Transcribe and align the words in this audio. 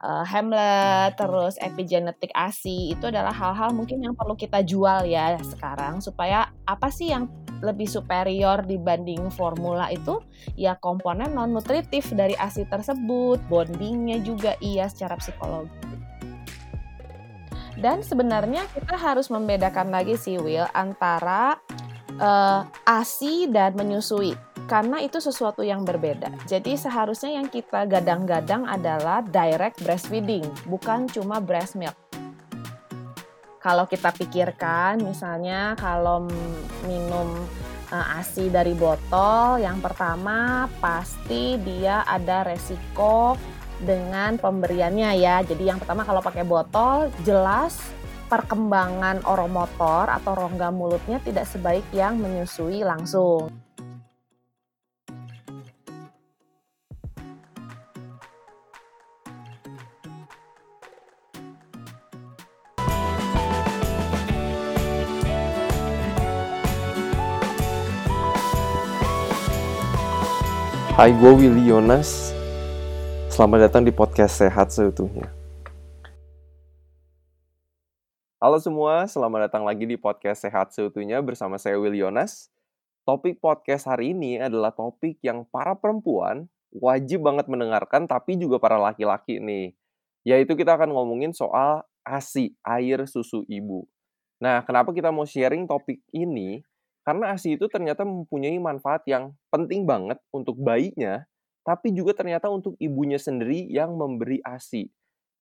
uh, 0.00 0.24
Hamlet, 0.24 1.16
terus 1.16 1.56
epigenetik 1.60 2.32
ASI 2.32 2.92
itu 2.96 3.08
adalah 3.08 3.32
hal-hal 3.32 3.72
mungkin 3.76 4.00
yang 4.00 4.16
perlu 4.16 4.34
kita 4.34 4.64
jual 4.64 5.04
ya 5.06 5.36
sekarang 5.40 6.00
supaya 6.00 6.48
apa 6.64 6.88
sih 6.88 7.12
yang 7.12 7.28
lebih 7.60 7.86
superior 7.86 8.64
dibanding 8.64 9.28
formula 9.28 9.92
itu? 9.92 10.24
Ya 10.56 10.80
komponen 10.80 11.36
non 11.36 11.52
nutritif 11.52 12.08
dari 12.16 12.32
ASI 12.40 12.64
tersebut, 12.66 13.40
bondingnya 13.52 14.24
juga 14.24 14.56
iya 14.64 14.88
secara 14.88 15.20
psikologi. 15.20 15.76
Dan 17.80 18.04
sebenarnya 18.04 18.68
kita 18.76 18.92
harus 18.92 19.32
membedakan 19.32 19.88
lagi 19.88 20.12
sih 20.12 20.36
Will 20.36 20.68
antara 20.76 21.56
uh, 22.20 22.60
ASI 22.84 23.48
dan 23.48 23.72
menyusui 23.72 24.36
karena 24.70 25.02
itu 25.02 25.18
sesuatu 25.18 25.66
yang 25.66 25.82
berbeda. 25.82 26.30
Jadi 26.46 26.78
seharusnya 26.78 27.42
yang 27.42 27.50
kita 27.50 27.90
gadang-gadang 27.90 28.62
adalah 28.70 29.18
direct 29.18 29.82
breastfeeding, 29.82 30.46
bukan 30.70 31.10
cuma 31.10 31.42
breast 31.42 31.74
milk. 31.74 31.98
Kalau 33.58 33.90
kita 33.90 34.14
pikirkan 34.14 35.02
misalnya 35.02 35.74
kalau 35.74 36.30
minum 36.86 37.28
uh, 37.90 38.16
ASI 38.22 38.46
dari 38.46 38.78
botol, 38.78 39.58
yang 39.58 39.82
pertama 39.82 40.70
pasti 40.78 41.58
dia 41.58 42.06
ada 42.06 42.46
resiko 42.46 43.34
dengan 43.82 44.38
pemberiannya 44.38 45.18
ya. 45.18 45.42
Jadi 45.42 45.66
yang 45.66 45.82
pertama 45.82 46.06
kalau 46.06 46.22
pakai 46.22 46.46
botol 46.46 47.10
jelas 47.26 47.82
perkembangan 48.30 49.26
oromotor 49.26 50.06
atau 50.06 50.32
rongga 50.38 50.70
mulutnya 50.70 51.18
tidak 51.20 51.50
sebaik 51.50 51.84
yang 51.90 52.22
menyusui 52.22 52.86
langsung. 52.86 53.50
Hai, 71.00 71.16
gue 71.16 71.32
Willy 71.32 71.72
Yonas. 71.72 72.28
Selamat 73.32 73.64
datang 73.64 73.80
di 73.80 73.88
podcast 73.88 74.36
Sehat 74.36 74.68
Seutuhnya. 74.68 75.32
Halo 78.36 78.60
semua, 78.60 79.08
selamat 79.08 79.48
datang 79.48 79.64
lagi 79.64 79.88
di 79.88 79.96
podcast 79.96 80.44
Sehat 80.44 80.76
Seutuhnya 80.76 81.24
bersama 81.24 81.56
saya 81.56 81.80
Willy 81.80 82.04
Yonas. 82.04 82.52
Topik 83.08 83.40
podcast 83.40 83.88
hari 83.88 84.12
ini 84.12 84.44
adalah 84.44 84.76
topik 84.76 85.16
yang 85.24 85.48
para 85.48 85.72
perempuan 85.72 86.52
wajib 86.68 87.24
banget 87.24 87.48
mendengarkan, 87.48 88.04
tapi 88.04 88.36
juga 88.36 88.60
para 88.60 88.76
laki-laki 88.76 89.40
nih. 89.40 89.72
Yaitu 90.28 90.52
kita 90.52 90.76
akan 90.76 90.92
ngomongin 90.92 91.32
soal 91.32 91.80
ASI, 92.04 92.52
air 92.60 93.08
susu 93.08 93.48
ibu. 93.48 93.88
Nah, 94.36 94.60
kenapa 94.68 94.92
kita 94.92 95.08
mau 95.08 95.24
sharing 95.24 95.64
topik 95.64 96.04
ini? 96.12 96.60
Karena 97.00 97.32
ASI 97.32 97.56
itu 97.56 97.66
ternyata 97.66 98.04
mempunyai 98.04 98.60
manfaat 98.60 99.02
yang 99.08 99.32
penting 99.48 99.88
banget 99.88 100.20
untuk 100.30 100.60
bayinya, 100.60 101.24
tapi 101.64 101.96
juga 101.96 102.12
ternyata 102.12 102.52
untuk 102.52 102.76
ibunya 102.76 103.16
sendiri 103.16 103.68
yang 103.72 103.96
memberi 103.96 104.40
ASI. 104.44 104.88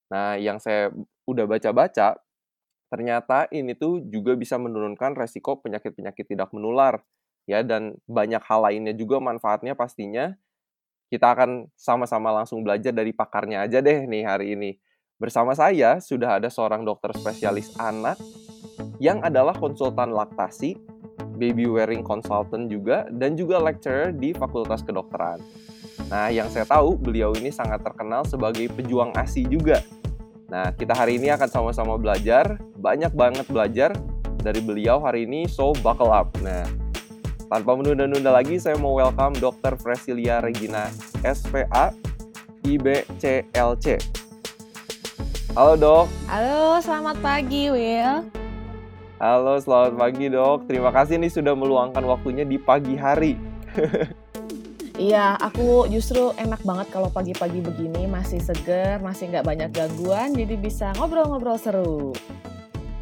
Nah, 0.09 0.39
yang 0.39 0.57
saya 0.57 0.89
udah 1.27 1.45
baca-baca, 1.45 2.17
ternyata 2.89 3.45
ini 3.53 3.77
tuh 3.77 4.01
juga 4.07 4.33
bisa 4.33 4.57
menurunkan 4.57 5.13
resiko 5.13 5.59
penyakit-penyakit 5.61 6.25
tidak 6.25 6.49
menular. 6.55 7.03
Ya, 7.49 7.65
dan 7.65 7.97
banyak 8.05 8.45
hal 8.45 8.61
lainnya 8.61 8.93
juga 8.93 9.17
manfaatnya 9.17 9.73
pastinya. 9.73 10.37
Kita 11.09 11.33
akan 11.33 11.73
sama-sama 11.73 12.29
langsung 12.29 12.61
belajar 12.61 12.93
dari 12.93 13.09
pakarnya 13.09 13.65
aja 13.65 13.81
deh 13.81 14.05
nih 14.05 14.23
hari 14.25 14.53
ini. 14.53 14.77
Bersama 15.17 15.57
saya 15.57 15.97
sudah 15.97 16.37
ada 16.37 16.47
seorang 16.53 16.85
dokter 16.85 17.09
spesialis 17.17 17.73
anak 17.81 18.21
yang 19.01 19.25
adalah 19.25 19.57
konsultan 19.57 20.13
laktasi 20.13 20.77
baby 21.39 21.65
wearing 21.69 22.03
consultant 22.03 22.67
juga, 22.67 23.07
dan 23.09 23.35
juga 23.39 23.59
lecturer 23.59 24.11
di 24.11 24.35
Fakultas 24.35 24.83
Kedokteran. 24.83 25.39
Nah, 26.09 26.33
yang 26.33 26.49
saya 26.49 26.65
tahu 26.65 26.97
beliau 26.97 27.35
ini 27.37 27.53
sangat 27.53 27.85
terkenal 27.85 28.25
sebagai 28.25 28.65
pejuang 28.73 29.13
ASI 29.13 29.45
juga. 29.45 29.83
Nah, 30.49 30.73
kita 30.73 30.97
hari 30.97 31.21
ini 31.21 31.29
akan 31.29 31.45
sama-sama 31.45 31.93
belajar, 32.01 32.57
banyak 32.81 33.13
banget 33.13 33.45
belajar 33.45 33.93
dari 34.41 34.63
beliau 34.63 34.97
hari 34.97 35.29
ini, 35.29 35.45
so 35.45 35.75
buckle 35.85 36.09
up. 36.09 36.33
Nah, 36.41 36.65
tanpa 37.45 37.77
menunda-nunda 37.77 38.33
lagi, 38.33 38.57
saya 38.57 38.73
mau 38.81 38.97
welcome 38.97 39.37
Dr. 39.37 39.77
Fresilia 39.77 40.41
Regina, 40.41 40.89
SPA, 41.21 41.93
IBCLC. 42.65 44.01
Halo 45.53 45.73
dok. 45.77 46.05
Halo, 46.29 46.77
selamat 46.81 47.17
pagi 47.21 47.73
Will. 47.73 48.38
Halo, 49.19 49.59
selamat 49.59 49.99
pagi 49.99 50.31
dok. 50.31 50.63
Terima 50.63 50.95
kasih 50.95 51.19
nih 51.19 51.27
sudah 51.27 51.51
meluangkan 51.51 51.99
waktunya 52.07 52.47
di 52.47 52.55
pagi 52.55 52.95
hari. 52.95 53.35
Iya, 54.99 55.39
aku 55.39 55.87
justru 55.87 56.35
enak 56.35 56.59
banget 56.67 56.91
kalau 56.91 57.07
pagi-pagi 57.07 57.63
begini 57.63 58.03
masih 58.03 58.43
seger, 58.43 58.99
masih 58.99 59.31
nggak 59.31 59.47
banyak 59.47 59.69
gangguan, 59.71 60.35
jadi 60.35 60.59
bisa 60.59 60.91
ngobrol-ngobrol 60.99 61.55
seru. 61.55 62.11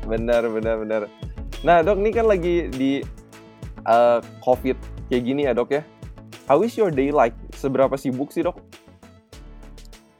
Benar, 0.05 0.45
benar, 0.45 0.77
benar. 0.77 1.01
Nah 1.65 1.81
dok, 1.81 1.97
ini 1.97 2.13
kan 2.13 2.29
lagi 2.29 2.69
di 2.69 3.01
uh, 3.89 4.21
COVID 4.45 4.77
kayak 5.09 5.23
gini 5.25 5.49
ya 5.49 5.57
dok 5.57 5.73
ya. 5.73 5.81
How 6.45 6.61
is 6.61 6.77
your 6.77 6.93
day 6.93 7.09
like? 7.09 7.33
Seberapa 7.57 7.97
sibuk 7.97 8.29
sih 8.29 8.45
dok? 8.45 8.61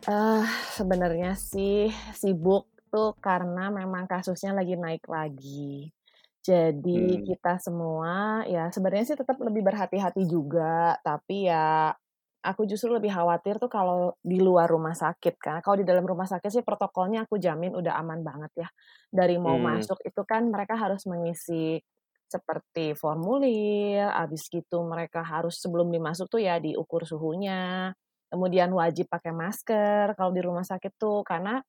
Uh, 0.09 0.49
sebenarnya 0.73 1.37
sih 1.37 1.93
sibuk 2.17 2.65
itu 2.87 3.03
karena 3.19 3.67
memang 3.67 4.07
kasusnya 4.07 4.55
lagi 4.55 4.79
naik 4.79 5.03
lagi. 5.11 5.91
Jadi 6.39 7.19
hmm. 7.19 7.23
kita 7.27 7.59
semua 7.59 8.47
ya 8.47 8.71
sebenarnya 8.71 9.11
sih 9.11 9.19
tetap 9.19 9.35
lebih 9.43 9.67
berhati-hati 9.67 10.23
juga, 10.31 10.95
tapi 11.03 11.51
ya 11.51 11.91
aku 12.39 12.63
justru 12.63 12.95
lebih 12.95 13.11
khawatir 13.11 13.59
tuh 13.59 13.67
kalau 13.67 14.15
di 14.23 14.39
luar 14.39 14.71
rumah 14.71 14.95
sakit 14.95 15.35
kan. 15.35 15.59
Kalau 15.59 15.75
di 15.75 15.83
dalam 15.83 16.07
rumah 16.07 16.23
sakit 16.23 16.47
sih 16.47 16.63
protokolnya 16.63 17.27
aku 17.27 17.35
jamin 17.35 17.75
udah 17.75 17.99
aman 17.99 18.23
banget 18.23 18.63
ya. 18.63 18.69
Dari 19.11 19.35
mau 19.35 19.59
hmm. 19.59 19.65
masuk 19.67 19.99
itu 20.07 20.23
kan 20.23 20.47
mereka 20.47 20.79
harus 20.79 21.03
mengisi 21.03 21.83
seperti 22.27 22.95
formulir, 22.95 24.07
habis 24.11 24.47
gitu 24.47 24.83
mereka 24.83 25.23
harus 25.23 25.59
sebelum 25.59 25.91
dimasuk 25.91 26.31
tuh 26.31 26.39
ya 26.39 26.63
diukur 26.63 27.03
suhunya. 27.03 27.91
Kemudian 28.31 28.71
wajib 28.71 29.11
pakai 29.11 29.31
masker 29.35 30.15
kalau 30.15 30.31
di 30.31 30.39
rumah 30.43 30.63
sakit 30.63 30.95
tuh 30.95 31.23
karena 31.27 31.59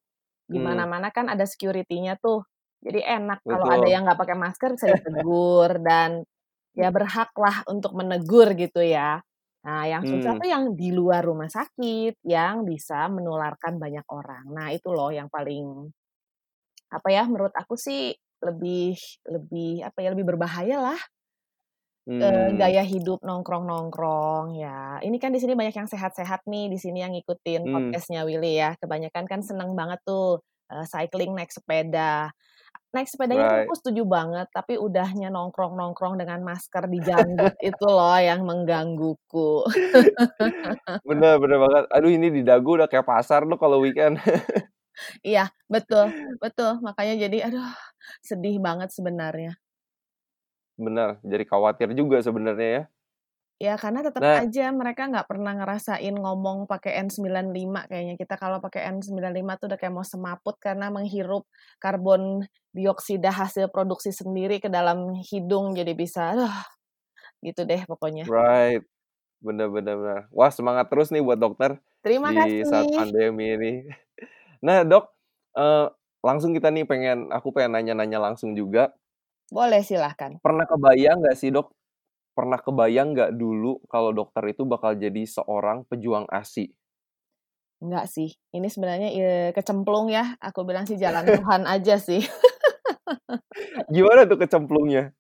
di 0.49 0.59
hmm. 0.59 0.65
mana-mana 0.65 1.13
kan 1.13 1.29
ada 1.29 1.45
security-nya 1.45 2.17
tuh. 2.17 2.43
Jadi 2.81 3.05
enak 3.05 3.45
kalau 3.45 3.67
ada 3.69 3.89
yang 3.91 4.07
nggak 4.07 4.19
pakai 4.19 4.39
masker 4.39 4.71
bisa 4.79 4.87
ditegur 4.97 5.83
dan 5.83 6.23
ya 6.73 6.89
berhak 6.95 7.35
lah 7.37 7.67
untuk 7.69 7.93
menegur 7.93 8.55
gitu 8.57 8.81
ya. 8.81 9.21
Nah, 9.67 9.85
yang 9.85 10.07
susah 10.07 10.39
hmm. 10.39 10.41
tuh 10.41 10.49
yang 10.49 10.65
di 10.79 10.89
luar 10.95 11.27
rumah 11.27 11.51
sakit 11.51 12.23
yang 12.25 12.63
bisa 12.63 13.11
menularkan 13.11 13.77
banyak 13.77 14.07
orang. 14.09 14.47
Nah, 14.49 14.71
itu 14.73 14.89
loh 14.95 15.11
yang 15.13 15.29
paling 15.29 15.91
apa 16.89 17.09
ya 17.13 17.29
menurut 17.29 17.53
aku 17.53 17.77
sih 17.77 18.17
lebih 18.41 18.97
lebih 19.29 19.85
apa 19.85 19.99
ya 20.01 20.09
lebih 20.17 20.25
berbahaya 20.25 20.81
lah 20.81 21.01
hmm. 22.09 22.57
gaya 22.57 22.83
hidup 22.83 23.21
nongkrong-nongkrong 23.21 24.57
ya. 24.57 24.97
Ini 25.05 25.17
kan 25.21 25.31
di 25.31 25.39
sini 25.39 25.53
banyak 25.53 25.77
yang 25.77 25.89
sehat-sehat 25.91 26.49
nih 26.49 26.73
di 26.73 26.79
sini 26.81 27.05
yang 27.05 27.13
ngikutin 27.13 27.69
hmm. 27.69 27.75
podcastnya 27.75 28.25
Willy 28.25 28.57
ya. 28.57 28.73
Kebanyakan 28.81 29.25
kan 29.29 29.41
seneng 29.45 29.77
banget 29.77 30.01
tuh 30.09 30.41
uh, 30.73 30.87
cycling 30.89 31.37
naik 31.37 31.53
sepeda. 31.53 32.33
Naik 32.89 33.09
sepedanya 33.13 33.45
right. 33.45 33.53
tuh 33.53 33.61
aku 33.69 33.75
setuju 33.77 34.03
banget, 34.09 34.49
tapi 34.49 34.81
udahnya 34.81 35.29
nongkrong-nongkrong 35.29 36.17
dengan 36.17 36.41
masker 36.41 36.89
di 36.89 37.05
janggut 37.05 37.53
itu 37.69 37.85
loh 37.85 38.17
yang 38.17 38.49
menggangguku. 38.49 39.69
bener 41.09 41.37
bener 41.37 41.59
banget. 41.61 41.85
Aduh 41.93 42.09
ini 42.09 42.33
di 42.33 42.41
dagu 42.41 42.81
udah 42.81 42.89
kayak 42.89 43.05
pasar 43.05 43.45
tuh 43.45 43.61
kalau 43.61 43.85
weekend. 43.85 44.17
iya 45.23 45.47
betul 45.71 46.11
betul 46.43 46.83
makanya 46.83 47.31
jadi 47.31 47.53
aduh 47.53 47.69
sedih 48.25 48.57
banget 48.57 48.89
sebenarnya. 48.89 49.53
Benar, 50.79 51.19
jadi 51.27 51.45
khawatir 51.45 51.91
juga 51.99 52.23
sebenarnya 52.23 52.71
ya. 52.71 52.83
Ya 53.59 53.75
karena 53.75 54.07
tetap 54.07 54.23
nah, 54.23 54.39
aja 54.39 54.71
mereka 54.71 55.11
nggak 55.11 55.27
pernah 55.27 55.51
ngerasain 55.59 56.15
ngomong 56.15 56.71
pakai 56.71 56.95
N95 57.03 57.91
kayaknya. 57.91 58.15
Kita 58.15 58.39
kalau 58.39 58.63
pakai 58.63 58.87
N95 58.95 59.51
tuh 59.59 59.67
udah 59.67 59.79
kayak 59.83 59.95
mau 59.99 60.07
semaput 60.07 60.55
karena 60.63 60.95
menghirup 60.95 61.43
karbon 61.83 62.47
dioksida 62.71 63.35
hasil 63.35 63.67
produksi 63.75 64.15
sendiri 64.15 64.63
ke 64.63 64.71
dalam 64.71 65.11
hidung 65.27 65.75
jadi 65.75 65.91
bisa 65.99 66.39
aduh, 66.39 66.55
gitu 67.43 67.67
deh 67.67 67.83
pokoknya. 67.83 68.31
Right. 68.31 68.87
Bener-bener. 69.43 70.31
Wah 70.31 70.55
semangat 70.55 70.87
terus 70.87 71.11
nih 71.11 71.27
buat 71.27 71.43
dokter. 71.43 71.83
Terima 71.99 72.31
di 72.31 72.63
kasih. 72.63 72.63
saat 72.71 72.87
pandemi 72.95 73.59
ini. 73.59 73.73
Nah 74.59 74.83
dok, 74.83 75.15
uh, 75.55 75.87
langsung 76.19 76.51
kita 76.51 76.75
nih 76.75 76.83
pengen, 76.83 77.31
aku 77.31 77.55
pengen 77.55 77.79
nanya-nanya 77.79 78.19
langsung 78.19 78.59
juga. 78.59 78.91
Boleh, 79.49 79.81
silahkan. 79.81 80.37
Pernah 80.45 80.69
kebayang 80.69 81.25
nggak 81.25 81.37
sih, 81.37 81.49
Dok? 81.49 81.73
Pernah 82.37 82.61
kebayang 82.61 83.17
nggak 83.17 83.33
dulu 83.35 83.83
kalau 83.89 84.15
dokter 84.15 84.45
itu 84.53 84.63
bakal 84.69 84.95
jadi 84.95 85.25
seorang 85.25 85.89
pejuang 85.89 86.29
ASI? 86.29 86.71
Enggak 87.79 88.11
sih, 88.11 88.35
ini 88.51 88.67
sebenarnya 88.67 89.09
ya, 89.15 89.55
kecemplung 89.55 90.11
ya, 90.11 90.35
aku 90.43 90.67
bilang 90.67 90.83
sih 90.85 90.99
jalan 90.99 91.23
Tuhan 91.39 91.63
aja 91.67 91.99
sih. 91.99 92.23
Gimana 93.87 94.27
tuh 94.27 94.39
kecemplungnya? 94.39 95.15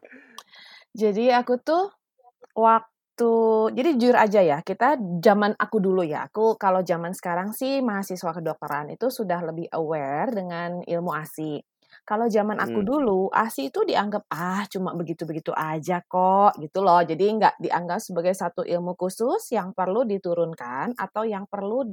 Jadi 0.90 1.31
aku 1.31 1.62
tuh 1.62 1.94
waktu 2.58 3.31
jadi 3.78 3.90
jujur 3.94 4.16
aja 4.19 4.40
ya, 4.42 4.58
kita 4.66 4.98
zaman 5.22 5.54
aku 5.54 5.78
dulu 5.78 6.02
ya, 6.02 6.26
aku 6.26 6.58
kalau 6.58 6.82
zaman 6.82 7.14
sekarang 7.14 7.54
sih 7.54 7.78
mahasiswa 7.78 8.31
kedokteran 8.34 8.90
itu 8.90 9.06
sudah 9.06 9.38
lebih 9.42 9.70
aware 9.74 10.31
dengan 10.34 10.82
ilmu 10.82 11.14
ASI. 11.14 11.62
Kalau 12.08 12.26
zaman 12.37 12.56
aku 12.64 12.81
Mhm. 12.81 12.90
dulu, 12.90 13.28
ASI 13.37 13.69
itu 13.70 13.81
dianggap, 13.90 14.25
"Ah, 14.32 14.64
cuma 14.72 14.90
begitu-begitu 14.96 15.52
aja 15.52 16.00
kok," 16.12 16.56
gitu 16.62 16.81
loh. 16.87 17.00
Jadi 17.10 17.25
nggak 17.37 17.55
dianggap 17.64 18.00
sebagai 18.00 18.32
satu 18.32 18.62
ilmu 18.64 18.96
khusus 18.96 19.43
yang 19.52 19.69
perlu 19.76 20.00
diturunkan 20.08 20.96
atau 20.96 21.22
yang 21.28 21.44
perlu 21.52 21.84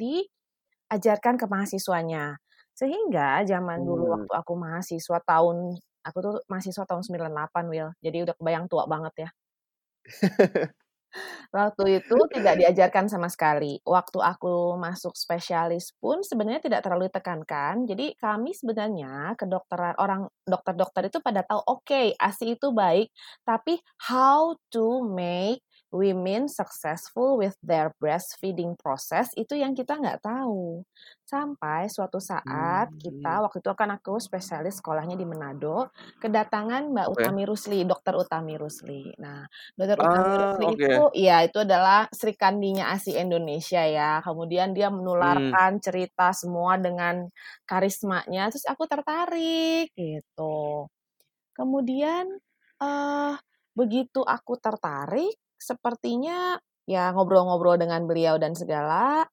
diajarkan 0.89 1.35
ke 1.41 1.45
mahasiswanya. 1.51 2.37
Sehingga 2.75 3.43
zaman 3.47 3.83
dulu 3.87 4.03
Mmm. 4.05 4.19
waktu 4.19 4.31
aku 4.39 4.53
mahasiswa 4.59 5.17
tahun 5.23 5.57
aku 6.05 6.17
tuh 6.25 6.35
mahasiswa 6.51 6.83
tahun 6.89 7.03
98 7.07 7.65
Will, 7.71 7.89
jadi 8.03 8.17
udah 8.27 8.35
kebayang 8.37 8.65
tua 8.71 8.85
banget 8.85 9.13
ya. 9.27 9.29
Waktu 11.53 12.03
itu 12.03 12.17
tidak 12.31 12.55
diajarkan 12.59 13.05
sama 13.07 13.31
sekali. 13.31 13.79
Waktu 13.85 14.19
aku 14.19 14.75
masuk 14.75 15.15
spesialis 15.15 15.95
pun 15.97 16.21
sebenarnya 16.21 16.61
tidak 16.63 16.81
terlalu 16.83 17.07
ditekankan. 17.07 17.87
Jadi 17.87 18.15
kami 18.19 18.51
sebenarnya 18.51 19.35
kedokteran 19.39 19.95
orang 19.99 20.27
dokter-dokter 20.43 21.07
itu 21.07 21.19
pada 21.23 21.41
tahu, 21.47 21.61
oke, 21.63 22.15
ASI 22.19 22.59
itu 22.59 22.75
baik, 22.75 23.09
tapi 23.47 23.79
how 24.09 24.53
to 24.71 25.03
make 25.05 25.63
women 25.95 26.51
successful 26.51 27.39
with 27.39 27.55
their 27.63 27.95
breastfeeding 28.03 28.75
process 28.75 29.31
itu 29.39 29.55
yang 29.55 29.71
kita 29.79 29.95
nggak 29.95 30.19
tahu. 30.27 30.83
Sampai 31.23 31.87
suatu 31.87 32.19
saat 32.19 32.91
Mmm. 32.91 32.99
kita 32.99 33.39
waktu 33.47 33.63
itu 33.63 33.71
kan 33.79 33.89
aku 33.95 34.19
spesialis 34.19 34.83
sekolahnya 34.83 35.15
di 35.15 35.23
Manado, 35.27 35.89
kedatangan 36.21 36.91
Mbak 36.91 37.07
Oke. 37.07 37.15
Utami 37.15 37.43
Rusli, 37.47 37.87
Dokter 37.87 38.13
Utami 38.19 38.59
Rusli. 38.59 39.15
Nah, 39.23 39.47
Dokter 39.79 39.97
Utami 40.03 40.31
Ah, 40.33 40.57
Rusli 40.59 40.65
itu 40.75 40.95
oke. 40.95 41.05
ya 41.15 41.41
itu 41.47 41.57
adalah 41.63 42.05
Sri 42.11 42.35
Kandinya 42.35 42.91
ASI 42.93 43.15
Indonesia 43.15 43.81
ya. 43.87 44.19
Kemudian 44.25 44.75
dia 44.75 44.91
Mmm. 45.21 45.55
menularkan 45.57 45.79
cerita 45.79 46.35
semua 46.35 46.75
dengan 46.81 47.25
karismanya, 47.69 48.51
terus 48.51 48.65
aku 48.67 48.83
tertarik 48.91 49.89
gitu. 49.95 50.87
Kemudian, 51.55 52.27
eee, 52.83 53.33
begitu 53.77 54.21
aku 54.23 54.59
tertarik, 54.59 55.35
sepertinya 55.59 56.57
ya 56.89 57.11
ngobrol-ngobrol 57.15 57.77
dengan 57.81 58.05
beliau 58.09 58.37
dan 58.41 58.53
segala, 58.57 59.25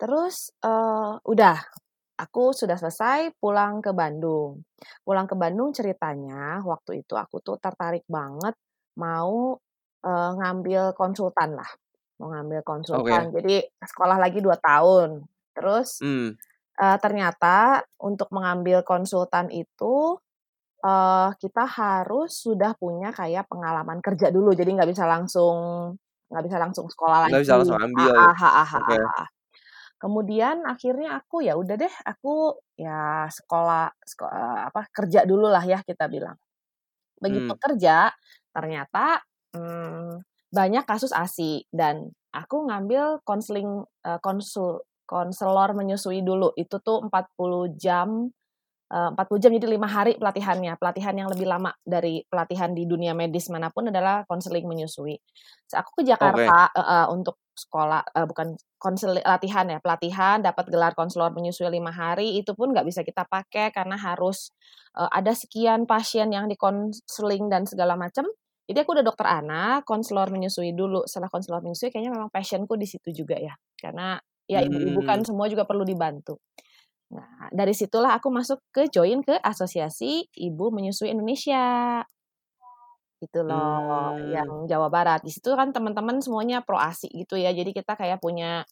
terus, 0.00 0.50
eee, 0.64 1.12
udah, 1.26 1.58
aku 2.20 2.52
sudah 2.56 2.76
selesai 2.78 3.34
pulang 3.42 3.80
ke 3.84 3.92
Bandung. 3.96 4.62
Pulang 5.06 5.26
ke 5.30 5.36
Bandung 5.38 5.72
ceritanya 5.76 6.62
waktu 6.66 7.02
itu 7.06 7.14
aku 7.18 7.40
tuh 7.44 7.58
tertarik 7.62 8.04
banget 8.10 8.54
mau, 9.00 9.58
eee, 10.06 10.30
ngambil 10.40 10.94
konsultan 10.98 11.56
lah, 11.58 11.70
mau 12.22 12.30
ngambil 12.34 12.62
konsultan. 12.66 13.30
Jadi 13.34 13.62
sekolah 13.82 14.18
lagi 14.22 14.40
2 14.44 14.56
tahun. 14.60 15.24
Terus, 15.56 16.00
Mmm. 16.00 16.36
eee, 16.82 16.98
ternyata 17.02 17.82
untuk 18.02 18.28
mengambil 18.34 18.82
konsultan 18.86 19.48
itu, 19.54 20.18
eee, 20.84 21.28
kita 21.42 21.64
harus 21.66 22.30
sudah 22.44 22.76
punya 22.78 23.10
kayak 23.16 23.48
pengalaman 23.50 24.00
kerja 24.04 24.28
dulu, 24.34 24.52
jadi 24.56 24.68
nggak 24.76 24.90
bisa 24.92 25.04
langsung 25.08 25.56
nggak 26.30 26.44
bisa 26.48 26.58
langsung 26.62 26.86
sekolah 26.92 27.20
Nggak 27.24 27.40
bisa 27.44 27.54
lagi. 27.54 27.60
langsung 27.60 27.78
ambil 27.80 28.12
ya? 28.20 28.28
Heeh 28.28 28.34
heeh 28.40 28.66
Oke. 28.76 28.94
heeh 28.94 28.98
heeh. 29.02 29.26
Kemudian 30.02 30.64
akhirnya 30.68 31.18
aku, 31.22 31.42
ya 31.46 31.54
udah 31.58 31.76
deh, 31.80 31.94
aku 32.08 32.58
ya 32.80 33.26
sekolah 33.32 33.92
seko 34.04 34.26
eee, 34.30 34.58
apa, 34.70 34.80
kerja 34.94 35.20
dulu 35.28 35.48
lah 35.52 35.64
ya 35.66 35.80
kita 35.86 36.06
bilang. 36.12 36.36
Begitu 37.22 37.52
Mmm. 37.52 37.58
kerja, 37.60 38.12
ternyata, 38.54 39.22
mmm, 39.56 40.22
banyak 40.54 40.84
kasus 40.88 41.12
ASI 41.16 41.66
dan 41.74 42.10
aku 42.34 42.66
ngambil 42.70 43.20
konseling 43.28 43.84
eee, 44.06 44.18
konsul 44.24 44.84
konselor 45.08 45.72
menyusui 45.78 46.22
dulu. 46.26 46.52
Itu 46.58 46.80
tuh 46.84 47.04
40 47.06 47.70
jam, 47.78 48.30
40 49.14 49.40
jam 49.42 49.52
jadi 49.56 49.66
5 49.74 49.88
hari 49.90 50.14
pelatihannya. 50.20 50.78
Pelatihan 50.80 51.14
yang 51.18 51.28
lebih 51.32 51.46
lama 51.50 51.72
dari 51.82 52.22
pelatihan 52.30 52.70
di 52.76 52.86
dunia 52.86 53.12
medis 53.16 53.50
mana 53.50 53.68
pun 53.74 53.88
adalah 53.90 54.22
konseling 54.30 54.64
menyusui. 54.70 55.18
Terus 55.68 55.76
aku 55.82 56.02
ke. 56.20 56.30
Jakarta 56.30 56.70
heeh, 56.76 57.06
untuk 57.14 57.38
sekolah 57.54 58.02
eee, 58.14 58.26
bukan 58.30 58.48
konseli 58.78 59.22
latihan 59.24 59.66
ya, 59.70 59.78
pelatihan 59.82 60.42
dapat 60.42 60.68
gelar 60.70 60.92
konselor 60.98 61.30
menyusui 61.34 61.66
5 61.70 61.90
hari, 61.94 62.38
itu 62.40 62.52
pun 62.58 62.70
nggak 62.74 62.86
bisa 62.86 63.00
kita 63.06 63.24
pakai 63.26 63.70
karena 63.74 63.96
harus, 63.98 64.50
eee, 64.98 65.08
ada 65.10 65.32
sekian 65.34 65.86
pasien 65.88 66.30
yang 66.34 66.46
dikonseling 66.50 67.48
dan 67.50 67.64
segala 67.66 67.94
macam. 67.98 68.26
Jadi 68.70 68.78
aku 68.80 68.96
udah 68.96 69.04
dokter 69.04 69.26
anak, 69.28 69.84
konselor 69.84 70.32
menyusui 70.32 70.72
dulu. 70.72 71.04
Setelah 71.08 71.28
konselor 71.32 71.60
menyusui 71.64 71.92
kayaknya 71.92 72.12
memang 72.16 72.30
passion-ku 72.32 72.74
di 72.80 72.88
situ 72.88 73.12
juga 73.12 73.36
ya. 73.36 73.52
Karena 73.76 74.16
ya 74.48 74.60
ibu-ibu 74.64 75.00
kan 75.04 75.20
Mmm. 75.20 75.26
semua 75.26 75.48
juga 75.52 75.64
perlu 75.68 75.84
dibantu. 75.88 76.40
Nah, 77.14 77.48
dari 77.54 77.74
situlah 77.76 78.12
aku 78.18 78.28
masuk 78.38 78.58
ke 78.74 78.82
join 78.90 79.22
ke 79.22 79.34
Asosiasi 79.38 80.26
Ibu 80.34 80.74
Menyusui 80.74 81.14
Indonesia. 81.14 82.02
Gitu 83.22 83.40
loh, 83.46 84.12
Mmm. 84.18 84.34
yang 84.34 84.66
Jawa 84.68 84.88
Barat. 84.92 85.22
Di 85.24 85.30
situ 85.32 85.54
kan 85.56 85.70
teman-teman 85.72 86.18
semuanya 86.20 86.60
pro 86.66 86.76
ASI 86.76 87.08
gitu 87.14 87.38
ya. 87.38 87.54
Jadi 87.54 87.70
kita 87.72 87.94
kayak 87.96 88.18
punya, 88.20 88.66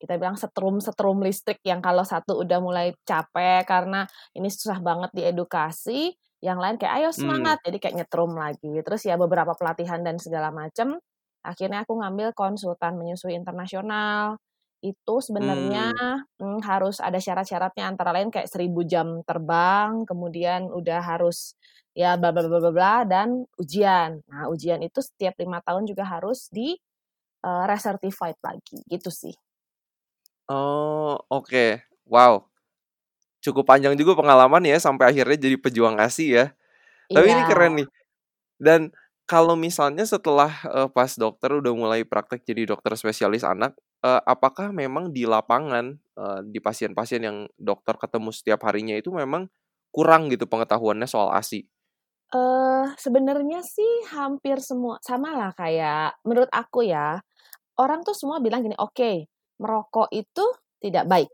kita 0.00 0.16
bilang 0.20 0.36
setrum-setrum 0.40 1.18
listrik 1.24 1.60
yang 1.66 1.80
kalau 1.84 2.04
satu 2.06 2.40
udah 2.42 2.58
mulai 2.62 2.94
capek 3.08 3.64
karena 3.68 4.06
ini 4.36 4.48
susah 4.52 4.80
banget 4.84 5.10
diedukasi, 5.16 6.14
yang 6.44 6.58
lain 6.62 6.76
kayak, 6.80 6.94
"Ayo 7.04 7.10
Mmm. 7.16 7.54
semangat!" 7.54 7.60
Jadi 7.66 7.78
kayak 7.82 7.96
nyetrum 8.04 8.32
lagi. 8.36 8.72
Terus 8.84 9.02
ya 9.08 9.16
beberapa 9.20 9.52
pelatihan 9.58 10.00
dan 10.06 10.18
segala 10.22 10.50
macam, 10.54 10.98
akhirnya 11.46 11.84
aku 11.86 11.94
ngambil 12.00 12.32
konsultan 12.36 12.96
menyusui 13.00 13.34
internasional. 13.38 14.38
Itu 14.82 15.22
sebenarnya, 15.22 15.78
Mmm. 15.78 16.24
mmm, 16.42 16.58
harus 16.66 16.98
ada 16.98 17.22
syarat-syaratnya 17.22 17.86
antara 17.86 18.10
lain 18.10 18.34
kayak 18.34 18.50
1000 18.50 18.82
jam 18.82 19.22
terbang, 19.22 20.02
kemudian 20.10 20.66
udah 20.74 20.98
harus 21.06 21.54
ya 21.94 22.18
bla 22.18 22.34
bla 22.34 22.42
bla 22.50 22.58
bla 22.58 22.72
bla, 22.74 22.94
dan 23.06 23.46
ujian. 23.62 24.18
Nah, 24.26 24.50
ujian 24.50 24.82
itu 24.82 24.98
setiap 24.98 25.38
5 25.38 25.62
tahun 25.62 25.86
juga 25.86 26.02
harus 26.02 26.50
di, 26.50 26.74
eee, 27.44 27.64
re-certified 27.70 28.38
lagi, 28.42 28.78
gitu 28.90 29.10
sih. 29.14 29.36
Oh, 30.50 31.22
oke. 31.30 31.78
Wow, 32.02 32.50
cukup 33.44 33.64
panjang 33.68 33.94
juga 33.98 34.14
pengalaman 34.18 34.62
ya 34.66 34.78
sampai 34.80 35.12
akhirnya 35.14 35.38
jadi 35.38 35.56
pejuang 35.60 35.96
ASI 36.00 36.34
ya. 36.36 36.46
Tapi 37.14 37.34
ini 37.38 37.42
Iya. 37.42 37.48
keren 37.48 37.78
nih. 37.82 37.88
Dan 38.60 38.90
kalau 39.28 39.54
misalnya 39.58 40.04
setelah, 40.08 40.52
eee, 40.68 40.88
pas 40.94 41.10
dokter 41.18 41.50
udah 41.58 41.72
mulai 41.76 42.02
praktek 42.06 42.44
jadi 42.46 42.68
dokter 42.76 42.94
spesialis 42.98 43.42
anak, 43.46 43.74
eee, 44.04 44.20
apakah 44.26 44.70
memang 44.74 45.10
di 45.16 45.24
lapangan, 45.28 45.96
eee, 46.18 46.40
di 46.50 46.58
pasien-pasien 46.62 47.22
yang 47.24 47.38
dokter 47.58 47.94
ketemu 47.98 48.30
setiap 48.34 48.60
harinya 48.68 48.94
itu 48.98 49.10
memang 49.14 49.48
kurang 49.94 50.28
gitu 50.32 50.44
pengetahuannya 50.50 51.08
soal 51.08 51.32
ASI? 51.34 51.66
Eee, 52.32 52.84
sebenarnya 52.96 53.60
sih 53.60 54.08
hampir 54.08 54.56
semua 54.64 54.96
samalah 55.04 55.52
kayak 55.52 56.16
menurut 56.24 56.48
aku 56.48 56.80
ya, 56.88 57.20
orang 57.80 58.02
tuh 58.06 58.14
semua 58.16 58.38
bilang 58.44 58.62
gini, 58.66 58.76
"Oke, 58.80 59.28
merokok 59.62 60.08
itu 60.14 60.44
tidak 60.82 61.04
baik." 61.10 61.30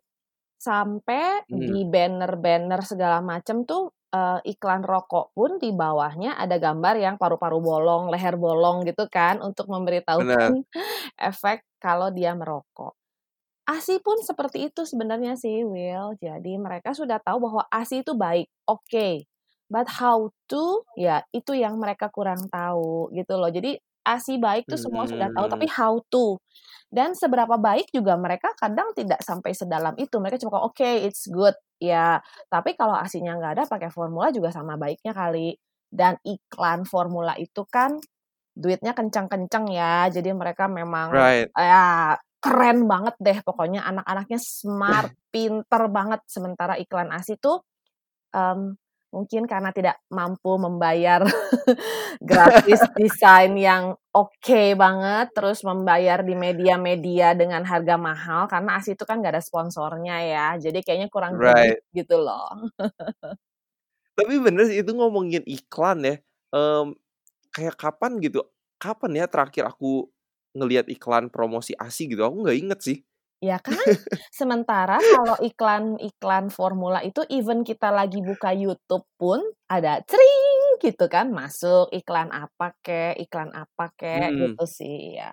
Sampai 0.58 1.44
Mmm. 1.50 1.78
di 1.78 1.84
banner-banner 1.86 2.80
segala 2.86 3.20
macam 3.22 3.64
tuh, 3.68 3.92
eee, 4.14 4.56
iklan 4.56 4.82
rokok 4.86 5.36
pun 5.36 5.58
di 5.62 5.70
bawahnya 5.76 6.34
ada 6.40 6.56
gambar 6.58 6.94
yang 6.98 7.16
paru-paru 7.20 7.60
bolong, 7.62 8.10
leher 8.14 8.36
bolong 8.40 8.82
gitu 8.88 9.06
kan, 9.12 9.38
untuk 9.44 9.68
Bener. 10.16 10.54
memberitahukan 10.54 10.64
efek 11.30 11.67
kalau 11.80 12.10
dia 12.14 12.34
merokok. 12.36 12.94
ASI 13.68 14.00
pun 14.00 14.16
seperti 14.24 14.68
itu 14.72 14.82
sebenarnya 14.88 15.36
sih, 15.36 15.62
Will. 15.66 16.16
Jadi 16.20 16.56
mereka 16.56 16.96
sudah 16.96 17.20
tahu 17.20 17.38
bahwa 17.44 17.62
ASI 17.68 18.00
itu 18.04 18.16
baik, 18.16 18.48
oke, 18.68 19.08
but 19.68 19.88
how 20.00 20.32
to, 20.48 20.82
ya 20.96 21.20
itu 21.36 21.52
yang 21.56 21.76
mereka 21.76 22.08
kurang 22.08 22.48
tahu, 22.48 23.12
gitu 23.12 23.36
loh. 23.36 23.52
Jadi 23.52 23.76
ASI 24.08 24.40
baik 24.40 24.64
tuh 24.72 24.80
semua 24.80 25.04
sudah 25.04 25.28
tahu, 25.36 25.46
tapi 25.52 25.68
Mmm. 25.68 25.76
how 25.76 26.00
to. 26.08 26.40
Dan 26.88 27.12
seberapa 27.16 27.56
baik 27.60 27.92
juga 27.92 28.16
mereka 28.16 28.52
kadang 28.56 28.92
tidak 28.96 29.20
sampai 29.24 29.52
sedalam 29.52 29.92
itu. 30.00 30.16
Mereka 30.20 30.40
cuma 30.40 30.64
"Oke, 30.64 31.04
it's 31.04 31.28
good." 31.28 31.54
Ya, 31.80 32.20
tapi 32.48 32.74
kalau 32.78 32.96
ASInya 32.96 33.36
nggak 33.38 33.52
ada 33.60 33.64
pakai 33.68 33.90
formula 33.92 34.32
juga 34.32 34.48
sama 34.54 34.76
baiknya 34.80 35.12
kali. 35.16 35.54
Dan 35.88 36.16
iklan 36.24 36.84
formula 36.88 37.36
itu 37.40 37.64
kan 37.68 37.96
duitnya 38.58 38.92
kencang-kencang 38.98 39.70
ya, 39.70 40.10
jadi 40.10 40.34
mereka 40.34 40.66
memang 40.66 41.14
Right. 41.14 41.48
ya 41.54 42.18
keren 42.42 42.86
banget 42.90 43.14
deh 43.22 43.38
pokoknya 43.46 43.86
anak-anaknya 43.86 44.38
smart, 44.42 45.10
pinter 45.34 45.82
banget. 45.90 46.20
Sementara 46.26 46.74
iklan 46.78 47.10
ASI 47.14 47.38
tuh, 47.38 47.62
mmm 48.34 48.74
mungkin 49.08 49.48
karena 49.48 49.72
tidak 49.72 49.96
mampu 50.12 50.60
membayar 50.60 51.24
grafis 52.28 52.76
desain 52.92 53.56
yang 53.56 53.96
oke 54.12 54.36
okay 54.36 54.76
banget, 54.76 55.32
terus 55.32 55.64
membayar 55.64 56.20
di 56.20 56.36
media-media 56.36 57.32
dengan 57.32 57.64
harga 57.64 57.96
mahal 57.96 58.44
karena 58.52 58.76
ASI 58.76 59.00
itu 59.00 59.04
kan 59.08 59.24
gak 59.24 59.32
ada 59.38 59.42
sponsornya 59.44 60.16
ya, 60.28 60.46
jadi 60.60 60.78
kayaknya 60.84 61.08
kurang 61.08 61.40
Right. 61.40 61.80
gitu 61.96 62.20
loh. 62.20 62.68
Tapi 64.18 64.34
bener 64.42 64.66
sih 64.68 64.82
itu 64.82 64.90
ngomongin 64.92 65.42
iklan 65.46 65.98
ya, 66.04 66.14
mmm, 66.54 66.92
kayak 67.58 67.76
kapan 67.82 68.12
gitu, 68.22 68.40
kapan 68.82 69.12
ya 69.18 69.26
terakhir 69.32 69.64
aku 69.72 70.06
ngelihat 70.58 70.86
iklan 70.94 71.28
promosi 71.34 71.74
ASI 71.78 72.06
gitu, 72.12 72.22
aku 72.26 72.36
nggak 72.46 72.58
inget 72.62 72.80
sih. 72.86 72.98
Ya 73.38 73.58
kan? 73.66 73.86
Sementara 74.34 75.06
kalau 75.06 75.38
iklan-iklan 75.40 76.50
formula 76.50 77.00
itu 77.06 77.22
even 77.30 77.62
kita 77.62 77.88
lagi 77.94 78.18
buka 78.20 78.50
YouTube 78.52 79.06
pun 79.16 79.40
ada 79.70 80.02
cring 80.04 80.82
gitu 80.82 81.06
kan, 81.06 81.30
masuk 81.30 81.86
iklan 81.94 82.28
apa 82.34 82.74
kek 82.84 83.14
iklan 83.22 83.50
apa 83.54 83.94
kek, 83.94 84.34
Mhm. 84.36 84.58
gitu 84.58 84.64
sih, 84.66 85.16
ya. 85.22 85.32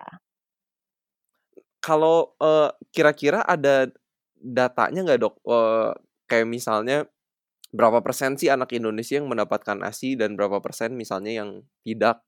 Kalau, 1.84 2.34
eee, 2.42 2.68
kira-kira 2.90 3.40
ada 3.46 3.86
datanya 4.36 5.00
nggak, 5.06 5.20
Dok? 5.22 5.34
Eee, 5.46 5.88
kayak 6.30 6.46
misalnya 6.50 7.06
berapa 7.78 8.00
persen 8.06 8.34
sih 8.40 8.48
anak 8.50 8.72
Indonesia 8.78 9.20
yang 9.20 9.28
mendapatkan 9.32 9.78
ASI 9.84 10.16
dan 10.20 10.34
berapa 10.38 10.58
persen 10.64 10.96
misalnya 10.96 11.32
yang 11.44 11.50
tidak? 11.86 12.24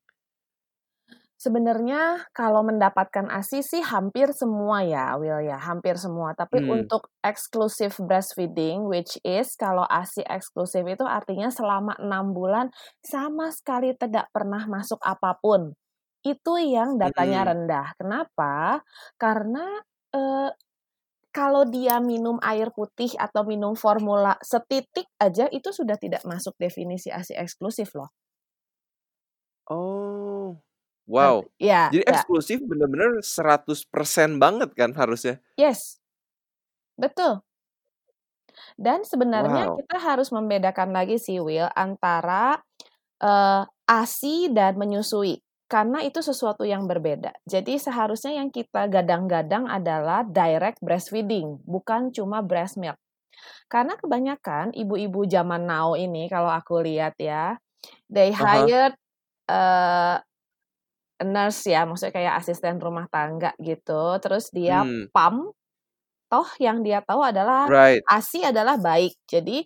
Sebenarnya 1.39 2.27
kalau 2.35 2.67
mendapatkan 2.67 3.31
ASI 3.31 3.63
sih 3.63 3.79
hampir 3.79 4.35
semua 4.35 4.83
ya, 4.83 5.15
Will, 5.23 5.39
ya, 5.47 5.55
hampir 5.55 5.95
semua. 5.95 6.35
Tapi 6.35 6.59
Mmm. 6.59 6.67
untuk 6.67 7.15
exclusive 7.23 7.95
breastfeeding, 8.03 8.91
which 8.91 9.15
is 9.23 9.55
kalau 9.55 9.87
ASI 9.87 10.27
eksklusif 10.27 10.83
itu 10.83 11.07
artinya 11.07 11.47
selama 11.55 11.95
6 12.03 12.35
bulan 12.35 12.67
sama 13.07 13.55
sekali 13.55 13.95
tidak 13.95 14.27
pernah 14.35 14.67
masuk 14.67 14.99
apa 15.07 15.39
pun. 15.39 15.79
Itu 16.27 16.59
yang 16.59 16.99
datanya 16.99 17.47
Mhm. 17.47 17.55
rendah. 17.55 17.95
Kenapa? 17.95 18.83
Karena, 19.15 19.79
eee, 20.11 20.51
kalau 21.35 21.63
dia 21.69 22.01
minum 22.03 22.37
air 22.43 22.69
putih 22.75 23.13
atau 23.19 23.43
minum 23.47 23.75
formula 23.79 24.35
setitik 24.43 25.07
aja 25.21 25.47
itu 25.53 25.71
sudah 25.73 25.97
tidak 26.01 26.23
masuk 26.27 26.55
definisi 26.59 27.09
ASI 27.13 27.35
eksklusif 27.39 27.93
loh. 27.99 28.11
Oh, 29.67 30.61
wow. 31.09 31.49
Iya 31.59 31.93
Jadi 31.93 32.05
iya. 32.07 32.23
eksklusif 32.25 32.61
bener-bener 32.69 33.25
100% 33.25 34.37
banget 34.39 34.71
kan 34.77 34.93
harusnya? 34.95 35.41
Yes. 35.59 35.99
Betul. 36.99 37.41
Dan 38.79 39.03
sebenarnya 39.03 39.67
Wow. 39.67 39.75
kita 39.75 39.99
harus 39.99 40.31
membedakan 40.31 40.95
lagi 40.95 41.19
sih, 41.19 41.43
Will, 41.43 41.67
antara, 41.75 42.63
eee, 43.23 43.63
ASI 43.89 44.51
dan 44.55 44.79
menyusui, 44.79 45.41
karena 45.69 46.01
itu 46.05 46.21
sesuatu 46.25 46.65
yang 46.65 46.89
berbeda. 46.89 47.33
Jadi 47.45 47.77
seharusnya 47.81 48.33
yang 48.41 48.49
kita 48.53 48.89
gadang-gadang 48.89 49.69
adalah 49.69 50.25
direct 50.25 50.81
breastfeeding, 50.85 51.61
bukan 51.69 52.11
cuma 52.17 52.41
breast 52.45 52.81
milk. 52.81 52.97
Karena 53.71 53.97
kebanyakan 54.01 54.73
ibu-ibu 54.77 55.25
zaman 55.29 55.67
now 55.69 55.95
ini 55.99 56.29
kalau 56.33 56.51
aku 56.53 56.81
lihat 56.85 57.17
ya, 57.21 57.57
they 58.13 58.33
hah. 58.37 58.69
hired, 58.71 58.95
eee, 59.51 60.19
nurse 61.25 61.67
ya, 61.75 61.83
maksudnya 61.89 62.15
kayak 62.15 62.35
asisten 62.43 62.79
rumah 62.79 63.07
tangga 63.11 63.51
gitu, 63.63 64.19
terus 64.23 64.51
dia 64.55 64.87
Mmm. 64.87 65.09
pump, 65.11 65.55
toh 66.33 66.49
yang 66.63 66.83
dia 66.87 67.01
tahu 67.05 67.23
adalah 67.27 67.67
Right. 67.67 68.03
ASI 68.11 68.45
adalah 68.47 68.77
baik. 68.81 69.15
Jadi 69.29 69.65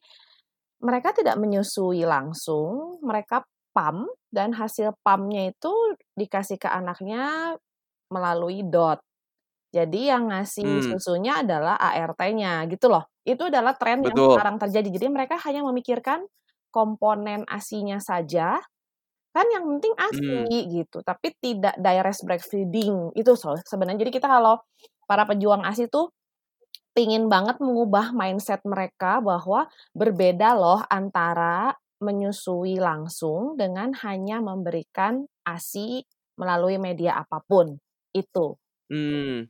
mereka 0.82 1.12
tidak 1.16 1.36
menyusui 1.40 2.04
langsung, 2.08 2.98
mereka 3.04 3.44
pump 3.74 4.08
dan 4.32 4.52
hasil 4.56 4.94
pump-nya 5.04 5.52
itu 5.52 5.72
dikasih 6.18 6.56
ke 6.60 6.68
anaknya 6.70 7.56
melalui 8.12 8.62
DOT. 8.66 9.00
Jadi 9.74 10.08
yang 10.12 10.28
ngasih 10.32 10.64
Mmm. 10.64 10.94
susunya 10.94 11.40
adalah 11.44 11.76
ART-nya 11.80 12.64
gitu 12.72 12.88
loh. 12.92 13.04
Itu 13.24 13.48
adalah 13.52 13.74
tren 13.80 14.04
yang 14.04 14.20
sekarang 14.28 14.56
terjadi. 14.62 14.88
Jadi 14.92 15.08
mereka 15.12 15.36
hanya 15.48 15.62
memikirkan 15.66 16.24
komponen 16.74 17.44
ASI-nya 17.48 17.98
saja, 18.02 18.60
kan 19.34 19.46
yang 19.54 19.64
penting 19.78 19.94
ASI 19.98 20.32
Mmm. 20.32 20.52
gitu, 20.82 21.00
tapi 21.06 21.32
tidak 21.42 21.74
direct 21.80 22.20
breastfeeding, 22.26 23.12
itu 23.18 23.32
so 23.38 23.54
sebenarnya. 23.68 24.00
Jadi 24.08 24.12
kita 24.18 24.28
kalau 24.30 24.60
para 25.08 25.24
pejuang 25.28 25.62
ASI 25.66 25.88
tuh 25.92 26.12
pingin 26.96 27.28
banget 27.32 27.56
mengubah 27.62 28.12
mindset 28.16 28.60
mereka 28.68 29.20
bahwa 29.24 29.68
berbeda 29.96 30.52
loh 30.58 30.80
antara 30.92 31.72
menyusui 32.02 32.76
langsung 32.82 33.54
dengan 33.56 33.94
hanya 34.02 34.42
memberikan 34.42 35.24
ASI 35.46 36.02
melalui 36.36 36.76
media 36.82 37.22
apa 37.22 37.38
pun, 37.46 37.78
itu. 38.12 38.58
Mmm. 38.90 39.46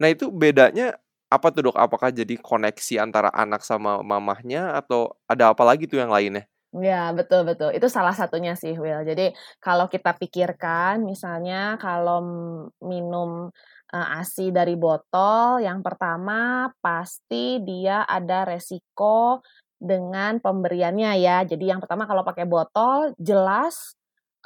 Nah 0.00 0.08
itu 0.12 0.30
bedanya 0.30 0.94
apa 1.26 1.50
tuh, 1.50 1.70
Dok? 1.72 1.76
Apakah 1.78 2.14
jadi 2.14 2.38
koneksi 2.38 3.02
antara 3.02 3.28
anak 3.34 3.66
sama 3.66 4.00
mamahnya 4.02 4.78
atau 4.78 5.10
ada 5.26 5.50
apa 5.52 5.62
lagi 5.66 5.90
tuh 5.90 5.98
yang 5.98 6.12
lainnya? 6.12 6.46
Iya, 6.76 7.14
betul 7.16 7.46
betul. 7.48 7.70
Itu 7.78 7.88
salah 7.88 8.12
satunya 8.12 8.52
sih, 8.58 8.74
Will. 8.76 9.00
Jadi 9.06 9.32
kalau 9.62 9.86
kita 9.88 10.12
pikirkan 10.20 11.00
misalnya 11.06 11.78
kalau 11.80 12.20
minum, 12.84 13.48
eee, 13.94 14.06
ASI 14.20 14.50
dari 14.52 14.74
botol, 14.76 15.62
yang 15.62 15.80
pertama 15.80 16.68
pasti 16.84 17.62
dia 17.64 18.04
ada 18.04 18.44
resiko 18.44 19.40
dengan 19.80 20.38
pemberiannya 20.42 21.12
ya. 21.20 21.44
Jadi 21.46 21.68
yang 21.70 21.80
pertama 21.82 22.04
kalau 22.08 22.22
pakai 22.26 22.44
botol 22.48 23.12
jelas, 23.20 23.94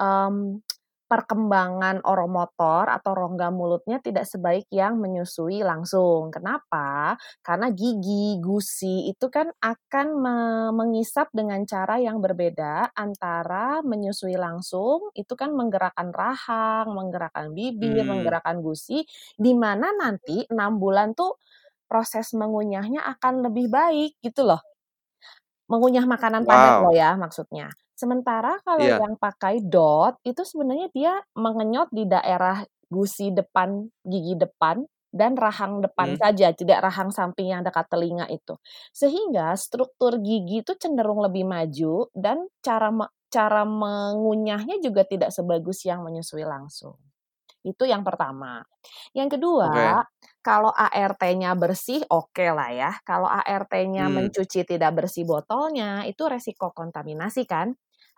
mmm, 0.00 0.62
perkembangan 1.10 2.06
oromotor 2.06 2.87
atau 2.87 3.12
rongga 3.18 3.50
mulutnya 3.50 3.99
tidak 3.99 4.30
sebaik 4.30 4.70
yang 4.70 4.94
menyusui 5.02 5.58
langsung. 5.66 6.30
Kenapa? 6.30 7.18
Karena 7.42 7.66
gigi, 7.75 8.38
gusi 8.38 9.10
itu 9.10 9.26
kan 9.26 9.50
akan 9.58 10.06
me 10.22 10.37
mengisap 10.70 11.26
dengan 11.34 11.66
cara 11.66 11.99
yang 11.99 12.22
berbeda 12.22 12.94
antara 12.94 13.82
menyusui 13.82 14.38
langsung, 14.38 15.10
itu 15.18 15.34
kan 15.34 15.50
menggerakkan 15.50 16.14
rahang, 16.14 16.94
menggerakkan 16.94 17.50
bibir, 17.58 18.06
Mmm. 18.06 18.06
menggerakkan 18.06 18.62
gusi, 18.62 19.02
di 19.34 19.50
mana 19.58 19.90
nanti 19.99 20.46
6 20.46 20.78
bulan 20.78 21.10
tuh 21.18 21.34
proses 21.90 22.30
mengunyahnya 22.38 23.02
akan 23.18 23.34
lebih 23.50 23.66
baik 23.70 24.18
gitu 24.22 24.46
loh. 24.46 24.62
Mengunyah 25.71 26.05
makanan 26.09 26.45
padat 26.50 26.75
loh 26.83 26.91
ya 26.95 27.15
maksudnya. 27.15 27.71
Sementara 27.95 28.59
kalau 28.67 28.89
Iya. 28.89 29.00
yang 29.00 29.15
pakai 29.21 29.62
DOT, 29.62 30.19
itu 30.27 30.43
sebenarnya 30.43 30.89
dia 30.91 31.12
mengenyot 31.37 31.89
di 31.95 32.05
daerah 32.09 32.65
gusi 32.91 33.31
depan, 33.31 33.87
gigi 34.03 34.35
depan, 34.35 34.83
dan 35.15 35.35
rahang 35.39 35.79
depan 35.85 36.11
Mmm. 36.11 36.19
saja, 36.19 36.50
tidak 36.55 36.83
rahang 36.87 37.11
samping 37.15 37.50
yang 37.55 37.62
dekat 37.62 37.87
telinga 37.93 38.27
itu. 38.31 38.57
Sehingga 38.95 39.55
struktur 39.59 40.19
gigi 40.23 40.62
itu 40.67 40.73
cenderung 40.79 41.23
lebih 41.23 41.45
maju 41.47 42.09
dan 42.15 42.47
cara 42.65 42.91
me 42.91 43.07
cara 43.31 43.62
mengunyahnya 43.62 44.83
juga 44.83 45.07
tidak 45.07 45.31
sebagus 45.31 45.87
yang 45.87 46.03
menyusui 46.03 46.43
langsung. 46.43 46.99
Itu 47.65 47.85
yang 47.85 48.03
pertama. 48.07 48.65
Yang 49.17 49.39
Oke. 49.62 50.00
kedua, 50.00 50.00
kalau 50.42 50.73
ART-nya 50.75 51.52
bersih, 51.59 52.00
okelah 52.09 52.70
ya. 52.75 52.90
Kalau 53.06 53.28
ART-nya 53.28 54.06
Mmm. 54.06 54.11
mencuci 54.12 54.64
tidak 54.68 54.92
bersih 54.99 55.25
botolnya, 55.28 56.04
itu 56.09 56.25
resiko 56.28 56.73
kontaminasi 56.75 57.44
kan, 57.49 57.75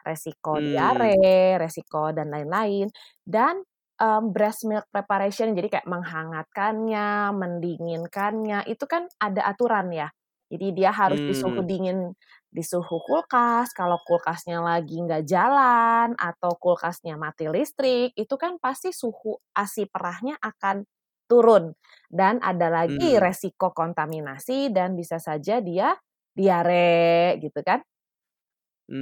resiko 0.07 0.59
Mmm. 0.59 0.63
diare, 0.65 1.59
resiko 1.61 2.11
dan 2.17 2.31
lain-lain. 2.35 2.89
Dan, 3.23 3.63
mmm, 4.01 4.31
breast 4.35 4.67
milk 4.71 4.87
preparation, 4.95 5.55
jadi 5.59 5.69
kayak 5.81 5.89
menghangatkannya, 5.91 7.33
mendinginkannya, 7.37 8.67
itu 8.71 8.85
kan 8.91 9.07
ada 9.23 9.43
aturan 9.51 9.91
ya. 9.95 10.09
Jadi 10.53 10.67
dia 10.77 10.93
harus 10.93 11.25
di 11.25 11.33
suhu 11.33 11.65
dingin, 11.65 12.13
di 12.53 12.61
suhu 12.61 13.01
kulkas, 13.09 13.73
kalau 13.73 13.97
kulkasnya 14.05 14.61
lagi 14.61 15.01
nggak 15.01 15.25
jalan 15.25 16.13
atau 16.21 16.53
kulkasnya 16.61 17.17
mati 17.17 17.49
listrik, 17.49 18.13
itu 18.13 18.35
kan 18.37 18.61
pasti 18.61 18.93
suhu 18.93 19.41
ASI 19.57 19.89
perahnya 19.89 20.37
akan 20.45 20.85
turun. 21.33 21.73
Dan 22.13 22.45
ada 22.45 22.69
lagi 22.69 23.17
Mmm. 23.17 23.25
resiko 23.25 23.73
kontaminasi 23.73 24.69
dan 24.77 24.93
bisa 25.01 25.17
saja 25.17 25.65
dia 25.65 25.97
diare 26.37 27.41
gitu 27.41 27.61
kan. 27.65 27.81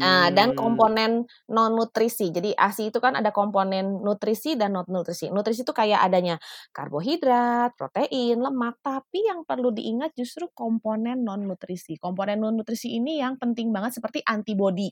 Nah, 0.00 0.32
dan 0.32 0.56
Mmm. 0.56 0.56
komponen 0.56 1.28
non-nutrisi. 1.52 2.32
Jadi 2.32 2.56
ASI 2.56 2.88
itu 2.88 2.98
kan 3.04 3.20
ada 3.20 3.28
komponen 3.36 4.00
nutrisi 4.00 4.56
dan 4.56 4.72
non-nutrisi. 4.72 5.28
Nutrisi 5.28 5.60
itu 5.60 5.76
kayak 5.76 6.00
adanya 6.00 6.40
karbohidrat, 6.72 7.76
protein, 7.76 8.40
lemak, 8.40 8.80
tapi 8.80 9.28
yang 9.28 9.44
perlu 9.44 9.68
diingat 9.76 10.16
justru 10.16 10.48
komponen 10.56 11.20
non-nutrisi. 11.20 12.00
Komponen 12.00 12.40
non-nutrisi 12.40 12.96
ini 12.96 13.20
yang 13.20 13.36
penting 13.36 13.68
banget 13.76 14.00
seperti 14.00 14.24
antibodi, 14.24 14.88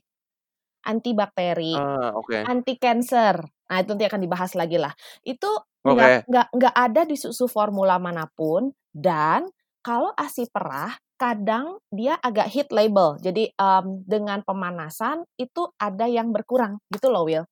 antibakteri, 0.85 1.79
Ah, 1.79 2.11
oke. 2.15 2.49
anti-kanker. 2.49 3.37
Nah, 3.69 3.77
itu 3.83 3.89
nanti 3.95 4.05
akan 4.09 4.21
dibahas 4.25 4.51
lagi 4.57 4.77
lah. 4.81 4.93
Itu 5.25 5.49
nggak 5.83 5.95
Oke. 5.95 6.27
nggak 6.27 6.47
nggak 6.55 6.75
ada 6.75 7.01
di 7.07 7.15
susu 7.15 7.47
formula 7.47 7.95
mana 7.97 8.27
pun 8.27 8.71
dan 8.91 9.47
kalau 9.79 10.11
ASI 10.15 10.51
perah 10.51 10.91
kadang 11.19 11.83
dia 11.91 12.15
agak 12.19 12.47
heat 12.47 12.69
label. 12.71 13.19
Jadi 13.19 13.51
um, 13.59 14.03
dengan 14.07 14.39
pemanasan 14.43 15.27
itu 15.35 15.67
ada 15.75 16.07
yang 16.07 16.31
berkurang 16.31 16.79
gitu 16.87 17.11
loh 17.11 17.27
Will. 17.27 17.43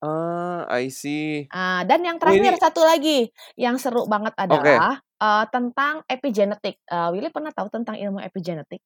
Ah, 0.00 0.68
I 0.68 0.92
see. 0.92 1.48
Uh, 1.52 1.84
dan 1.88 2.04
yang 2.04 2.16
Oh, 2.16 2.20
terakhir 2.20 2.52
ini 2.52 2.60
satu 2.60 2.84
lagi 2.84 3.32
yang 3.56 3.80
seru 3.80 4.04
banget 4.08 4.32
adalah 4.36 5.00
uh, 5.20 5.44
tentang 5.48 6.04
epigenetik. 6.08 6.80
Uh, 6.88 7.12
Willy 7.12 7.32
pernah 7.32 7.52
tahu 7.52 7.68
tentang 7.72 7.96
ilmu 7.96 8.20
epigenetik? 8.20 8.80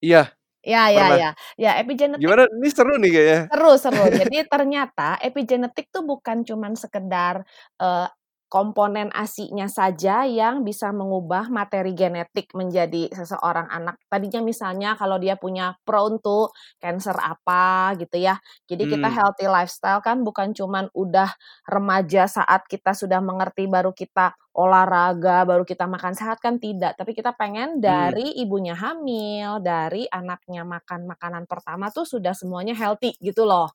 Iya. 0.00 0.32
Ya 0.64 0.92
ya 0.92 1.04
Pernah. 1.04 1.20
ya. 1.20 1.26
Ya, 1.56 1.70
epigenetik 1.80 2.20
Gimana? 2.20 2.44
Ini 2.50 2.68
seru 2.74 2.94
nih 3.00 3.10
kayaknya. 3.14 3.42
Seru 3.50 3.74
seru. 3.82 4.06
Jadi 4.14 4.46
ternyata 4.46 5.18
epigenetik 5.18 5.90
tuh 5.90 6.06
bukan 6.06 6.46
cuman 6.46 6.78
sekedar, 6.78 7.42
eee, 7.82 8.06
komponen 8.50 9.10
ASI-nya 9.14 9.70
saja 9.70 10.26
yang 10.26 10.66
bisa 10.66 10.90
mengubah 10.90 11.46
materi 11.54 11.94
genetik 11.94 12.50
menjadi 12.54 13.06
seseorang 13.14 13.66
anak. 13.70 13.94
Tadinya 14.10 14.42
misalnya 14.42 14.98
kalau 14.98 15.18
dia 15.22 15.38
punya 15.38 15.78
prone 15.86 16.18
to 16.22 16.50
cancer 16.82 17.14
apa 17.18 17.94
gitu 17.98 18.18
ya. 18.18 18.38
Jadi 18.66 18.90
kita 18.90 19.06
Hmm. 19.06 19.14
healthy 19.14 19.46
lifestyle 19.50 20.02
kan 20.02 20.22
bukan 20.26 20.50
cuman 20.54 20.90
udah 20.98 21.30
remaja 21.70 22.26
saat 22.26 22.66
kita 22.66 22.90
sudah 22.94 23.22
mengerti 23.22 23.70
baru 23.70 23.94
kita 23.94 24.34
olahraga, 24.56 25.44
baru 25.48 25.62
kita 25.66 25.86
makan 25.90 26.14
sehat 26.18 26.38
kan 26.42 26.58
tidak. 26.62 26.96
Tapi 26.98 27.12
kita 27.16 27.32
pengen 27.38 27.78
Hmm. 27.86 28.10
dari 28.10 28.34
ibunya 28.40 28.74
hamil, 28.78 29.62
dari 29.64 30.06
anaknya 30.10 30.62
makan 30.66 31.06
makanan 31.10 31.44
pertama 31.50 31.88
tuh 31.94 32.04
sudah 32.08 32.34
semuanya 32.36 32.74
healthy 32.76 33.14
gitu 33.22 33.46
loh. 33.48 33.70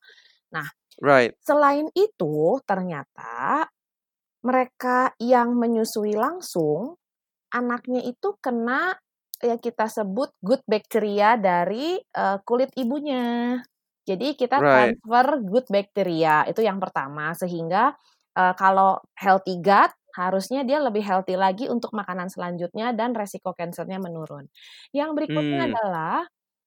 Nah, 0.56 0.68
Right. 1.02 1.36
selain 1.44 1.90
itu 1.98 2.60
ternyata 2.68 3.68
mereka 4.46 5.14
yang 5.22 5.56
menyusui 5.58 6.14
langsung, 6.18 6.96
anaknya 7.54 8.02
itu 8.06 8.36
kena 8.44 8.96
yang 9.44 9.60
kita 9.62 9.88
sebut 9.92 10.32
good 10.46 10.62
bacteria 10.70 11.36
dari, 11.40 12.00
eee, 12.02 12.38
kulit 12.48 12.72
ibunya. 12.80 13.60
Jadi 14.08 14.36
kita 14.38 14.58
Right. 14.58 14.98
transfer 15.06 15.42
good 15.46 15.68
bacteria, 15.72 16.46
itu 16.50 16.62
yang 16.66 16.78
pertama. 16.84 17.34
Sehingga, 17.38 17.94
eee, 18.38 18.54
kalau 18.60 19.02
healthy 19.18 19.60
gut, 19.64 19.92
harusnya 20.18 20.64
dia 20.68 20.80
lebih 20.84 21.04
healthy 21.06 21.36
lagi 21.40 21.68
untuk 21.72 21.92
makanan 21.96 22.28
selanjutnya 22.32 22.92
dan 22.96 23.14
resiko 23.16 23.52
kansernya 23.56 24.00
menurun. 24.02 24.48
Yang 24.96 25.12
berikutnya 25.18 25.60
Hmm. 25.60 25.76
adalah, 25.76 26.26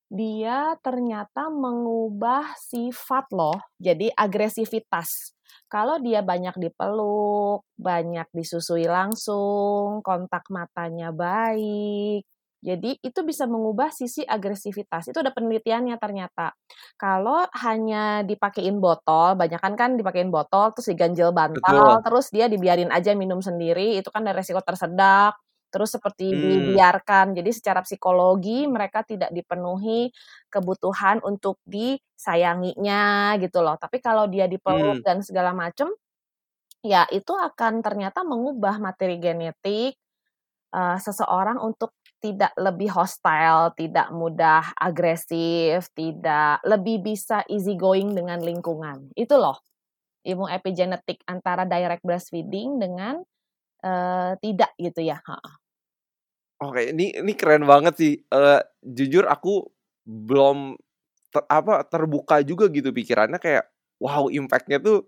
dia 0.08 0.72
ternyata 0.80 1.52
mengubah 1.52 2.56
sifat 2.56 3.28
loh, 3.36 3.60
jadi 3.80 4.08
agresivitas. 4.16 5.36
Kalau 5.68 6.00
dia 6.00 6.24
banyak 6.24 6.56
dipeluk, 6.56 7.64
banyak 7.76 8.28
disusui 8.32 8.88
langsung, 8.88 10.00
kontak 10.04 10.48
matanya 10.48 11.12
baik, 11.12 12.24
jadi 12.64 12.98
itu 13.00 13.20
bisa 13.26 13.46
mengubah 13.46 13.90
sisi 13.94 14.22
agresivitas. 14.26 15.08
Itu 15.10 15.22
ada 15.22 15.30
penelitiannya 15.34 15.96
ternyata. 16.02 16.52
Kalau 16.98 17.46
hanya 17.64 18.22
dipakein 18.26 18.78
botol, 18.82 19.38
banyakan 19.38 19.74
kan 19.78 19.90
dipakein 19.98 20.30
botol, 20.34 20.74
terus 20.74 20.90
diganjel 20.92 21.30
bantal, 21.34 21.96
Betul. 21.96 22.04
terus 22.04 22.28
dia 22.34 22.46
dibiarin 22.50 22.90
aja 22.94 23.14
minum 23.14 23.38
sendiri, 23.44 23.98
itu 24.00 24.08
kan 24.10 24.26
ada 24.26 24.34
resiko 24.38 24.58
tersedak, 24.64 25.38
terus 25.70 25.94
seperti 25.94 26.32
Hmm. 26.32 26.78
dibiarkan. 26.80 27.36
Jadi 27.38 27.50
secara 27.54 27.80
psikologi 27.86 28.66
mereka 28.66 29.04
tidak 29.06 29.30
dipenuhi 29.34 30.10
kebutuhan 30.50 31.20
untuk 31.22 31.60
disayanginya 31.68 33.36
gitu 33.42 33.60
loh. 33.62 33.76
Tapi 33.78 34.00
kalau 34.02 34.26
dia 34.30 34.46
dipeluk 34.50 34.96
Hmm. 34.96 35.04
dan 35.04 35.20
segala 35.22 35.52
macem, 35.54 35.92
ya 36.84 37.06
itu 37.12 37.32
akan 37.34 37.82
ternyata 37.84 38.22
mengubah 38.26 38.78
materi 38.82 39.18
genetik, 39.22 39.96
eee, 40.74 40.98
seseorang 41.02 41.58
untuk 41.62 41.92
tidak 42.22 42.52
lebih 42.58 42.90
hostile, 42.92 43.70
tidak 43.78 44.10
mudah 44.14 44.74
agresif, 44.78 45.88
tidak 45.94 46.60
lebih 46.66 47.02
bisa 47.04 47.42
easy 47.50 47.74
going 47.78 48.12
dengan 48.16 48.38
lingkungan. 48.42 49.10
Itu 49.14 49.38
loh, 49.38 49.58
ilmu 50.26 50.46
epigenetik 50.50 51.22
antara 51.28 51.64
direct 51.68 52.02
breastfeeding 52.06 52.78
dengan, 52.82 53.22
eee, 53.84 54.32
tidak 54.42 54.72
gitu 54.80 55.00
ya, 55.04 55.18
heeh. 55.22 55.54
Oke, 56.58 56.90
ini 56.90 57.14
ini 57.14 57.32
keren 57.38 57.62
banget 57.70 57.94
sih. 57.94 58.12
Eee, 58.18 58.60
jujur 58.82 59.30
aku 59.30 59.62
belum 60.02 60.74
te 61.34 61.40
apa, 61.46 61.84
terbuka 61.86 62.42
juga 62.46 62.66
gitu 62.72 62.90
pikirannya 62.94 63.38
kayak, 63.38 63.66
wow 64.02 64.26
impact-nya 64.32 64.78
tuh 64.82 65.06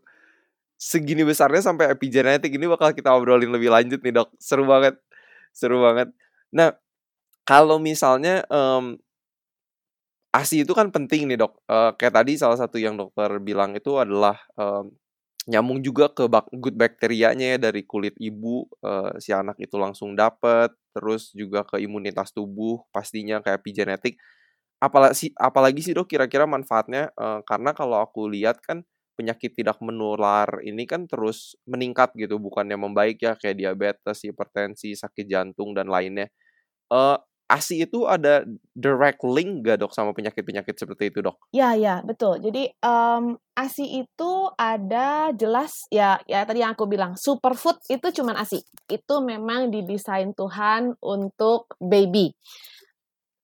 segini 0.81 1.23
besarnya 1.27 1.63
sampai 1.65 1.93
epigenetik. 1.95 2.53
Ini 2.55 2.67
bakal 2.71 2.95
kita 2.97 3.13
obrolin 3.15 3.51
lebih 3.55 3.71
lanjut 3.75 4.01
nih, 4.05 4.15
Dok. 4.17 4.31
Seru 4.41 4.67
banget 4.69 4.99
seru 5.55 5.83
banget. 5.83 6.11
Nah, 6.55 6.75
kalau 7.51 7.79
misalnya, 7.83 8.47
mmm 8.51 9.01
ASI 10.35 10.63
itu 10.63 10.73
kan 10.79 10.95
penting 10.95 11.27
nih, 11.27 11.35
Dok. 11.43 11.59
Eee, 11.67 11.91
kayak 11.99 12.15
tadi 12.23 12.33
salah 12.39 12.55
satu 12.55 12.79
yang 12.79 12.95
dokter 12.95 13.27
bilang 13.43 13.75
itu 13.75 13.99
adalah, 13.99 14.39
mmm, 14.55 14.87
nyambung 15.51 15.81
juga 15.83 16.11
ke 16.15 16.27
bak 16.31 16.47
good 16.55 16.77
bacterianya 16.79 17.57
ya 17.57 17.59
dari 17.71 17.83
kulit 17.87 18.15
ibu, 18.23 18.67
eee, 18.83 19.19
si 19.23 19.31
anak 19.35 19.59
itu 19.59 19.75
langsung 19.79 20.15
dapet, 20.15 20.71
terus 20.95 21.35
juga 21.35 21.67
ke 21.67 21.83
imunitas 21.83 22.31
tubuh 22.35 22.83
pastinya 22.95 23.43
kayak 23.43 23.63
epigenetik. 23.65 24.19
Apala 24.83 25.13
si 25.17 25.33
apalagi 25.39 25.83
sih, 25.85 25.95
Dok, 25.97 26.09
kira-kira 26.11 26.47
manfaatnya? 26.49 27.11
Eee, 27.17 27.41
karena 27.49 27.73
kalau 27.77 28.01
aku 28.03 28.29
lihat 28.33 28.61
kan 28.65 28.83
penyakit 29.19 29.55
tidak 29.59 29.79
menular 29.85 30.49
ini 30.65 30.85
kan 30.89 31.07
terus 31.11 31.55
meningkat 31.69 32.15
gitu, 32.19 32.39
bukannya 32.43 32.77
membaik 32.81 33.21
ya, 33.23 33.35
kayak 33.39 33.57
diabetes, 33.61 34.25
hipertensi, 34.27 34.95
sakit 34.99 35.27
jantung, 35.29 35.75
dan 35.77 35.89
lainnya. 35.93 36.29
Eee, 36.91 37.17
ASI 37.51 37.83
itu 37.87 38.07
ada 38.07 38.47
direct 38.75 39.21
link 39.27 39.67
nggak, 39.67 39.79
Dok, 39.83 39.93
sama 39.97 40.15
penyakit-penyakit 40.17 40.75
seperti 40.79 41.11
itu, 41.11 41.19
Dok? 41.27 41.37
Ya 41.51 41.75
ya, 41.75 41.99
betul. 42.07 42.39
Jadi, 42.39 42.71
mmm, 42.79 43.35
ASI 43.59 44.07
itu 44.07 44.31
ada 44.55 45.35
jelas 45.35 45.83
ya 45.91 46.23
ya 46.31 46.47
tadi 46.47 46.63
yang 46.63 46.79
aku 46.79 46.87
bilang, 46.87 47.19
superfood 47.19 47.83
itu 47.91 48.07
cuman 48.23 48.39
ASI. 48.39 48.63
Itu 48.87 49.19
memang 49.19 49.75
didesain 49.75 50.31
Tuhan 50.39 50.95
untuk 51.03 51.75
baby. 51.83 52.31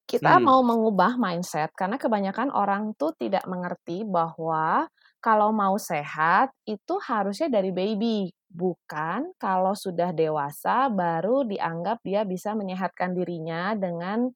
Kita 0.07 0.39
Hmm. 0.39 0.49
mau 0.49 0.63
mengubah 0.63 1.19
mindset 1.19 1.75
karena 1.75 1.99
kebanyakan 1.99 2.55
orang 2.55 2.95
tuh 2.95 3.11
tidak 3.19 3.43
mengerti 3.51 4.07
bahwa 4.07 4.87
kalau 5.19 5.51
mau 5.51 5.75
sehat 5.83 6.55
itu 6.63 6.95
harusnya 7.03 7.51
dari 7.51 7.75
baby, 7.75 8.31
bukan 8.57 9.21
kalau 9.43 9.75
sudah 9.77 10.11
dewasa 10.17 10.89
baru 10.89 11.45
dianggap 11.45 11.99
dia 12.09 12.23
bisa 12.25 12.51
menyehatkan 12.57 13.13
dirinya 13.19 13.77
dengan, 13.77 14.29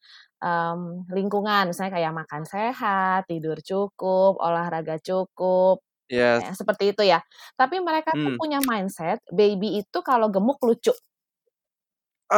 mmm, 0.44 1.08
lingkungan. 1.16 1.72
Misalnya 1.72 1.92
kayak 1.98 2.14
makan 2.20 2.42
sehat, 2.44 3.20
tidur 3.30 3.58
cukup, 3.64 4.36
olahraga 4.44 4.96
cukup, 5.00 5.80
Yes. 6.10 6.42
kayak 6.42 6.54
seperti 6.60 6.84
itu 6.96 7.02
ya. 7.12 7.20
Tapi 7.60 7.76
mereka 7.84 8.12
tuh 8.22 8.32
Hmm. 8.32 8.40
punya 8.40 8.58
mindset, 8.64 9.20
baby 9.32 9.80
itu 9.84 9.98
kalau 10.06 10.28
gemuk 10.34 10.58
lucu. 10.66 10.92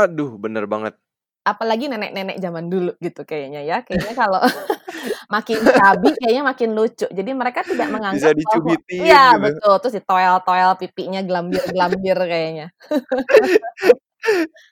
Aduh, 0.01 0.31
bener 0.43 0.65
banget. 0.73 0.95
Apalagi 1.43 1.91
nenek-nenek 1.91 2.39
zaman 2.39 2.71
dulu 2.71 2.95
gitu 3.03 3.27
kayaknya 3.27 3.67
ya. 3.67 3.83
Kayaknya 3.83 4.15
kalau 4.15 4.39
makin 5.33 5.57
chubby 5.65 6.11
kayaknya 6.21 6.43
makin 6.45 6.71
lucu. 6.77 7.07
Jadi 7.09 7.31
mereka 7.33 7.65
tidak 7.65 7.89
Bisa 7.89 7.95
menganggap 7.97 8.29
bahwa 8.29 8.41
dicubitin 8.41 9.01
iya 9.09 9.25
gitu. 9.33 9.43
betul, 9.49 9.75
terus 9.81 9.95
ditoel-toel 9.97 10.71
pipinya 10.77 11.21
gelambir-gelambir 11.25 12.19
kayaknya. 12.29 12.67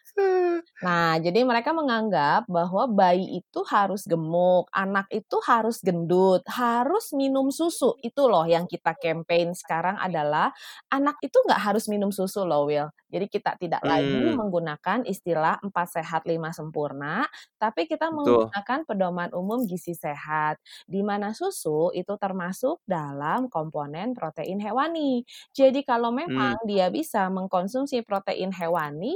Nah, 0.80 1.20
jadi 1.20 1.44
mereka 1.44 1.76
menganggap 1.76 2.48
bahwa 2.48 2.88
bayi 2.88 3.44
itu 3.44 3.60
harus 3.68 4.08
gemuk, 4.08 4.64
anak 4.72 5.04
itu 5.12 5.36
harus 5.44 5.76
gendut, 5.84 6.40
harus 6.48 7.12
minum 7.12 7.52
susu. 7.52 7.92
Itu 8.00 8.32
loh 8.32 8.48
yang 8.48 8.64
kita 8.64 8.96
campaign 8.96 9.52
sekarang 9.52 10.00
adalah, 10.00 10.48
anak 10.88 11.20
itu 11.20 11.36
nggak 11.44 11.60
harus 11.60 11.84
minum 11.92 12.08
susu 12.08 12.48
loh, 12.48 12.64
Will. 12.64 12.88
Jadi 13.12 13.26
kita 13.28 13.60
tidak 13.60 13.84
lagi 13.84 14.24
Hmm. 14.24 14.40
menggunakan 14.40 15.04
istilah 15.04 15.60
4 15.60 16.00
sehat 16.00 16.24
5 16.24 16.48
sempurna, 16.56 17.28
tapi 17.60 17.84
kita 17.84 18.08
Betul. 18.08 18.52
menggunakan 18.54 18.88
pedoman 18.88 19.28
umum 19.36 19.68
gizi 19.68 19.92
sehat, 19.92 20.56
di 20.88 21.04
mana 21.04 21.36
susu 21.36 21.92
itu 21.92 22.16
termasuk 22.16 22.80
dalam 22.88 23.52
komponen 23.52 24.16
protein 24.16 24.56
hewani. 24.64 25.28
Jadi 25.52 25.84
kalau 25.84 26.08
memang 26.08 26.24
Hmm. 26.26 26.60
dia 26.64 26.88
bisa 26.88 27.28
mengkonsumsi 27.28 28.00
protein 28.08 28.48
hewani, 28.56 29.12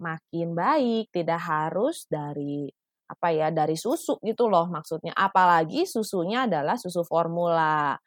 makin 0.00 0.56
baik, 0.56 1.12
tidak 1.12 1.40
harus 1.44 2.08
dari 2.10 2.66
apa 3.10 3.28
ya, 3.34 3.50
dari 3.50 3.74
susu 3.74 4.16
gitu 4.24 4.46
loh 4.48 4.66
maksudnya. 4.70 5.12
Apalagi 5.14 5.84
susunya 5.86 6.46
adalah 6.48 6.78
susu 6.80 7.02
formula. 7.06 7.98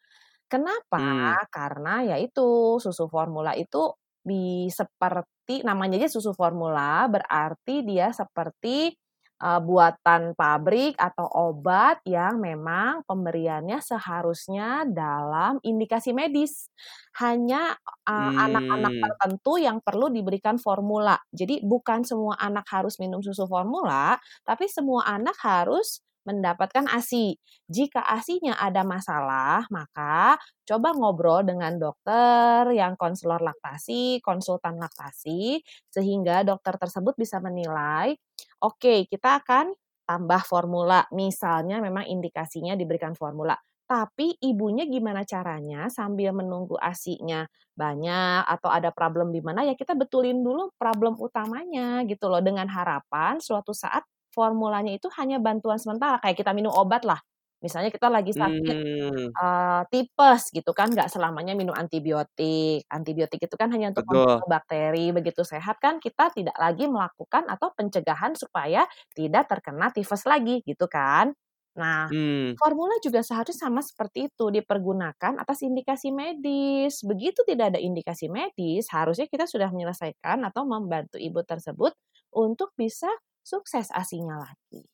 Kenapa? 0.50 1.00
Hmm. 1.00 1.46
Karena 1.50 1.94
ya 2.06 2.18
itu, 2.22 2.78
susu 2.82 3.10
formula 3.10 3.54
itu 3.58 3.94
di 4.24 4.72
seperti 4.72 5.62
namanya 5.68 6.00
aja 6.00 6.10
susu 6.12 6.32
formula, 6.32 7.06
berarti 7.12 7.84
dia 7.84 8.10
seperti, 8.16 8.96
uh, 9.44 9.60
buatan 9.60 10.32
pabrik 10.40 10.96
atau 10.96 11.28
obat 11.28 12.00
yang 12.08 12.40
memang 12.40 13.04
pemberiannya 13.04 13.84
seharusnya 13.84 14.88
dalam 14.88 15.60
indikasi 15.60 16.16
medis. 16.16 16.72
Hanya 17.20 17.76
anak-anak 18.08 18.94
uh, 18.94 18.98
hmm. 18.98 19.04
tertentu 19.06 19.54
yang 19.60 19.78
perlu 19.84 20.10
diberikan 20.10 20.56
formula. 20.56 21.20
Jadi 21.30 21.62
bukan 21.62 22.08
semua 22.08 22.40
anak 22.40 22.66
harus 22.72 22.98
minum 22.98 23.20
susu 23.20 23.46
formula, 23.46 24.18
tapi 24.48 24.66
semua 24.72 25.06
anak 25.06 25.36
harus 25.44 26.02
mendapatkan 26.24 26.88
ASI. 26.88 27.36
Jika 27.68 28.00
ASINya 28.00 28.56
ada 28.56 28.82
masalah, 28.88 29.68
maka 29.68 30.40
coba 30.64 30.96
ngobrol 30.96 31.44
dengan 31.44 31.76
dokter 31.76 32.72
yang 32.72 32.96
konselor 32.96 33.44
laktasi, 33.44 34.24
konsultan 34.24 34.80
laktasi, 34.80 35.60
sehingga 35.92 36.48
dokter 36.48 36.80
tersebut 36.80 37.20
bisa 37.20 37.44
menilai, 37.44 38.16
oke 38.64 39.08
kita 39.12 39.44
akan 39.44 39.76
tambah 40.08 40.42
formula. 40.46 41.08
Misalnya 41.16 41.80
memang 41.80 42.08
indikasinya 42.08 42.76
diberikan 42.76 43.16
formula. 43.16 43.56
Tapi 43.84 44.40
ibunya 44.40 44.88
gimana 44.88 45.28
caranya 45.28 45.92
sambil 45.92 46.32
menunggu 46.32 46.80
ASINya 46.80 47.46
banyak 47.76 48.42
atau 48.48 48.70
ada 48.72 48.90
problem 48.96 49.30
di 49.36 49.44
mana 49.44 49.66
ya 49.68 49.76
kita 49.76 49.94
betulin 49.98 50.40
dulu 50.40 50.72
problem 50.80 51.20
utamanya 51.20 52.02
gitu 52.08 52.32
loh 52.32 52.40
dengan 52.40 52.70
harapan 52.72 53.42
suatu 53.44 53.76
saat 53.76 54.06
formulanya 54.34 54.96
itu 54.96 55.12
hanya 55.20 55.38
bantuan 55.38 55.78
sementara 55.78 56.18
kayak 56.24 56.40
kita 56.40 56.56
minum 56.56 56.72
obat 56.74 57.04
lah. 57.06 57.20
Misalnya 57.64 57.90
kita 57.96 58.12
lagi 58.12 58.36
sakit 58.36 58.76
hmm. 58.76 59.28
uh, 59.40 59.82
tipes 59.88 60.52
gitu 60.52 60.76
kan, 60.76 60.92
nggak 60.92 61.08
selamanya 61.08 61.56
minum 61.56 61.72
antibiotik. 61.72 62.84
Antibiotik 62.92 63.40
itu 63.40 63.56
kan 63.56 63.72
hanya 63.72 63.96
untuk 63.96 64.04
membunuh 64.12 64.44
bakteri. 64.52 65.16
Begitu 65.16 65.48
sehat 65.48 65.80
kan 65.80 66.04
kita 66.04 66.36
tidak 66.36 66.60
lagi 66.60 66.92
melakukan 66.92 67.48
atau 67.48 67.72
pencegahan 67.72 68.36
supaya 68.36 68.84
tidak 69.16 69.48
terkena 69.48 69.96
tifus 69.96 70.28
lagi 70.28 70.60
gitu 70.68 70.92
kan. 70.92 71.32
Nah, 71.74 72.06
hmm. 72.06 72.54
formula 72.62 72.94
juga 73.02 73.26
seharusnya 73.26 73.66
sama 73.66 73.82
seperti 73.82 74.30
itu 74.30 74.46
dipergunakan 74.54 75.42
atas 75.42 75.66
indikasi 75.66 76.14
medis. 76.14 77.02
Begitu 77.02 77.42
tidak 77.50 77.74
ada 77.74 77.80
indikasi 77.82 78.30
medis, 78.30 78.86
harusnya 78.94 79.26
kita 79.26 79.50
sudah 79.50 79.74
menyelesaikan 79.74 80.46
atau 80.46 80.70
membantu 80.70 81.18
ibu 81.18 81.42
tersebut 81.42 81.98
untuk 82.36 82.76
bisa 82.78 83.10
sukses 83.42 83.90
asinya 83.90 84.38
lagi. 84.38 84.93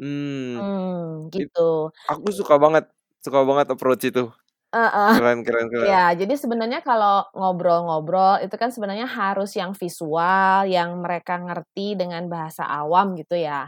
Hmm. 0.00 0.56
hmm 0.56 1.28
gitu. 1.28 1.92
Aku 2.08 2.32
suka 2.32 2.56
banget, 2.56 2.88
suka 3.20 3.44
banget 3.44 3.66
approach 3.68 4.08
itu. 4.08 4.32
Uh, 4.70 4.86
uh. 4.86 5.12
Keren, 5.18 5.42
keren, 5.42 5.66
keren. 5.66 5.86
Ya, 5.86 6.14
jadi 6.14 6.38
sebenarnya 6.38 6.80
kalau 6.80 7.26
ngobrol-ngobrol 7.34 8.38
itu 8.40 8.54
kan 8.54 8.70
sebenarnya 8.70 9.04
harus 9.04 9.52
yang 9.58 9.74
visual, 9.74 10.64
yang 10.70 11.02
mereka 11.02 11.36
ngerti 11.42 11.98
dengan 11.98 12.30
bahasa 12.30 12.64
awam 12.64 13.18
gitu 13.18 13.34
ya. 13.34 13.66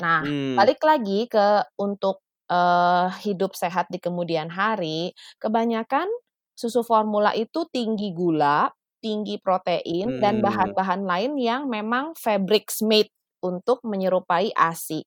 Nah, 0.00 0.24
hmm. 0.24 0.56
balik 0.56 0.80
lagi 0.80 1.28
ke 1.28 1.68
untuk 1.76 2.24
uh, 2.48 3.12
hidup 3.20 3.52
sehat 3.52 3.92
di 3.92 4.00
kemudian 4.00 4.48
hari, 4.48 5.12
kebanyakan 5.36 6.08
susu 6.56 6.80
formula 6.80 7.36
itu 7.36 7.68
tinggi 7.68 8.16
gula, 8.16 8.72
tinggi 9.04 9.36
protein, 9.38 10.16
hmm. 10.16 10.20
dan 10.24 10.40
bahan-bahan 10.40 11.04
lain 11.04 11.36
yang 11.36 11.68
memang 11.68 12.16
fabrics 12.16 12.80
made 12.80 13.12
untuk 13.44 13.84
menyerupai 13.86 14.50
ASI. 14.56 15.06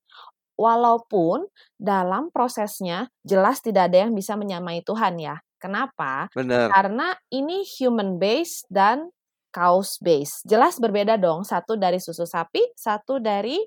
Walaupun 0.62 1.50
dalam 1.74 2.30
prosesnya 2.30 3.10
jelas 3.26 3.66
tidak 3.66 3.90
ada 3.90 4.06
yang 4.06 4.14
bisa 4.14 4.38
menyamai 4.38 4.86
Tuhan 4.86 5.18
ya. 5.18 5.42
Kenapa? 5.58 6.30
Benar. 6.38 6.70
Karena 6.70 7.18
ini 7.34 7.66
human 7.82 8.22
base 8.22 8.62
dan 8.70 9.10
cows 9.50 9.98
base. 9.98 10.46
Jelas 10.46 10.78
berbeda 10.78 11.18
dong, 11.18 11.42
satu 11.42 11.82
dari 11.82 11.98
susu 11.98 12.30
sapi, 12.30 12.62
satu 12.78 13.18
dari 13.18 13.58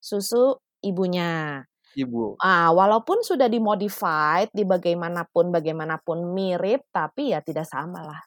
susu 0.00 0.56
ibunya. 0.80 1.60
Ibu. 1.92 2.40
Ah, 2.40 2.72
walaupun 2.72 3.20
sudah 3.20 3.48
dimodified 3.48 4.48
di 4.52 4.64
bagaimanapun 4.64 5.52
bagaimanapun 5.52 6.32
mirip, 6.32 6.88
tapi 6.88 7.36
ya 7.36 7.44
tidak 7.44 7.68
sama 7.68 8.04
lah 8.04 8.20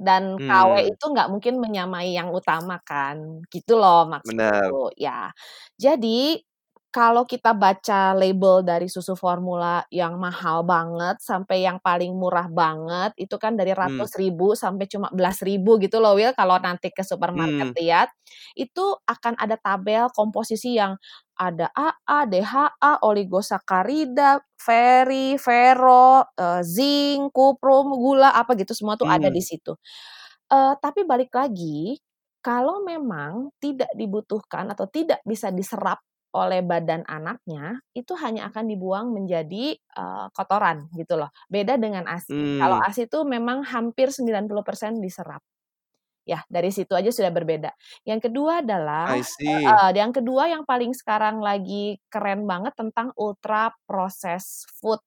dan 0.00 0.40
KW 0.40 0.72
hmm. 0.80 0.90
itu 0.96 1.04
nggak 1.12 1.28
mungkin 1.28 1.54
menyamai 1.60 2.16
yang 2.16 2.32
utama 2.32 2.80
kan, 2.80 3.44
gitu 3.52 3.76
loh 3.76 4.08
maksudku. 4.08 4.96
Ya, 4.96 5.28
jadi 5.76 6.40
kalau 6.90 7.22
kita 7.22 7.54
baca 7.54 8.18
label 8.18 8.66
dari 8.66 8.90
susu 8.90 9.14
formula 9.14 9.86
yang 9.94 10.18
mahal 10.18 10.66
banget 10.66 11.22
sampai 11.22 11.62
yang 11.62 11.78
paling 11.78 12.10
murah 12.18 12.50
banget 12.50 13.14
itu 13.14 13.38
kan 13.38 13.54
dari 13.54 13.70
hmm. 13.70 13.78
ratus 13.78 14.10
hmm. 14.14 14.18
ribu 14.18 14.58
sampai 14.58 14.90
cuma 14.90 15.06
belas 15.14 15.38
ribu 15.46 15.78
gitu 15.78 16.02
loh 16.02 16.18
Will 16.18 16.34
kalau 16.34 16.58
nanti 16.58 16.90
ke 16.90 17.06
supermarket 17.06 17.70
hmm. 17.70 17.78
lihat 17.78 18.10
itu 18.58 18.98
akan 19.06 19.38
ada 19.38 19.54
tabel 19.54 20.10
komposisi 20.10 20.74
yang 20.74 20.98
ada 21.40 21.72
AA, 21.72 22.28
DHA, 22.28 23.00
oligosakarida, 23.00 24.44
feri, 24.60 25.40
fero, 25.40 26.20
uh, 26.20 26.60
zinc, 26.60 27.32
kuprum, 27.32 27.96
gula 27.96 28.36
apa 28.36 28.52
gitu 28.60 28.76
semua 28.76 29.00
tuh 29.00 29.08
hmm. 29.08 29.16
ada 29.16 29.28
di 29.32 29.40
situ. 29.40 29.72
Uh, 30.52 30.76
tapi 30.84 31.08
balik 31.08 31.32
lagi 31.32 31.96
kalau 32.44 32.84
memang 32.84 33.54
tidak 33.56 33.88
dibutuhkan 33.96 34.68
atau 34.68 34.84
tidak 34.84 35.24
bisa 35.24 35.48
diserap 35.48 36.04
oleh 36.30 36.62
badan 36.62 37.02
anaknya 37.10 37.82
itu 37.90 38.14
hanya 38.14 38.46
akan 38.50 38.70
dibuang 38.70 39.10
menjadi 39.10 39.74
uh, 39.98 40.30
kotoran 40.30 40.86
gitu 40.94 41.18
loh. 41.18 41.34
Beda 41.50 41.74
dengan 41.74 42.06
ASI. 42.06 42.30
Hmm. 42.30 42.58
Kalau 42.62 42.78
ASI 42.78 43.10
itu 43.10 43.18
memang 43.26 43.66
hampir 43.66 44.14
90% 44.14 44.46
diserap. 45.02 45.42
Ya, 46.22 46.46
dari 46.46 46.70
situ 46.70 46.94
aja 46.94 47.10
sudah 47.10 47.34
berbeda. 47.34 47.74
Yang 48.06 48.30
kedua 48.30 48.62
adalah 48.62 49.18
uh, 49.18 49.90
yang 49.90 50.14
kedua 50.14 50.46
yang 50.46 50.62
paling 50.62 50.94
sekarang 50.94 51.42
lagi 51.42 51.98
keren 52.06 52.46
banget 52.46 52.76
tentang 52.78 53.10
ultra 53.18 53.74
processed 53.88 54.70
food. 54.78 55.02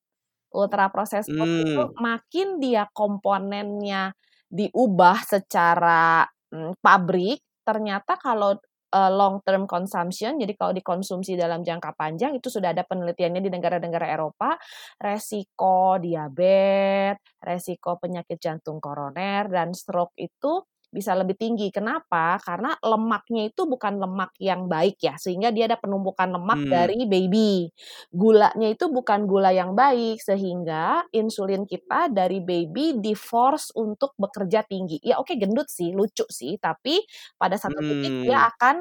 Ultra 0.52 0.92
processed 0.92 1.32
food 1.32 1.48
hmm. 1.48 1.64
itu 1.64 1.84
makin 2.04 2.60
dia 2.60 2.84
komponennya 2.92 4.12
diubah 4.52 5.24
secara 5.24 6.28
hmm, 6.52 6.78
pabrik, 6.84 7.42
ternyata 7.64 8.20
kalau 8.20 8.60
uh, 8.94 9.10
long 9.10 9.42
term 9.42 9.66
consumption. 9.66 10.38
Jadi 10.38 10.54
kalau 10.54 10.72
dikonsumsi 10.72 11.34
dalam 11.34 11.66
jangka 11.66 11.98
panjang 11.98 12.38
itu 12.38 12.54
sudah 12.54 12.72
ada 12.72 12.86
penelitiannya 12.86 13.42
di 13.42 13.50
negara-negara 13.50 14.14
Eropa, 14.14 14.54
resiko 15.02 15.98
diabetes, 15.98 17.18
resiko 17.42 17.98
penyakit 17.98 18.38
jantung 18.38 18.78
koroner 18.78 19.50
dan 19.50 19.74
stroke 19.74 20.14
itu 20.22 20.62
bisa 20.94 21.18
lebih 21.18 21.34
tinggi. 21.34 21.74
Kenapa? 21.74 22.38
Karena 22.38 22.78
lemaknya 22.80 23.50
itu 23.50 23.66
bukan 23.66 23.98
lemak 23.98 24.32
yang 24.38 24.70
baik 24.70 25.02
ya, 25.02 25.18
sehingga 25.18 25.50
dia 25.50 25.66
ada 25.66 25.82
penumpukan 25.82 26.30
lemak 26.30 26.62
hmm. 26.64 26.72
dari 26.72 27.00
baby. 27.10 27.68
Gulanya 28.14 28.70
itu 28.70 28.86
bukan 28.94 29.26
gula 29.26 29.50
yang 29.50 29.74
baik, 29.74 30.22
sehingga 30.22 31.10
insulin 31.10 31.66
kita 31.66 32.14
dari 32.14 32.40
baby 32.40 33.02
di 33.02 33.18
force 33.18 33.74
untuk 33.74 34.14
bekerja 34.22 34.62
tinggi. 34.70 35.02
Ya 35.02 35.18
oke 35.18 35.34
okay, 35.34 35.42
gendut 35.42 35.68
sih, 35.74 35.90
lucu 35.90 36.30
sih, 36.30 36.62
tapi 36.62 37.02
pada 37.36 37.58
satu 37.58 37.82
hmm. 37.82 37.90
titik 37.90 38.14
dia 38.30 38.38
hmm. 38.38 38.50
akan 38.54 38.76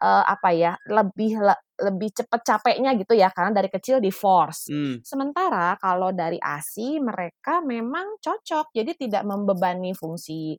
uh, 0.00 0.24
apa 0.26 0.50
ya 0.52 0.72
lebih 0.88 1.40
le, 1.40 1.54
lebih 1.76 2.12
cepat 2.12 2.40
capeknya 2.44 2.96
gitu 2.96 3.12
ya 3.16 3.28
karena 3.32 3.52
dari 3.52 3.68
kecil 3.72 4.00
di 4.00 4.12
force. 4.12 4.68
Hmm. 4.72 5.00
Sementara 5.00 5.76
kalau 5.80 6.12
dari 6.12 6.40
ASI 6.40 7.00
mereka 7.00 7.60
memang 7.64 8.20
cocok 8.20 8.72
jadi 8.72 8.92
tidak 8.96 9.22
membebani 9.24 9.92
fungsi 9.96 10.56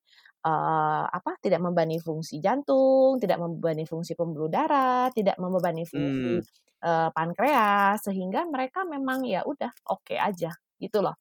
uh, 0.48 1.04
apa 1.12 1.36
tidak 1.44 1.60
membebani 1.60 2.00
fungsi 2.00 2.40
jantung, 2.40 3.20
tidak 3.20 3.38
membebani 3.44 3.84
fungsi 3.84 4.16
pembuluh 4.16 4.48
darah, 4.48 5.12
tidak 5.12 5.36
membebani 5.36 5.84
fungsi 5.84 6.40
hmm. 6.40 6.44
uh, 6.88 7.10
pankreas 7.12 8.08
sehingga 8.08 8.48
mereka 8.48 8.88
memang 8.88 9.28
ya 9.28 9.44
udah 9.44 9.70
oke 9.92 10.08
okay 10.08 10.18
aja 10.18 10.56
gitu 10.80 11.04
loh. 11.04 11.16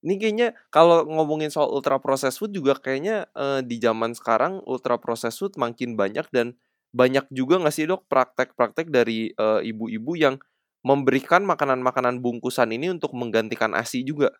Ini 0.00 0.16
kayaknya 0.16 0.48
kalau 0.72 1.04
ngomongin 1.04 1.52
soal 1.52 1.68
ultra 1.68 2.00
processed 2.00 2.40
food 2.40 2.56
juga 2.56 2.72
kayaknya 2.78 3.28
uh, 3.36 3.60
di 3.60 3.76
zaman 3.76 4.16
sekarang 4.16 4.64
ultra 4.64 4.96
processed 4.96 5.42
food 5.42 5.60
makin 5.60 5.92
banyak 5.92 6.24
dan 6.32 6.56
banyak 6.90 7.28
juga 7.28 7.60
nggak 7.60 7.74
sih 7.74 7.86
dok 7.86 8.08
praktek-praktek 8.10 8.90
dari 8.90 9.30
ibu-ibu 9.62 10.12
uh, 10.16 10.18
yang 10.18 10.34
memberikan 10.80 11.44
makanan-makanan 11.44 12.24
bungkusan 12.24 12.72
ini 12.72 12.90
untuk 12.90 13.12
menggantikan 13.12 13.76
ASI 13.76 14.02
juga? 14.02 14.32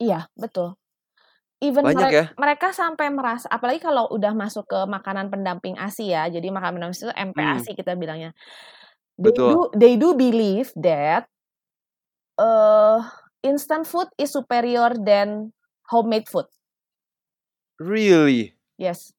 Iya 0.00 0.26
betul 0.34 0.81
even 1.62 1.86
Banyak 1.86 1.94
mereka, 1.94 2.10
ya? 2.10 2.26
mereka 2.34 2.68
sampai 2.74 3.06
merasa 3.14 3.46
apalagi 3.46 3.78
kalau 3.78 4.10
udah 4.10 4.34
masuk 4.34 4.66
ke 4.66 4.80
makanan 4.90 5.30
pendamping 5.30 5.78
ASI 5.78 6.10
ya. 6.10 6.26
Jadi 6.26 6.50
makanan 6.50 6.82
pendamping 6.82 7.06
itu 7.06 7.14
MPASI 7.14 7.70
hmm. 7.72 7.78
kita 7.78 7.92
bilangnya. 7.94 8.34
They 9.14 9.30
Betul. 9.30 9.48
do 9.48 9.58
they 9.78 9.94
do 9.94 10.18
believe 10.18 10.74
that 10.74 11.30
uh, 12.42 13.06
instant 13.46 13.86
food 13.86 14.10
is 14.18 14.34
superior 14.34 14.90
than 14.98 15.54
homemade 15.86 16.26
food. 16.26 16.50
Really? 17.78 18.58
Yes. 18.74 19.14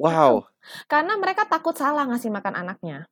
Wow. 0.00 0.50
Karena 0.90 1.14
mereka 1.20 1.46
takut 1.46 1.76
salah 1.78 2.08
ngasih 2.08 2.32
makan 2.32 2.56
anaknya. 2.56 3.06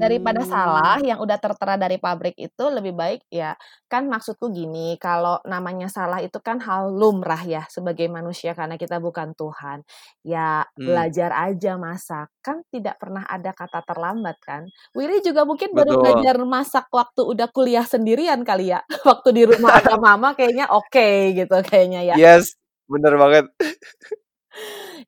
Daripada 0.00 0.40
salah 0.48 0.96
Mmm. 0.96 1.04
yang 1.04 1.18
udah 1.20 1.36
tertera 1.36 1.76
dari 1.76 2.00
pabrik 2.00 2.32
itu 2.40 2.64
lebih 2.72 2.96
baik 2.96 3.20
ya 3.28 3.52
kan 3.90 4.08
maksudku 4.08 4.48
gini, 4.48 4.96
kalau 4.96 5.42
namanya 5.44 5.90
salah 5.92 6.22
itu 6.24 6.40
kan 6.40 6.56
hal 6.62 6.88
lumrah 6.94 7.42
ya 7.44 7.66
sebagai 7.68 8.08
manusia 8.08 8.56
karena 8.56 8.80
kita 8.80 8.96
bukan 8.96 9.36
Tuhan. 9.36 9.84
Ya 10.24 10.64
Mmm. 10.78 10.86
belajar 10.88 11.30
aja 11.36 11.76
masak, 11.76 12.32
kan 12.40 12.64
tidak 12.72 12.96
pernah 13.02 13.28
ada 13.28 13.52
kata 13.52 13.84
terlambat 13.84 14.36
kan. 14.40 14.62
Willy 14.96 15.20
juga 15.20 15.44
mungkin 15.44 15.74
baru 15.76 15.92
Betul. 15.92 16.00
belajar 16.00 16.36
masak 16.48 16.86
waktu 16.94 17.20
udah 17.26 17.48
kuliah 17.52 17.84
sendirian 17.84 18.40
kali 18.46 18.72
ya, 18.72 18.80
waktu 19.10 19.28
di 19.36 19.42
rumah 19.44 19.74
ada 19.84 20.00
mama 20.00 20.32
kayaknya 20.38 20.70
oke 20.72 21.36
gitu 21.36 21.56
kayaknya 21.66 22.00
ya. 22.14 22.16
Yes, 22.16 22.56
bener 22.88 23.14
banget. 23.20 23.44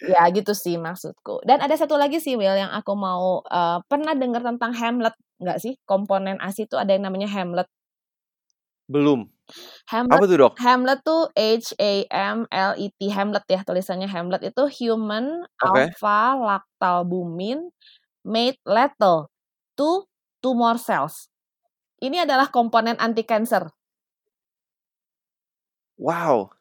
Ya 0.01 0.25
gitu 0.33 0.53
sih 0.57 0.77
maksudku. 0.81 1.43
Dan 1.47 1.61
ada 1.63 1.75
satu 1.77 1.95
lagi 2.01 2.19
sih 2.23 2.35
Will 2.39 2.57
yang 2.57 2.73
aku 2.73 2.93
mau, 2.97 3.43
eee, 3.47 3.79
pernah 3.91 4.15
dengar 4.17 4.43
tentang 4.43 4.73
Hamlet 4.75 5.15
nggak 5.43 5.59
sih? 5.63 5.75
Komponen 5.87 6.39
ASI 6.41 6.67
itu 6.71 6.77
ada 6.81 6.91
yang 6.97 7.05
namanya 7.07 7.29
Hamlet. 7.31 7.69
Belum. 8.91 9.31
Apa 10.11 10.25
Hamlet 10.25 10.29
tuh, 10.31 10.39
Dok? 10.39 10.55
Hamlet 10.61 10.99
tuh 11.03 11.23
H-A-M-L-E-T, 11.35 13.01
Hamlet 13.13 13.45
ya 13.49 13.61
tulisannya 13.65 14.09
Hamlet 14.11 14.43
itu 14.47 14.63
Human 14.83 15.45
Oke. 15.61 15.93
Alpha 15.93 16.37
Lactalbumin 16.39 17.73
made 18.27 18.59
lethal 18.67 19.31
to 19.79 20.07
tumor 20.45 20.77
cells. 20.81 21.29
Ini 22.03 22.27
adalah 22.29 22.51
komponen 22.53 22.97
anti 23.01 23.25
kanker. 23.27 23.73
Wow. 25.99 26.53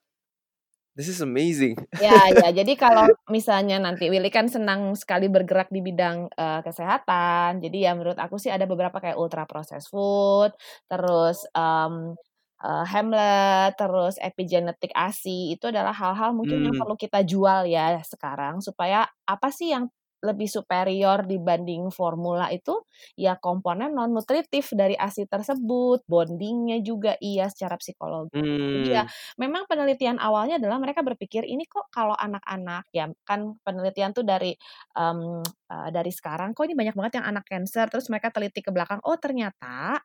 This 0.96 1.08
is 1.08 1.22
amazing. 1.22 1.78
Ya 2.00 2.32
ya, 2.32 2.56
jadi 2.56 2.72
kalau 2.80 3.12
misalnya 3.28 3.76
nanti 3.76 4.08
Willy 4.08 4.32
kan 4.32 4.48
senang 4.48 4.96
sekali 4.96 5.28
bergerak 5.28 5.68
di 5.76 5.84
bidang, 5.84 6.32
eee, 6.32 6.60
kesehatan. 6.64 7.60
Jadi 7.60 7.84
ya 7.84 7.92
menurut 8.00 8.16
aku 8.16 8.40
sih 8.40 8.48
ada 8.48 8.64
beberapa 8.64 8.96
kayak 9.04 9.20
ultra 9.20 9.44
processed 9.44 9.92
food, 9.92 10.56
terus, 10.88 11.44
mmm, 11.52 12.16
eee, 12.64 12.84
Hamlet, 12.96 13.76
terus 13.76 14.16
epigenetic 14.24 14.96
ASI, 14.96 15.52
itu 15.60 15.68
adalah 15.68 15.92
hal-hal 15.92 16.32
mungkin 16.32 16.64
yang 16.64 16.74
Mmm. 16.74 16.80
perlu 16.80 16.96
kita 16.96 17.28
jual 17.28 17.68
ya 17.68 18.00
sekarang 18.08 18.64
supaya 18.64 19.04
apa 19.28 19.52
sih 19.52 19.76
yang 19.76 19.92
lebih 20.24 20.48
superior 20.50 21.26
dibanding 21.28 21.90
formula 21.94 22.50
itu, 22.54 22.82
ya 23.18 23.38
komponen 23.42 23.94
non 23.98 24.14
nutritif 24.14 24.72
dari 24.78 24.94
ASI 24.98 25.26
tersebut, 25.30 26.06
bonding-nya 26.10 26.80
juga 26.86 27.18
iya 27.22 27.50
secara 27.52 27.76
psikologis. 27.82 28.46
Jadi 28.72 28.88
ya 28.96 29.04
Mmm. 29.04 29.12
memang 29.36 29.68
penelitian 29.68 30.16
awalnya 30.16 30.56
adalah 30.56 30.80
mereka 30.80 31.04
berpikir 31.04 31.44
ini 31.44 31.68
kok 31.68 31.92
kalau 31.92 32.16
anak-anak 32.16 32.88
ya 32.96 33.12
kan 33.28 33.60
penelitian 33.68 34.16
tuh 34.16 34.24
dari, 34.24 34.56
mmm, 34.96 35.44
eee, 35.68 35.90
dari 35.92 36.12
sekarang 36.16 36.56
kok 36.56 36.64
ini 36.72 36.76
banyak 36.80 36.96
banget 36.96 37.14
yang 37.20 37.28
anak 37.36 37.44
kanker, 37.52 37.88
terus 37.92 38.08
mereka 38.08 38.32
teliti 38.32 38.64
ke 38.64 38.72
belakang, 38.72 39.04
oh 39.04 39.20
ternyata 39.20 40.00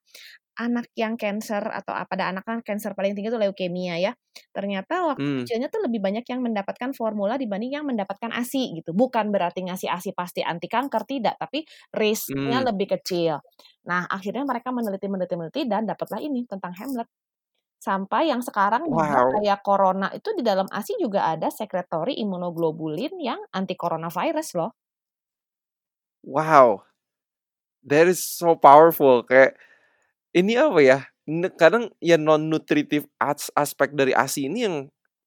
anak 0.59 0.89
yang 0.99 1.15
kanker 1.21 1.65
atau 1.69 1.93
a 1.97 2.05
pada 2.09 2.33
anak 2.33 2.45
kan 2.49 2.59
kanker 2.65 2.93
paling 2.97 3.13
tinggi 3.17 3.29
itu 3.33 3.39
leukemia 3.41 3.97
ya, 4.01 4.13
ternyata 4.57 5.07
waktu 5.09 5.23
Mmm. 5.23 5.47
kecilnya 5.47 5.69
tuh 5.73 5.85
lebih 5.87 6.01
banyak 6.05 6.25
yang 6.29 6.41
mendapatkan 6.45 6.91
formula 6.97 7.37
dibanding 7.41 7.73
yang 7.77 7.87
mendapatkan 7.89 8.31
ASI 8.33 8.77
gitu. 8.81 8.93
Bukan 8.97 9.31
berarti 9.35 9.65
ngasih 9.69 9.89
ASI 9.93 10.11
pasti 10.17 10.41
anti 10.45 10.67
kanker, 10.71 11.05
tidak, 11.09 11.37
tapi 11.41 11.65
risk-nya 11.95 12.61
Mmm. 12.61 12.69
lebih 12.69 12.89
kecil. 12.99 13.41
Nah 13.89 14.05
akhirnya 14.11 14.45
mereka 14.49 14.71
meneliti 14.75 15.07
meneliti 15.11 15.35
meneliti 15.39 15.63
dan 15.71 15.85
dapatlah 15.89 16.21
ini 16.25 16.45
tentang 16.49 16.73
Hamlet. 16.77 17.09
Sampai 17.81 18.29
yang 18.33 18.43
sekarang 18.45 18.85
Wow. 18.85 19.33
kayak 19.33 19.61
corona 19.67 20.09
itu 20.17 20.31
di 20.39 20.43
dalam 20.45 20.67
ASI 20.73 20.99
juga 21.01 21.21
ada 21.33 21.49
secretory 21.53 22.19
immunoglobulin 22.25 23.15
yang 23.23 23.41
anti 23.55 23.75
coronavirus 23.79 24.49
loh. 24.59 24.71
Wow. 26.23 26.85
That 27.87 28.09
is 28.09 28.23
so 28.25 28.57
powerful 28.57 29.23
kayak 29.23 29.57
ini 30.37 30.53
apa 30.61 30.81
ya, 30.85 30.99
kadang 31.61 31.91
ya 32.05 32.17
non 32.21 32.47
nutritif 32.53 33.09
as 33.19 33.49
aspek 33.57 33.91
dari 33.97 34.13
ASI 34.15 34.47
ini 34.53 34.59
yang 34.69 34.77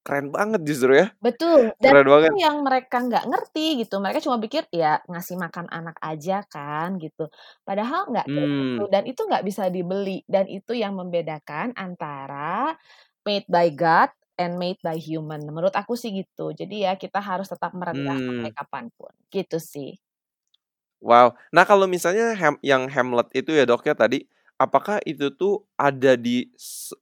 keren 0.06 0.30
banget 0.36 0.62
justru 0.70 0.94
ya. 1.02 1.08
Betul, 1.26 1.76
dan 1.84 1.96
Keren 1.96 2.08
itu 2.08 2.16
banget. 2.16 2.34
yang 2.40 2.56
mereka 2.64 2.96
nggak 3.04 3.24
ngerti 3.28 3.60
gitu, 3.84 4.00
mereka 4.00 4.24
cuma 4.24 4.40
pikir 4.40 4.64
ya 4.72 5.04
ngasih 5.12 5.36
makan 5.36 5.68
anak 5.68 5.96
aja 6.00 6.34
kan 6.48 6.96
gitu. 7.04 7.28
Padahal 7.68 8.08
nggak 8.08 8.28
gitu 8.40 8.80
Mmm. 8.80 8.90
dan 8.94 9.04
itu 9.04 9.22
nggak 9.28 9.44
bisa 9.44 9.68
dibeli 9.68 10.24
dan 10.32 10.48
itu 10.48 10.72
yang 10.80 10.96
membedakan 10.96 11.76
antara 11.76 12.72
made 13.28 13.44
by 13.52 13.68
God 13.76 14.08
and 14.40 14.56
made 14.64 14.80
by 14.80 14.96
human. 14.96 15.44
Menurut 15.44 15.76
aku 15.76 16.00
sih 16.00 16.16
gitu. 16.16 16.56
Jadi 16.56 16.88
ya 16.88 16.96
kita 16.96 17.20
harus 17.20 17.52
tetap 17.52 17.76
merendah 17.76 18.16
sampai 18.24 18.48
Mmm. 18.48 18.56
kapan 18.56 18.88
pun, 18.96 19.12
gitu 19.28 19.60
sih. 19.60 20.00
Wow. 21.02 21.32
Nah 21.56 21.64
kalau 21.64 21.88
misalnya 21.88 22.36
ham 22.36 22.60
yang 22.60 22.92
Hamlet 22.92 23.32
itu 23.32 23.56
ya 23.56 23.64
Dok 23.64 23.88
ya 23.88 23.96
tadi, 23.96 24.28
apakah 24.62 25.00
itu 25.08 25.32
tuh 25.34 25.66
ada 25.80 26.14
di 26.20 26.52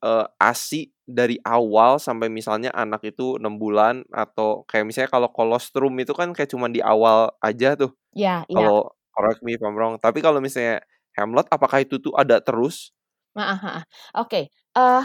eee, 0.04 0.26
ASI 0.40 0.90
dari 1.08 1.36
awal 1.44 1.98
sampai 2.00 2.28
misalnya 2.32 2.70
anak 2.76 3.02
itu 3.10 3.36
6 3.42 3.58
bulan 3.60 4.04
atau 4.14 4.64
kayak 4.70 4.86
misalnya 4.88 5.10
kalau 5.12 5.28
kolostrum 5.34 5.94
itu 6.00 6.12
kan 6.16 6.30
kayak 6.36 6.50
cuman 6.54 6.70
di 6.74 6.80
awal 6.84 7.34
aja 7.44 7.74
tuh, 7.78 7.92
Iya 8.16 8.44
iya. 8.48 8.68
kalau 8.68 8.90
correct 9.16 9.40
me 9.46 9.56
if 9.58 9.62
I'm 9.64 9.74
wrong, 9.78 9.98
tapi 10.02 10.20
kalau 10.24 10.40
misalnya 10.42 10.82
Hamlet 11.18 11.46
apakah 11.52 11.82
itu 11.84 11.98
tuh 12.02 12.14
ada 12.16 12.38
terus? 12.44 12.90
Heeh 13.36 13.58
heeh. 13.64 13.82
Oke, 14.16 14.40
eee, 14.76 15.02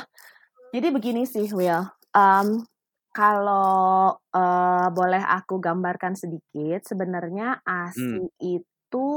jadi 0.75 0.87
begini 0.95 1.23
sih 1.27 1.47
Will, 1.55 1.83
mmm, 2.15 2.65
kalau, 3.15 4.17
eee, 4.35 4.87
boleh 4.95 5.23
aku 5.23 5.59
gambarkan 5.63 6.15
sedikit, 6.19 6.81
sebenarnya 6.87 7.61
ASI 7.67 7.95
Mmm. 7.95 8.23
itu 8.41 9.07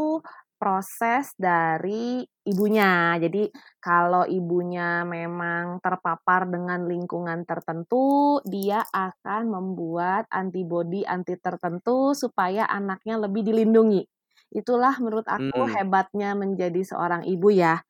proses 0.58 1.32
dari 1.38 2.24
ibunya. 2.48 3.16
Jadi 3.20 3.48
kalau 3.80 4.24
ibunya 4.28 5.04
memang 5.06 5.78
terpapar 5.84 6.48
dengan 6.50 6.84
lingkungan 6.88 7.44
tertentu, 7.48 8.40
dia 8.48 8.82
akan 8.90 9.42
membuat 9.52 10.26
antibody 10.32 11.04
anti 11.06 11.36
tertentu 11.38 12.12
supaya 12.16 12.64
anaknya 12.68 13.20
lebih 13.20 13.44
dilindungi. 13.46 14.02
Itulah 14.54 14.96
menurut 15.02 15.26
aku 15.28 15.66
Mmm. 15.66 15.76
hebatnya 15.76 16.32
menjadi 16.38 16.80
seorang 16.86 17.22
ibu 17.28 17.48
ya. 17.52 17.82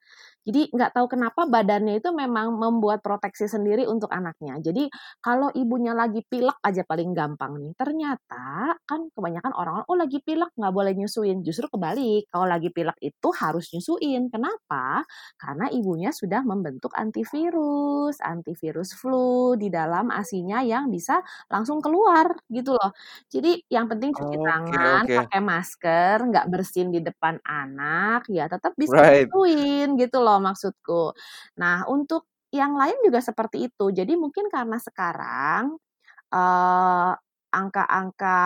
Jadi 0.47 0.71
nggak 0.71 0.95
tahu 0.95 1.07
kenapa 1.11 1.43
badannya 1.51 1.99
itu 1.99 2.11
memang 2.15 2.55
membuat 2.55 3.03
proteksi 3.03 3.51
sendiri 3.51 3.85
untuk 3.91 4.09
anaknya. 4.15 4.57
Jadi 4.63 4.87
kalau 5.19 5.51
ibunya 5.53 5.91
lagi 5.93 6.23
pilek 6.23 6.57
aja 6.63 6.87
paling 6.87 7.11
gampang 7.19 7.59
nih, 7.59 7.75
ternyata 7.75 8.79
kan 8.87 9.11
kebanyakan 9.11 9.53
orang-orang, 9.59 9.87
"Oh 9.91 9.99
lagi 9.99 10.19
pilek 10.23 10.51
nggak 10.55 10.73
boleh 10.75 10.93
nyusuin." 10.95 11.43
Justru 11.43 11.67
kebalik, 11.73 12.31
kalau 12.31 12.47
lagi 12.47 12.71
pilek 12.71 12.95
itu 13.03 13.29
harus 13.35 13.67
nyusuin. 13.75 14.31
Kenapa? 14.31 15.03
Karena 15.41 15.67
ibunya 15.75 16.11
sudah 16.15 16.41
membentuk 16.47 16.93
antivirus, 16.95 18.17
antivirus 18.23 18.95
flu 18.97 19.55
di 19.59 19.69
dalam 19.73 20.09
ASI-nya 20.15 20.63
yang 20.63 20.89
bisa 20.95 21.21
langsung 21.51 21.83
keluar 21.83 22.33
gitu 22.53 22.73
loh. 22.77 22.91
Jadi 23.33 23.63
yang 23.73 23.87
penting 23.91 24.13
cuci 24.17 24.37
Oke 24.41 24.47
tangan, 24.47 25.03
oke. 25.03 25.17
pakai 25.17 25.41
masker, 25.43 26.17
nggak 26.31 26.47
bersin 26.53 26.89
di 26.95 27.01
depan 27.05 27.37
anak, 27.47 28.27
ya 28.31 28.47
tetap 28.51 28.73
bisa 28.79 28.97
Right. 28.97 29.31
nyusuin 29.35 29.87
gitu 30.01 30.19
loh 30.25 30.36
maksudku. 30.43 31.13
Nah 31.61 31.85
untuk 31.91 32.29
yang 32.55 32.75
lain 32.79 32.97
juga 33.05 33.21
seperti 33.25 33.69
itu. 33.71 33.91
Jadi 33.93 34.15
mungkin 34.19 34.49
karena 34.53 34.79
sekarang, 34.81 35.77
eee, 36.33 37.13
angka-angka, 37.55 38.41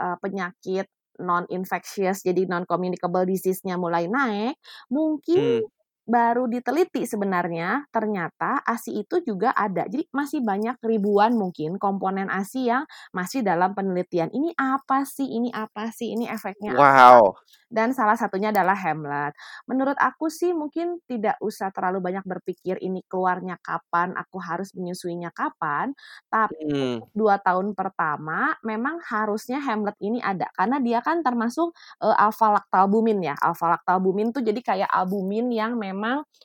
eee, 0.00 0.16
penyakit 0.24 0.86
non 1.22 1.44
infectious 1.52 2.24
jadi 2.26 2.46
non 2.50 2.64
communicable 2.68 3.24
disease-nya 3.28 3.76
mulai 3.80 4.06
naik, 4.10 4.56
mungkin 4.92 5.36
Mmm. 5.36 5.68
Baru 6.08 6.48
diteliti 6.48 7.04
sebenarnya 7.04 7.84
ternyata 7.92 8.64
ASI 8.64 9.04
itu 9.04 9.20
juga 9.22 9.52
ada. 9.52 9.84
Jadi 9.86 10.08
masih 10.16 10.40
banyak 10.42 10.80
ribuan 10.82 11.36
mungkin 11.36 11.76
komponen 11.76 12.28
ASI 12.32 12.66
yang 12.72 12.84
masih 13.12 13.44
dalam 13.44 13.76
penelitian. 13.76 14.32
Ini 14.32 14.56
apa 14.56 15.04
sih 15.04 15.28
ini 15.28 15.52
apa 15.52 15.92
sih, 15.92 16.12
ini 16.16 16.24
efeknya 16.28 16.72
apa? 16.80 16.96
Wow. 16.96 17.34
Dan 17.68 17.92
salah 17.92 18.16
satunya 18.16 18.48
adalah 18.54 18.72
Hamlet. 18.78 19.32
Menurut 19.68 19.96
aku 20.00 20.28
sih 20.32 20.52
mungkin 20.56 21.00
tidak 21.04 21.36
usah 21.44 21.68
terlalu 21.74 22.00
banyak 22.00 22.24
berpikir 22.24 22.80
ini 22.80 23.04
keluarnya 23.08 23.60
kapan, 23.60 24.14
aku 24.16 24.40
harus 24.40 24.72
menyusuinya 24.76 25.28
kapan, 25.36 25.92
tapi 26.32 26.56
untuk 26.80 27.08
2 27.16 27.36
tahun 27.44 27.74
pertama 27.76 28.56
memang 28.64 29.00
harusnya 29.04 29.60
Hamlet 29.60 29.96
ini 30.00 30.20
ada. 30.24 30.48
Karena 30.56 30.78
dia 30.80 31.00
kan 31.04 31.20
termasuk, 31.26 31.74
eee, 32.00 32.16
alpha 32.16 32.48
lactalbumin 32.56 33.20
ya. 33.24 33.34
Alpha 33.40 33.68
lactalbumin 33.76 34.32
tuh 34.32 34.40
jadi 34.46 34.60
kayak 34.64 34.90
albumin 34.92 35.48
yang 35.52 35.76
memang 35.76 35.96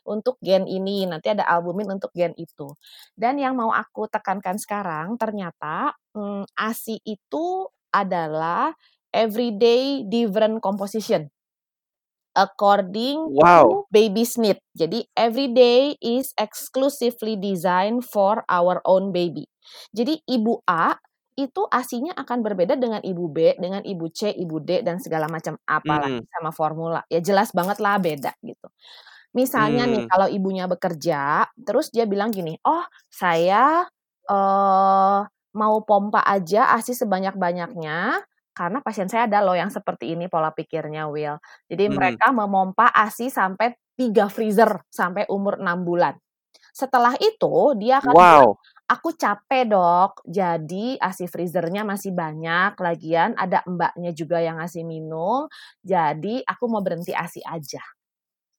untuk 0.08 0.38
gen 0.44 0.66
ini, 0.70 1.06
nanti 1.10 1.30
ada 1.34 1.46
albumin 1.48 1.90
untuk 1.96 2.12
gen 2.16 2.34
itu. 2.38 2.74
Dan 3.16 3.38
yang 3.42 3.56
mau 3.58 3.72
aku 3.74 4.08
tekankan 4.12 4.58
sekarang 4.60 5.16
ternyata, 5.22 5.94
mmm, 6.18 6.46
ASI 6.58 7.00
itu 7.06 7.68
adalah 7.94 8.74
everyday 9.14 10.04
different 10.10 10.60
composition. 10.64 11.30
According 12.34 13.30
Wow. 13.38 13.78
to 13.78 13.86
baby's 13.94 14.42
need. 14.42 14.58
Jadi 14.74 15.06
everyday 15.14 15.94
is 16.02 16.34
exclusively 16.42 17.38
designed 17.38 18.10
for 18.10 18.42
our 18.50 18.82
own 18.90 19.14
baby. 19.14 19.46
Jadi 19.94 20.18
ibu 20.26 20.58
A 20.66 20.98
itu 21.38 21.62
ASINya 21.70 22.18
akan 22.18 22.42
berbeda 22.42 22.74
dengan 22.78 23.02
ibu 23.06 23.30
B, 23.30 23.54
dengan 23.62 23.86
ibu 23.86 24.10
C, 24.10 24.34
ibu 24.34 24.58
D 24.62 24.82
dan 24.82 24.98
segala 24.98 25.30
macam, 25.30 25.58
apalagi 25.70 26.22
Mhm. 26.22 26.26
sama 26.34 26.50
formula. 26.54 27.02
Ya 27.14 27.22
jelas 27.22 27.54
banget 27.54 27.78
lah 27.82 28.02
beda 28.02 28.34
gitu. 28.42 28.68
Misalnya 29.34 29.90
nih 29.90 30.02
Mmm. 30.02 30.10
kalau 30.10 30.30
ibunya 30.30 30.70
bekerja, 30.70 31.50
terus 31.66 31.90
dia 31.90 32.06
bilang 32.06 32.30
gini, 32.30 32.54
"Oh 32.66 32.86
saya, 33.10 33.82
eee, 34.30 35.20
mau 35.58 35.76
pompa 35.86 36.22
aja 36.26 36.70
ASI 36.78 36.94
sebanyak-banyaknya, 36.98 38.22
karena 38.54 38.78
pasien 38.86 39.10
saya 39.10 39.26
ada 39.30 39.42
loh 39.42 39.58
yang 39.58 39.74
seperti 39.74 40.14
ini 40.14 40.30
pola 40.30 40.54
pikirnya, 40.54 41.10
Will. 41.10 41.38
Jadi 41.70 41.86
Mhm. 41.88 41.94
mereka 41.94 42.30
memompa 42.30 42.90
ASI 42.94 43.30
sampai 43.34 43.74
3 43.98 44.30
freezer 44.30 44.82
sampai 44.94 45.26
umur 45.30 45.58
6 45.62 45.82
bulan. 45.86 46.14
Setelah 46.76 47.14
itu 47.22 47.74
dia 47.82 48.00
akan 48.04 48.18
bilang, 48.22 48.46
Wow. 48.46 48.58
"Aku 48.92 49.14
capek 49.18 49.70
dok, 49.72 50.22
jadi 50.28 50.98
ASI 51.02 51.28
freezer-nya 51.32 51.84
masih 51.88 52.12
banyak, 52.16 52.76
lagian 52.82 53.34
ada 53.40 53.62
mbaknya 53.70 54.12
juga 54.16 54.40
yang 54.44 54.58
ngasih 54.62 54.84
minum, 54.88 55.48
jadi 55.86 56.44
aku 56.48 56.66
mau 56.72 56.82
berhenti 56.86 57.14
ASI 57.16 57.42
aja." 57.48 57.82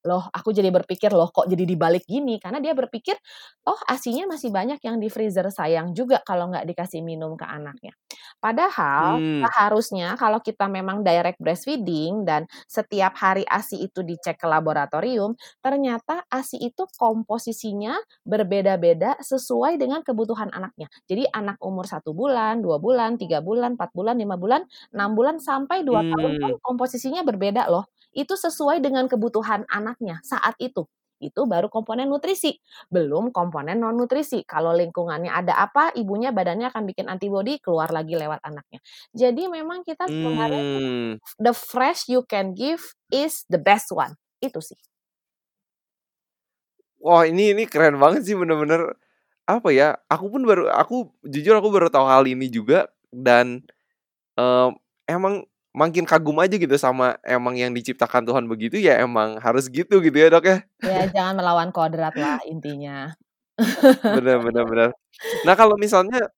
Loh, 0.04 0.28
aku 0.36 0.52
jadi 0.52 0.68
berpikir, 0.68 1.08
"Loh 1.16 1.32
kok 1.32 1.48
jadi 1.48 1.64
dibalik 1.64 2.04
gini?" 2.04 2.36
Karena 2.36 2.60
dia 2.60 2.76
berpikir, 2.76 3.16
"Oh 3.64 3.80
ASINya 3.88 4.28
masih 4.28 4.52
banyak 4.52 4.76
yang 4.84 5.00
di 5.00 5.08
freezer, 5.08 5.48
sayang 5.48 5.96
juga 5.96 6.20
kalau 6.20 6.52
nggak 6.52 6.68
dikasih 6.68 7.00
minum 7.00 7.32
ke 7.40 7.44
anaknya." 7.48 7.96
Padahal 8.40 9.24
Mmm. 9.24 9.48
seharusnya 9.48 10.12
kalau 10.20 10.40
kita 10.44 10.68
memang 10.68 11.00
direct 11.04 11.40
breastfeeding 11.40 12.28
dan 12.28 12.44
setiap 12.68 13.16
hari 13.16 13.48
ASI 13.48 13.80
itu 13.88 14.04
dicek 14.04 14.36
ke 14.40 14.46
laboratorium, 14.48 15.32
ternyata 15.64 16.20
ASI 16.28 16.60
itu 16.68 16.84
komposisinya 17.00 17.96
berbeda-beda 18.28 19.16
sesuai 19.24 19.80
dengan 19.80 20.04
kebutuhan 20.04 20.52
anaknya. 20.52 20.92
Jadi 21.08 21.24
anak 21.32 21.56
umur 21.64 21.88
1 21.88 22.12
bulan, 22.12 22.60
2 22.60 22.76
bulan, 22.76 23.16
3 23.16 23.40
bulan, 23.40 23.80
4 23.80 23.90
bulan, 23.96 24.20
5 24.20 24.36
bulan, 24.36 24.68
6 24.92 25.10
bulan, 25.16 25.40
sampai 25.40 25.80
2 25.88 26.04
tahun 26.04 26.32
pun 26.36 26.50
Mmm. 26.50 26.60
komposisinya 26.60 27.24
berbeda 27.24 27.72
loh. 27.72 27.88
Itu 28.14 28.34
sesuai 28.38 28.80
dengan 28.84 29.06
kebutuhan 29.10 29.66
anaknya 29.70 30.22
saat 30.24 30.54
itu. 30.62 30.86
Itu 31.22 31.46
baru 31.48 31.70
komponen 31.72 32.10
nutrisi, 32.10 32.58
belum 32.92 33.30
komponen 33.32 33.80
non 33.80 33.96
nutrisi. 33.96 34.44
Kalau 34.46 34.74
lingkungannya 34.76 35.30
ada 35.32 35.54
apa, 35.56 35.90
ibunya 35.96 36.30
badannya 36.34 36.68
akan 36.72 36.84
bikin 36.90 37.06
antibody, 37.10 37.58
keluar 37.62 37.88
lagi 37.94 38.14
lewat 38.18 38.40
anaknya. 38.44 38.80
Jadi 39.16 39.48
memang 39.50 39.82
kita 39.86 40.06
sebenarnya 40.10 40.62
tuh 40.68 40.82
Mmm. 40.82 41.18
the 41.42 41.52
fresh 41.56 42.08
you 42.10 42.22
can 42.28 42.54
give 42.56 42.82
is 43.12 43.44
the 43.50 43.58
best 43.60 43.90
one, 43.94 44.14
itu 44.42 44.60
sih. 44.62 44.78
Wah 47.02 47.26
ini 47.28 47.52
ini 47.52 47.64
keren 47.68 48.00
banget 48.00 48.24
sih 48.24 48.36
bener-bener, 48.38 48.96
apa 49.48 49.68
ya, 49.72 49.96
aku 50.08 50.26
pun 50.32 50.42
baru 50.48 50.70
aku 50.72 51.12
jujur 51.26 51.54
aku 51.58 51.70
baru 51.72 51.88
tahu 51.92 52.06
hal 52.08 52.24
ini 52.28 52.48
juga 52.52 52.88
dan, 53.12 53.64
eee, 54.38 54.70
emang 55.10 55.44
makin 55.74 56.06
kagum 56.06 56.38
aja 56.38 56.54
gitu 56.54 56.78
sama 56.78 57.18
emang 57.26 57.58
yang 57.58 57.74
diciptakan 57.74 58.22
Tuhan 58.22 58.46
begitu 58.46 58.78
ya 58.78 59.02
emang 59.02 59.42
harus 59.42 59.66
gitu, 59.66 59.98
gitu 59.98 60.14
ya, 60.14 60.30
Dok, 60.30 60.46
ya? 60.46 60.58
Ya 60.86 61.02
jangan 61.10 61.34
melawan 61.42 61.74
kodrat 61.74 62.14
lah 62.14 62.38
intinya. 62.46 63.10
Bener 64.02 64.38
bener 64.38 64.64
bener. 64.66 64.90
Nah 65.42 65.54
kalau 65.58 65.74
misalnya, 65.74 66.30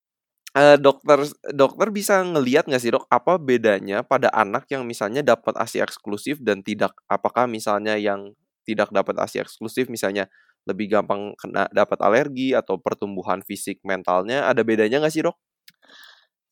eee, 0.57 0.81
dokter 0.81 1.29
dokter 1.53 1.89
bisa 1.93 2.25
ngelihat 2.25 2.65
nggak 2.69 2.83
sih, 2.83 2.93
Dok, 2.93 3.05
apa 3.13 3.37
bedanya 3.37 4.01
pada 4.03 4.33
anak 4.33 4.69
yang 4.73 4.89
misalnya 4.89 5.21
dapat 5.21 5.53
ASI 5.61 5.85
eksklusif 5.85 6.41
dan 6.41 6.65
tidak? 6.65 6.97
Apakah 7.09 7.45
misalnya 7.49 8.01
yang 8.01 8.33
tidak 8.65 8.89
dapat 8.93 9.21
ASI 9.21 9.45
eksklusif 9.45 9.93
misalnya 9.93 10.27
lebih 10.67 10.91
gampang 10.91 11.37
kena 11.39 11.71
dapat 11.71 11.99
alergi 12.03 12.51
atau 12.57 12.81
pertumbuhan 12.81 13.39
fisik 13.45 13.79
mentalnya 13.87 14.49
ada 14.49 14.65
bedanya 14.67 14.99
nggak 15.05 15.15
sih, 15.15 15.23
Dok? 15.25 15.37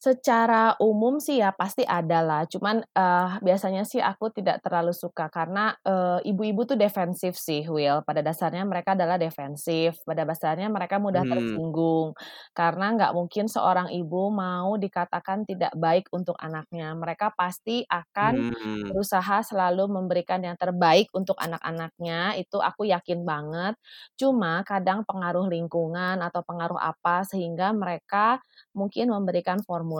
Secara 0.04 0.76
umum 0.84 1.16
sih 1.16 1.40
ya 1.40 1.48
pasti 1.56 1.80
ada 1.88 2.20
lah, 2.20 2.42
cuman, 2.52 2.84
eee, 2.92 3.28
biasanya 3.46 3.82
sih 3.88 4.04
aku 4.04 4.28
tidak 4.36 4.60
terlalu 4.60 4.92
suka 4.92 5.32
karena, 5.32 5.72
eee, 5.80 6.28
ibu-ibu 6.28 6.60
tuh 6.68 6.76
defensif 6.76 7.40
sih, 7.40 7.64
Will. 7.72 8.04
Pada 8.04 8.20
dasarnya 8.20 8.68
mereka 8.68 8.92
adalah 8.98 9.16
defensif, 9.16 9.96
pada 10.04 10.28
dasarnya 10.28 10.68
mereka 10.68 11.00
mudah 11.00 11.24
Mhm. 11.24 11.30
tersinggung. 11.30 12.12
Karena 12.52 12.92
nggak 12.92 13.12
mungkin 13.16 13.46
seorang 13.48 13.88
ibu 13.96 14.28
mau 14.28 14.76
dikatakan 14.76 15.48
tidak 15.48 15.72
baik 15.78 16.04
untuk 16.12 16.36
anaknya. 16.36 16.92
Mereka 16.92 17.32
pasti 17.38 17.80
akan 17.88 18.44
Mmm. 18.44 18.92
berusaha 18.92 19.40
selalu 19.46 19.88
memberikan 19.88 20.44
yang 20.44 20.58
terbaik 20.60 21.08
untuk 21.16 21.38
anak-anaknya, 21.40 22.36
itu 22.36 22.60
aku 22.60 22.84
yakin 22.90 23.24
banget. 23.24 23.74
Cuma 24.20 24.60
kadang 24.66 25.06
pengaruh 25.08 25.48
lingkungan 25.48 26.20
atau 26.20 26.42
pengaruh 26.44 26.76
apa, 26.76 27.24
sehingga 27.24 27.72
mereka 27.72 28.42
mungkin 28.76 29.08
memberikan 29.14 29.62
formula 29.62 29.93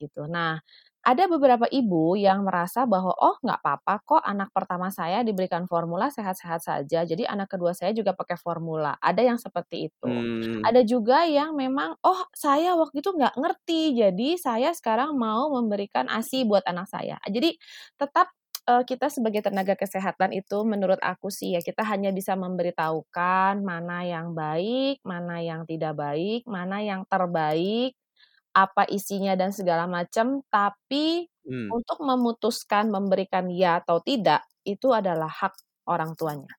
gitu. 0.00 0.26
Nah, 0.26 0.58
ada 1.06 1.24
beberapa 1.30 1.70
ibu 1.70 2.18
yang 2.18 2.42
merasa 2.42 2.82
bahwa, 2.82 3.14
"Oh 3.14 3.38
nggak 3.38 3.62
papa 3.62 4.02
kok 4.02 4.22
anak 4.26 4.50
pertama 4.50 4.90
saya 4.90 5.22
diberikan 5.22 5.70
formula 5.70 6.10
sehat-sehat 6.10 6.60
saja, 6.66 7.06
jadi 7.06 7.30
anak 7.30 7.54
kedua 7.54 7.70
saya 7.78 7.94
juga 7.94 8.10
pakai 8.18 8.34
formula." 8.40 8.98
Ada 8.98 9.22
yang 9.22 9.38
seperti 9.38 9.86
itu. 9.92 10.12
Mmm. 10.12 10.66
Ada 10.66 10.82
juga 10.82 11.22
yang 11.30 11.54
memang, 11.54 11.94
"Oh 12.02 12.26
saya 12.34 12.74
waktu 12.74 12.98
itu 13.04 13.10
nggak 13.14 13.38
ngerti, 13.38 13.94
jadi 14.02 14.28
saya 14.40 14.70
sekarang 14.74 15.14
mau 15.14 15.46
memberikan 15.54 16.10
ASI 16.10 16.42
buat 16.42 16.66
anak 16.66 16.90
saya." 16.90 17.22
Jadi 17.30 17.54
tetap, 18.00 18.34
eee, 18.66 18.82
kita 18.88 19.06
sebagai 19.12 19.42
tenaga 19.46 19.74
kesehatan 19.78 20.34
itu 20.34 20.58
menurut 20.66 20.98
aku 21.02 21.30
sih 21.30 21.54
ya, 21.54 21.60
kita 21.62 21.86
hanya 21.86 22.10
bisa 22.10 22.34
memberitahukan 22.34 23.62
mana 23.62 24.02
yang 24.06 24.34
baik, 24.34 25.00
mana 25.06 25.38
yang 25.44 25.62
tidak 25.70 25.94
baik, 25.98 26.42
mana 26.50 26.82
yang 26.82 27.02
terbaik, 27.08 27.94
apa 28.56 28.82
isinya 28.98 29.34
dan 29.40 29.50
segala 29.58 29.84
macam, 29.90 30.40
tapi 30.48 31.28
Mmm. 31.44 31.76
untuk 31.76 31.98
memutuskan 32.10 32.88
memberikan 32.96 33.46
ya 33.52 33.82
atau 33.84 33.98
tidak, 34.08 34.42
itu 34.64 34.88
adalah 34.96 35.28
hak 35.30 35.54
orang 35.90 36.12
tuanya. 36.18 36.52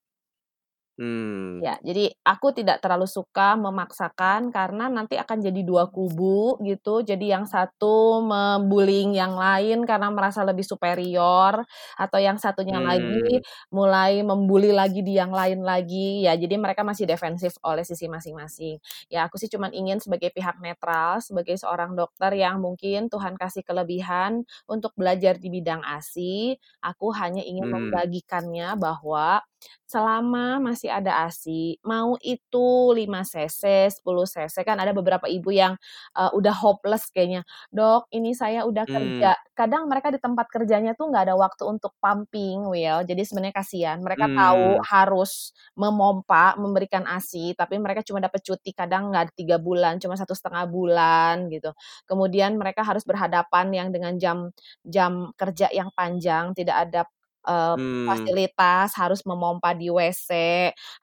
Mmm. 0.99 1.61
Ya, 1.61 1.73
jadi 1.81 2.13
aku 2.21 2.53
tidak 2.53 2.85
terlalu 2.85 3.09
suka 3.09 3.57
memaksakan 3.57 4.53
karena 4.53 4.93
nanti 4.93 5.17
akan 5.17 5.41
jadi 5.41 5.65
2 5.65 5.89
kubu 5.89 6.61
gitu. 6.61 7.01
Jadi 7.01 7.33
yang 7.33 7.49
satu 7.49 8.21
me-bullying 8.21 9.17
yang 9.17 9.33
lain 9.33 9.81
karena 9.89 10.13
merasa 10.13 10.45
lebih 10.45 10.61
superior, 10.61 11.65
atau 11.97 12.19
yang 12.21 12.37
satunya 12.37 12.77
Mmm. 12.77 12.77
lagi 12.77 13.41
mulai 13.73 14.21
mem-bully 14.21 14.69
lagi 14.69 15.01
di 15.01 15.17
yang 15.17 15.33
lain 15.33 15.65
lagi. 15.65 16.21
Ya 16.29 16.37
jadi 16.37 16.61
mereka 16.61 16.85
masih 16.85 17.09
defensif 17.09 17.57
oleh 17.65 17.81
sisi 17.81 18.05
masing-masing. 18.05 18.77
Ya 19.09 19.25
aku 19.25 19.41
sih 19.41 19.49
cuman 19.49 19.73
ingin 19.73 19.97
sebagai 19.97 20.29
pihak 20.37 20.61
netral, 20.61 21.25
sebagai 21.25 21.57
seorang 21.57 21.97
dokter 21.97 22.37
yang 22.37 22.61
mungkin 22.61 23.09
Tuhan 23.09 23.33
kasih 23.33 23.65
kelebihan 23.65 24.45
untuk 24.69 24.93
belajar 24.93 25.41
di 25.41 25.49
bidang 25.49 25.81
ASI, 25.81 26.53
aku 26.85 27.09
hanya 27.17 27.41
ingin 27.41 27.65
Mmm. 27.65 28.01
membagikannya 28.05 28.77
bahwa 28.77 29.41
selama 29.87 30.59
masih 30.61 30.91
ada 30.91 31.25
ASI, 31.27 31.79
mau 31.87 32.15
itu 32.21 32.91
5 32.95 33.23
cc, 33.23 33.87
10 33.93 34.27
cc, 34.27 34.61
kan 34.67 34.77
ada 34.81 34.91
beberapa 34.95 35.25
ibu 35.31 35.49
yang, 35.53 35.73
eee, 36.17 36.31
udah 36.35 36.53
hopeless 36.59 37.07
kayaknya, 37.13 37.41
"Dok, 37.71 38.11
ini 38.11 38.35
saya 38.35 38.67
udah 38.67 38.85
Mmm. 38.87 39.27
kerja." 39.27 39.37
Kadang 39.57 39.87
mereka 39.89 40.11
di 40.13 40.19
tempat 40.21 40.47
kerjanya 40.51 40.93
tuh 40.93 41.09
nggak 41.09 41.31
ada 41.31 41.35
waktu 41.39 41.63
untuk 41.65 41.95
pumping, 42.03 42.67
Will. 42.69 43.01
Jadi 43.07 43.21
sebenarnya 43.25 43.55
kasihan. 43.63 43.97
Mereka 44.03 44.29
tahu 44.35 44.77
Mmm. 44.77 44.87
harus 44.87 45.55
memompa, 45.79 46.53
memberikan 46.59 47.03
ASI, 47.07 47.55
tapi 47.57 47.79
mereka 47.81 48.03
cuma 48.05 48.19
dapat 48.21 48.43
cuti 48.45 48.71
kadang 48.75 49.09
nggak 49.13 49.33
3 49.39 49.57
bulan, 49.57 49.97
cuma 50.03 50.13
1,5 50.19 50.67
bulan 50.69 51.47
gitu. 51.49 51.71
Kemudian 52.05 52.55
mereka 52.59 52.83
harus 52.85 53.03
berhadapan 53.07 53.71
yang 53.73 53.89
dengan 53.95 54.15
jam 54.21 54.51
jam 54.85 55.31
kerja 55.39 55.71
yang 55.73 55.89
panjang, 55.95 56.53
tidak 56.57 56.77
ada, 56.89 57.01
eee, 57.47 57.75
Mmm. 57.75 58.07
fasilitas, 58.07 58.95
harus 58.99 59.21
memompa 59.27 59.75
di 59.75 59.87
WC, 59.91 60.29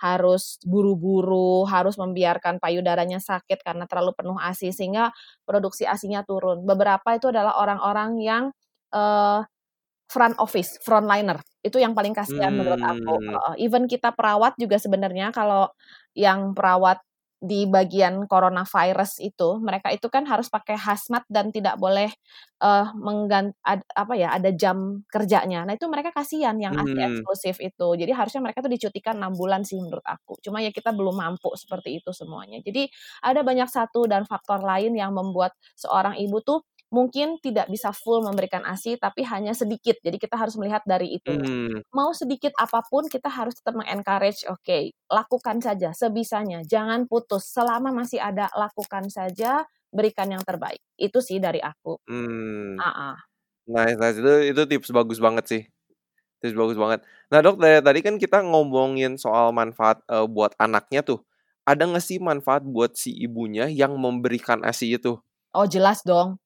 harus 0.01 0.57
buru-buru, 0.65 1.65
harus 1.69 1.97
membiarkan 2.01 2.57
payudaranya 2.63 3.21
sakit 3.21 3.61
karena 3.65 3.85
terlalu 3.89 4.13
penuh 4.17 4.37
ASI, 4.41 4.73
sehingga 4.73 5.13
produksi 5.49 5.85
ASINya 5.89 6.25
turun. 6.29 6.65
Beberapa 6.69 7.17
itu 7.17 7.29
adalah 7.33 7.61
orang-orang 7.61 8.21
yang, 8.25 8.45
eee, 8.95 9.45
front 10.13 10.37
office, 10.39 10.79
frontliner, 10.85 11.41
itu 11.65 11.81
yang 11.83 11.93
paling 11.97 12.13
kasihan 12.15 12.53
menurut 12.55 12.79
aku, 12.85 13.19
heeh. 13.27 13.55
Even 13.67 13.89
kita 13.91 14.13
perawat 14.15 14.55
juga 14.61 14.77
sebenarnya 14.79 15.33
kalau 15.35 15.73
yang 16.15 16.53
perawat 16.57 17.01
di 17.45 17.69
bagian 17.69 18.25
coronavirus 18.27 19.21
itu, 19.21 19.61
mereka 19.61 19.93
itu 19.93 20.09
kan 20.09 20.25
harus 20.25 20.49
pakai 20.49 20.75
hazmat 20.81 21.25
dan 21.29 21.53
tidak 21.53 21.77
boleh, 21.77 22.09
eee, 22.65 22.87
menggan 22.97 23.53
ad 23.67 23.85
apa 23.93 24.15
ya, 24.17 24.33
ada 24.37 24.51
jam 24.57 25.05
kerjanya. 25.13 25.63
Nah 25.69 25.75
itu 25.77 25.87
mereka 25.93 26.11
kasihan 26.17 26.57
yang 26.57 26.75
Mhm. 26.75 26.95
eksklusif 26.97 27.61
itu. 27.61 27.89
Jadi 28.01 28.13
harusnya 28.17 28.41
mereka 28.45 28.65
tuh 28.65 28.73
dicutikan 28.73 29.21
6 29.21 29.37
bulan 29.37 29.63
sih 29.69 29.77
menurut 29.81 30.05
aku. 30.07 30.41
Cuma 30.45 30.65
ya 30.65 30.73
kita 30.73 30.91
belum 30.97 31.15
mampu 31.21 31.53
seperti 31.61 32.01
itu 32.01 32.11
semuanya. 32.17 32.59
Jadi 32.65 32.89
ada 33.25 33.41
banyak 33.45 33.69
satu 33.69 34.07
dan 34.11 34.25
faktor 34.29 34.61
lain 34.65 34.97
yang 34.97 35.13
membuat 35.15 35.53
seorang 35.77 36.17
ibu 36.21 36.41
tuh 36.45 36.65
mungkin 36.95 37.43
tidak 37.43 37.67
bisa 37.75 37.91
full 37.91 38.23
memberikan 38.23 38.63
ASI, 38.63 38.95
tapi 39.03 39.27
hanya 39.27 39.53
sedikit. 39.59 39.99
Jadi 40.07 40.17
kita 40.23 40.39
harus 40.39 40.55
melihat 40.61 40.87
dari 40.87 41.11
itunya. 41.19 41.51
Mmm. 41.51 41.85
Mau 41.95 42.11
sedikit 42.15 42.55
apa 42.59 42.83
pun 42.87 43.07
kita 43.11 43.27
harus 43.31 43.55
tetap 43.59 43.75
meng-encourage, 43.79 44.47
"Oke, 44.51 44.95
lakukan 45.11 45.59
saja 45.63 45.91
sebisanya, 45.95 46.63
jangan 46.67 47.07
putus. 47.11 47.47
Selama 47.51 47.91
masih 47.95 48.19
ada, 48.23 48.51
lakukan 48.55 49.07
saja, 49.11 49.67
berikan 49.95 50.31
yang 50.31 50.43
terbaik. 50.47 50.83
Itu 50.99 51.23
sih 51.23 51.39
dari 51.43 51.63
aku. 51.63 51.99
Mmm. 52.09 52.85
Heeh. 52.85 53.17
Nice 53.69 53.97
nice, 54.01 54.19
itu 54.21 54.33
itu 54.53 54.63
tips 54.71 54.91
bagus 54.93 55.19
banget 55.23 55.45
sih. 55.49 55.63
Tips 56.43 56.57
bagus 56.57 56.79
banget. 56.79 57.01
Nah, 57.33 57.41
Dok, 57.45 57.57
dari 57.63 57.81
tadi 57.85 58.01
kan 58.05 58.17
kita 58.21 58.43
ngomongin 58.45 59.17
soal 59.21 59.53
manfaat, 59.57 60.03
eee, 60.11 60.27
buat 60.29 60.53
anaknya 60.61 61.03
tuh. 61.07 61.21
Ada 61.67 61.85
nggak 61.89 62.05
sih 62.05 62.19
manfaat 62.23 62.65
buat 62.67 62.95
si 62.99 63.13
ibunya 63.17 63.69
yang 63.71 63.97
memberikan 64.01 64.63
ASI 64.65 64.97
itu? 64.99 65.23
Oh, 65.55 65.67
jelas 65.71 66.03
dong. 66.03 66.39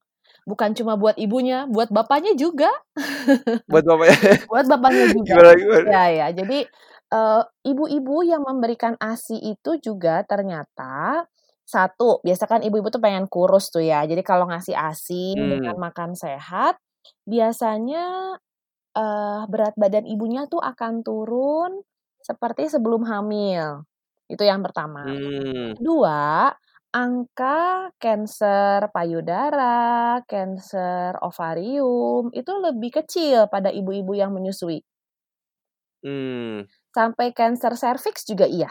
Bukan 0.49 0.73
cuma 0.79 0.97
buat 0.97 1.17
ibunya, 1.21 1.69
buat 1.69 1.93
bapaknya 1.93 2.33
juga. 2.41 2.73
Buat 3.69 3.85
bapaknya? 3.85 4.33
Buat 4.49 4.67
bapaknya 4.71 5.07
juga. 5.17 5.37
Gimana 5.37 5.51
gimana? 5.61 5.93
Ya 5.93 6.09
ya, 6.13 6.27
jadi, 6.35 6.69
eee, 7.13 7.43
ibu-ibu 7.71 8.17
yang 8.27 8.43
memberikan 8.49 8.95
ASI 9.01 9.39
itu 9.41 9.79
juga 9.81 10.25
ternyata, 10.29 11.25
satu, 11.69 12.21
biasa 12.27 12.45
kan 12.51 12.61
ibu-ibu 12.65 12.89
tuh 12.93 13.01
pengen 13.05 13.27
kurus 13.31 13.69
tuh 13.75 13.85
ya, 13.85 14.05
jadi 14.09 14.21
kalau 14.27 14.49
ngasih 14.51 14.75
ASI 14.77 15.37
dengan 15.49 15.75
Mmm. 15.75 15.81
makan 15.81 16.13
sehat, 16.19 16.81
biasanya, 17.29 18.37
eee, 18.97 19.41
berat 19.53 19.75
badan 19.81 20.05
ibunya 20.09 20.47
tuh 20.51 20.61
akan 20.63 21.03
turun 21.07 21.83
seperti 22.25 22.69
sebelum 22.73 23.05
hamil. 23.09 23.85
Itu 24.31 24.43
yang 24.47 24.61
pertama. 24.67 25.17
Mmm. 25.17 25.79
Kedua, 25.79 26.53
angka 26.95 27.91
kanker 28.03 28.89
payudara, 28.95 30.21
kanker 30.31 31.13
ovarium, 31.25 32.33
itu 32.33 32.53
lebih 32.65 32.91
kecil 33.03 33.47
pada 33.53 33.69
ibu-ibu 33.73 34.13
yang 34.17 34.33
menyusui. 34.37 34.81
Mmm. 36.03 36.69
Sampai 36.97 37.29
kanker 37.39 37.75
serviks 37.83 38.23
juga 38.31 38.45
iya. 38.57 38.69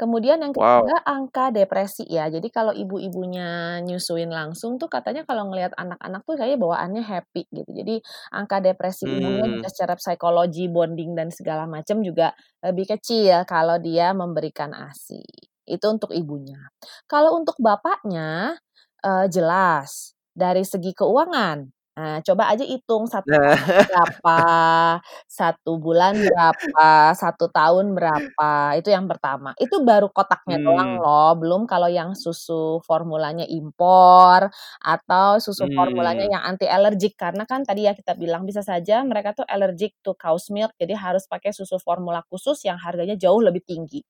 Kemudian 0.00 0.40
yang 0.42 0.54
Wow. 0.54 0.92
ketiga, 0.92 1.04
angka 1.04 1.52
depresi 1.54 2.02
ya. 2.08 2.26
Jadi 2.32 2.48
kalau 2.48 2.72
ibu-ibunya 2.72 3.78
nyusuin 3.84 4.32
langsung 4.32 4.80
tuh 4.80 4.88
katanya 4.90 5.22
kalau 5.28 5.48
ngelihat 5.52 5.72
anak-anak 5.76 6.20
tuh 6.26 6.34
kayaknya 6.40 6.58
bawaannya 6.64 7.02
happy 7.04 7.42
gitu. 7.52 7.70
Jadi 7.70 7.94
angka 8.34 8.56
depresi 8.64 9.04
ibunya 9.12 9.44
juga 9.52 9.66
Mmm. 9.66 9.72
secara 9.72 9.94
psikologi, 10.00 10.66
bonding 10.72 11.12
dan 11.18 11.28
segala 11.30 11.64
macam 11.68 12.00
juga 12.02 12.32
lebih 12.64 12.84
kecil 12.96 13.44
kalau 13.48 13.76
dia 13.78 14.10
memberikan 14.16 14.72
ASI. 14.74 15.51
Itu 15.68 15.86
untuk 15.94 16.10
ibunya. 16.14 16.58
Kalau 17.06 17.38
untuk 17.38 17.54
bapaknya, 17.62 18.58
eee, 19.04 19.26
jelas 19.30 20.14
dari 20.34 20.62
segi 20.66 20.90
keuangan. 20.96 21.66
Nah, 21.96 22.24
coba 22.24 22.48
aja 22.48 22.64
hitung 22.64 23.04
1 23.04 23.28
Nah. 23.28 23.56
berapa, 23.84 24.32
1 25.28 25.76
bulan 25.76 26.24
berapa, 26.24 27.12
1 27.12 27.52
tahun 27.52 27.92
berapa, 27.92 28.80
itu 28.80 28.88
yang 28.88 29.04
pertama. 29.12 29.52
Itu 29.60 29.84
baru 29.84 30.08
kotaknya 30.08 30.56
doang 30.64 30.88
Mmm. 30.88 31.04
loh, 31.04 31.36
belum 31.36 31.68
kalau 31.68 31.92
yang 31.92 32.16
susu 32.16 32.80
formulanya 32.88 33.44
impor 33.44 34.48
atau 34.80 35.36
susu 35.44 35.68
formulanya 35.76 36.24
Mmm. 36.24 36.32
yang 36.32 36.40
anti 36.48 36.64
alergik. 36.64 37.12
Karena 37.20 37.44
kan 37.44 37.60
tadi 37.68 37.84
ya 37.84 37.92
kita 37.92 38.16
bilang 38.16 38.48
bisa 38.48 38.64
saja 38.64 39.04
mereka 39.04 39.36
tuh 39.36 39.44
allergic 39.52 39.92
to 40.00 40.16
cow's 40.16 40.48
milk, 40.48 40.72
jadi 40.80 40.96
harus 40.96 41.28
pakai 41.28 41.52
susu 41.52 41.76
formula 41.76 42.24
khusus 42.32 42.56
yang 42.64 42.80
harganya 42.80 43.20
jauh 43.20 43.44
lebih 43.44 43.60
tinggi. 43.68 44.00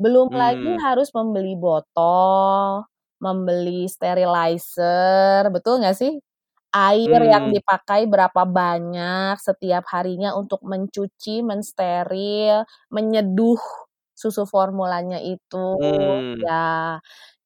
Belum 0.00 0.32
lagi 0.34 0.70
Mmm. 0.70 0.84
harus 0.86 1.10
membeli 1.16 1.54
botol, 1.60 2.86
membeli 3.22 3.86
sterilizer, 3.90 5.48
betul 5.54 5.82
nggak 5.84 5.96
sih? 5.98 6.22
Air 6.74 7.20
yang 7.28 7.44
Mmm. 7.44 7.54
dipakai 7.54 8.08
berapa 8.08 8.48
banyak 8.48 9.36
setiap 9.40 9.84
harinya 9.92 10.32
untuk 10.40 10.64
mencuci, 10.64 11.44
mensteril, 11.44 12.64
menyeduh 12.88 13.60
susu 14.16 14.48
formulanya 14.48 15.20
itu, 15.20 15.76
Mmm. 15.80 16.44
ya. 16.44 16.96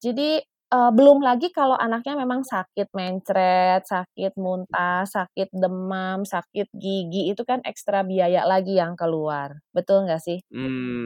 Jadi, 0.03 0.41
eee, 0.73 0.91
belum 0.97 1.19
lagi 1.25 1.49
kalau 1.55 1.77
anaknya 1.79 2.15
memang 2.23 2.43
sakit 2.47 2.89
mencret, 2.97 3.83
sakit 3.87 4.33
muntah, 4.41 5.07
sakit 5.09 5.49
demam, 5.55 6.25
sakit 6.27 6.69
gigi, 6.75 7.31
itu 7.33 7.43
kan 7.47 7.61
ekstra 7.67 8.03
biaya 8.07 8.43
lagi 8.49 8.77
yang 8.81 8.95
keluar, 8.99 9.61
betul 9.77 10.05
nggak 10.09 10.21
sih? 10.23 10.39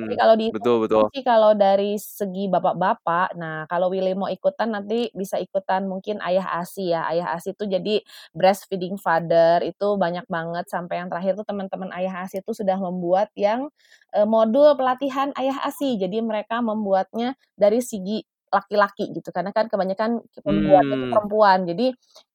Jadi 0.00 0.14
Mmm. 0.14 0.20
kalau 0.20 0.34
Betul 0.50 0.80
dihitung-hitung 0.80 0.84
betul. 0.84 1.10
sih 1.12 1.22
kalau 1.26 1.52
dari 1.58 1.96
segi 2.00 2.48
bapak-bapak, 2.52 3.36
nah 3.38 3.64
kalau 3.70 3.88
Willy 3.92 4.12
mau 4.16 4.28
ikutan 4.32 4.72
nanti 4.74 5.08
bisa 5.16 5.36
ikutan 5.40 5.86
mungkin 5.90 6.20
ayah 6.24 6.46
ASI 6.62 6.92
ya. 6.94 7.04
Ayah 7.10 7.36
ASI 7.36 7.52
itu 7.56 7.64
jadi 7.68 8.00
breastfeeding 8.36 8.96
father, 9.00 9.60
itu 9.66 9.88
banyak 10.00 10.24
banget 10.30 10.66
sampai 10.72 11.02
yang 11.04 11.08
terakhir 11.12 11.36
tuh 11.40 11.46
teman-teman 11.48 11.90
ayah 11.96 12.24
ASI 12.26 12.40
itu 12.44 12.52
sudah 12.56 12.78
membuat 12.80 13.28
yang, 13.36 13.68
eee, 14.16 14.26
modul 14.28 14.74
pelatihan 14.78 15.32
ayah 15.40 15.58
ASI. 15.68 15.98
Jadi 16.00 16.20
mereka 16.24 16.60
membuatnya 16.64 17.34
dari 17.58 17.80
segi 17.84 18.24
laki-laki 18.54 19.02
gitu, 19.16 19.30
karena 19.34 19.50
kan 19.56 19.66
kebanyakan 19.72 20.22
pembuatnya 20.44 20.94
itu 20.98 21.06
Mmm. 21.06 21.12
perempuan. 21.12 21.58
Jadi 21.70 21.84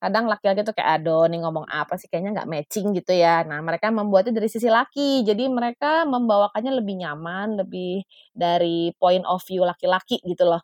kadang 0.01 0.25
laki-laki 0.31 0.61
tuh 0.67 0.73
kayak, 0.77 0.89
"Aduh 1.03 1.27
nih 1.31 1.39
ngomong 1.43 1.65
apa 1.69 1.93
sih, 1.99 2.07
kayaknya 2.11 2.31
nggak 2.41 2.49
matching," 2.53 2.87
gitu 2.97 3.11
ya. 3.15 3.43
Nah, 3.49 3.59
mereka 3.63 3.87
membuatnya 3.93 4.33
dari 4.37 4.49
sisi 4.51 4.67
laki, 4.71 5.23
jadi 5.27 5.43
mereka 5.51 6.03
membawakannya 6.07 6.71
lebih 6.79 6.95
nyaman, 7.03 7.47
lebih 7.61 8.03
dari 8.35 8.91
point 8.99 9.23
of 9.27 9.43
view 9.47 9.63
laki-laki 9.67 10.19
gitu 10.25 10.43
loh. 10.49 10.61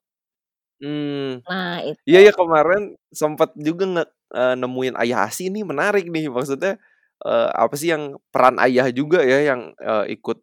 Mmm. 0.79 1.43
Nah, 1.49 1.81
Iya 2.09 2.19
itu. 2.21 2.31
ya 2.31 2.33
kemarin 2.33 2.95
sempet 3.13 3.53
juga 3.59 3.85
nge 3.89 4.05
eee, 4.35 4.55
nemuin 4.61 4.95
ayah 5.03 5.27
ASI 5.29 5.49
nih 5.53 5.63
menarik 5.67 6.05
nih, 6.09 6.27
maksudnya, 6.33 6.77
eee, 7.25 7.49
apa 7.53 7.75
sih 7.77 7.89
yang 7.93 8.17
peran 8.33 8.57
ayah 8.63 8.89
juga 8.93 9.21
ya 9.25 9.39
yang, 9.53 9.73
eee, 9.77 10.17
ikut, 10.19 10.39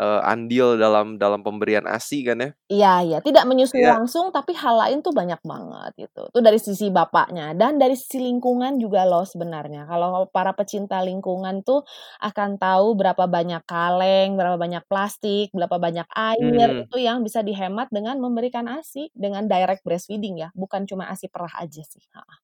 eee, 0.00 0.20
andil 0.26 0.76
dalam 0.80 1.16
dalam 1.20 1.40
pemberian 1.46 1.86
ASI 1.88 2.24
kan 2.26 2.38
ya. 2.42 2.50
Iya 2.72 3.04
iya, 3.04 3.16
tidak 3.20 3.44
menyusui 3.44 3.84
Iya. 3.84 3.92
langsung, 3.92 4.32
tapi 4.32 4.56
hal 4.56 4.72
lain 4.80 5.04
tuh 5.04 5.12
banyak 5.12 5.36
banget 5.44 5.90
gitu. 6.08 6.24
Itu 6.32 6.40
dari 6.40 6.56
sisi 6.56 6.88
bapaknya 6.88 7.52
dan 7.52 7.76
dari 7.76 7.92
sisi 7.92 8.16
lingkungan 8.24 8.80
juga 8.80 9.04
loh 9.04 9.20
sebenarnya. 9.28 9.84
Kalau 9.84 10.24
para 10.32 10.56
pecinta 10.56 11.04
lingkungan 11.04 11.60
tuh 11.60 11.84
akan 12.24 12.56
tahu 12.56 12.96
berapa 12.96 13.28
banyak 13.28 13.60
kaleng, 13.68 14.32
berapa 14.40 14.56
banyak 14.56 14.80
plastik, 14.88 15.52
berapa 15.52 15.76
banyak 15.76 16.08
air, 16.16 16.40
Mmm. 16.40 16.86
itu 16.88 16.96
yang 17.04 17.20
bisa 17.20 17.44
dihemat 17.44 17.92
dengan 17.92 18.16
memberikan 18.24 18.64
ASI, 18.64 19.12
dengan 19.12 19.44
direct 19.44 19.84
breastfeeding 19.84 20.40
ya, 20.40 20.48
bukan 20.56 20.88
cuma 20.88 21.04
ASI 21.12 21.28
perah 21.28 21.52
aja 21.60 21.84
sih, 21.84 22.00
heeh. 22.16 22.36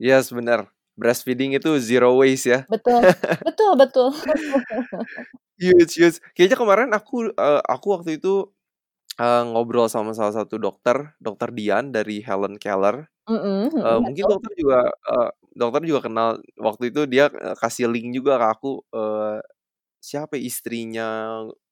Yes, 0.00 0.30
bener. 0.32 0.75
Breastfeeding 0.96 1.52
itu 1.60 1.76
zero 1.76 2.16
waste 2.16 2.48
ya. 2.48 2.60
Betul. 2.68 3.14
Betul 3.46 3.70
betul. 3.78 4.10
Huge 5.60 5.92
huge. 5.98 6.18
Kayaknya 6.36 6.56
kemarin 6.60 6.90
aku, 6.92 7.32
eee, 7.32 7.60
aku 7.64 7.86
waktu 7.96 8.20
itu, 8.20 8.48
eee, 9.20 9.42
ngobrol 9.50 9.88
sama 9.92 10.12
salah 10.16 10.34
satu 10.34 10.56
dokter, 10.60 11.14
Dokter 11.22 11.50
Dian 11.54 11.90
dari 11.94 12.20
Helen 12.24 12.56
Keller. 12.60 13.08
Mhm 13.28 13.70
Eee, 13.82 13.98
mhm, 13.98 14.04
mungkin 14.04 14.24
dokter 14.30 14.52
juga, 14.58 14.80
eee, 15.10 15.28
dokter 15.56 15.82
juga 15.88 16.00
kenal, 16.06 16.28
waktu 16.60 16.90
itu 16.94 17.02
dia, 17.10 17.28
kasih 17.60 17.88
link 17.92 18.14
juga 18.16 18.38
ke 18.40 18.46
aku, 18.58 18.72
eee, 18.94 19.38
siapa 20.02 20.34
ya, 20.38 20.42
istrinya 20.48 21.08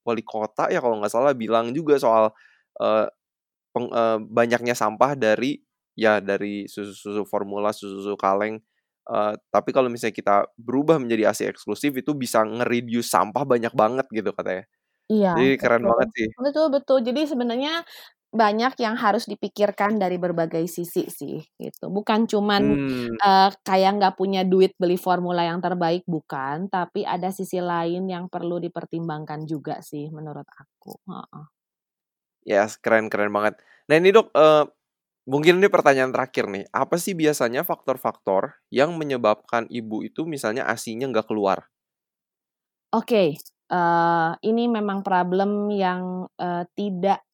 wali 0.07 0.22
kota 0.27 0.68
ya 0.72 0.81
kalau 0.85 0.99
nggak 1.03 1.12
salah, 1.14 1.33
bilang 1.37 1.72
juga 1.77 1.97
soal, 2.01 2.33
eee, 2.81 3.07
peng 3.75 3.89
eee, 3.93 4.18
banyaknya 4.29 4.75
sampah 4.79 5.14
dari 5.18 5.61
ya 5.99 6.18
dari 6.25 6.66
susu-susu 6.70 7.25
formula, 7.29 7.70
susu-susu 7.75 8.16
kaleng, 8.18 8.61
eee, 9.09 9.32
tapi 9.55 9.70
kalau 9.76 9.88
misalnya 9.92 10.16
kita 10.16 10.36
berubah 10.61 10.96
menjadi 11.02 11.30
ASI 11.32 11.44
eksklusif 11.50 11.92
itu 11.98 12.12
bisa 12.16 12.42
nge-reduce 12.46 13.09
sampah 13.11 13.44
banyak 13.48 13.72
banget 13.76 14.07
gitu 14.12 14.30
katanya. 14.36 14.64
Iya, 15.12 15.30
Jadi 15.34 15.57
keren 15.61 15.84
betul. 15.84 15.90
banget 15.90 16.09
sih. 16.16 16.28
Betul 16.44 16.66
betul. 16.74 16.98
Jadi 17.07 17.20
sebenarnya 17.30 17.84
banyak 18.34 18.72
yang 18.82 18.96
harus 18.98 19.24
dipikirkan 19.30 19.94
dari 20.02 20.16
berbagai 20.18 20.64
sisi 20.66 21.07
sih, 21.07 21.38
gitu. 21.62 21.86
Bukan 21.92 22.26
cuman, 22.26 22.62
Mmm. 22.62 23.16
eee, 23.22 23.48
kayak 23.62 23.90
nggak 24.00 24.14
punya 24.18 24.42
duit 24.42 24.72
beli 24.80 24.96
formula 24.98 25.46
yang 25.46 25.61
terbaik, 25.62 26.02
bukan, 26.09 26.66
tapi 26.72 27.07
ada 27.07 27.30
sisi 27.30 27.61
lain 27.62 28.11
yang 28.11 28.26
perlu 28.32 28.59
dipertimbangkan 28.59 29.46
juga 29.46 29.78
sih 29.86 30.11
menurut 30.11 30.48
aku, 30.59 30.98
heeh. 31.07 31.44
Yes, 32.42 32.76
keren 32.76 33.09
keren 33.09 33.32
banget. 33.32 33.57
Nah 33.88 33.96
ini 34.00 34.11
Dok, 34.12 34.28
eee, 34.36 34.62
mungkin 35.33 35.61
ini 35.61 35.68
pertanyaan 35.72 36.12
terakhir 36.14 36.45
nih, 36.55 36.64
apa 36.72 36.97
sih 37.01 37.14
biasanya 37.16 37.62
faktor-faktor 37.70 38.61
yang 38.72 38.91
menyebabkan 39.01 39.64
ibu 39.72 40.05
itu 40.09 40.22
misalnya 40.29 40.64
ASI-nya 40.68 41.07
nggak 41.12 41.29
keluar? 41.31 41.68
Oke, 42.93 43.39
eee, 43.72 44.31
ini 44.45 44.64
memang 44.68 45.01
problem 45.07 45.72
yang, 45.72 46.29
eee, 46.37 46.64
tidak 46.77 47.25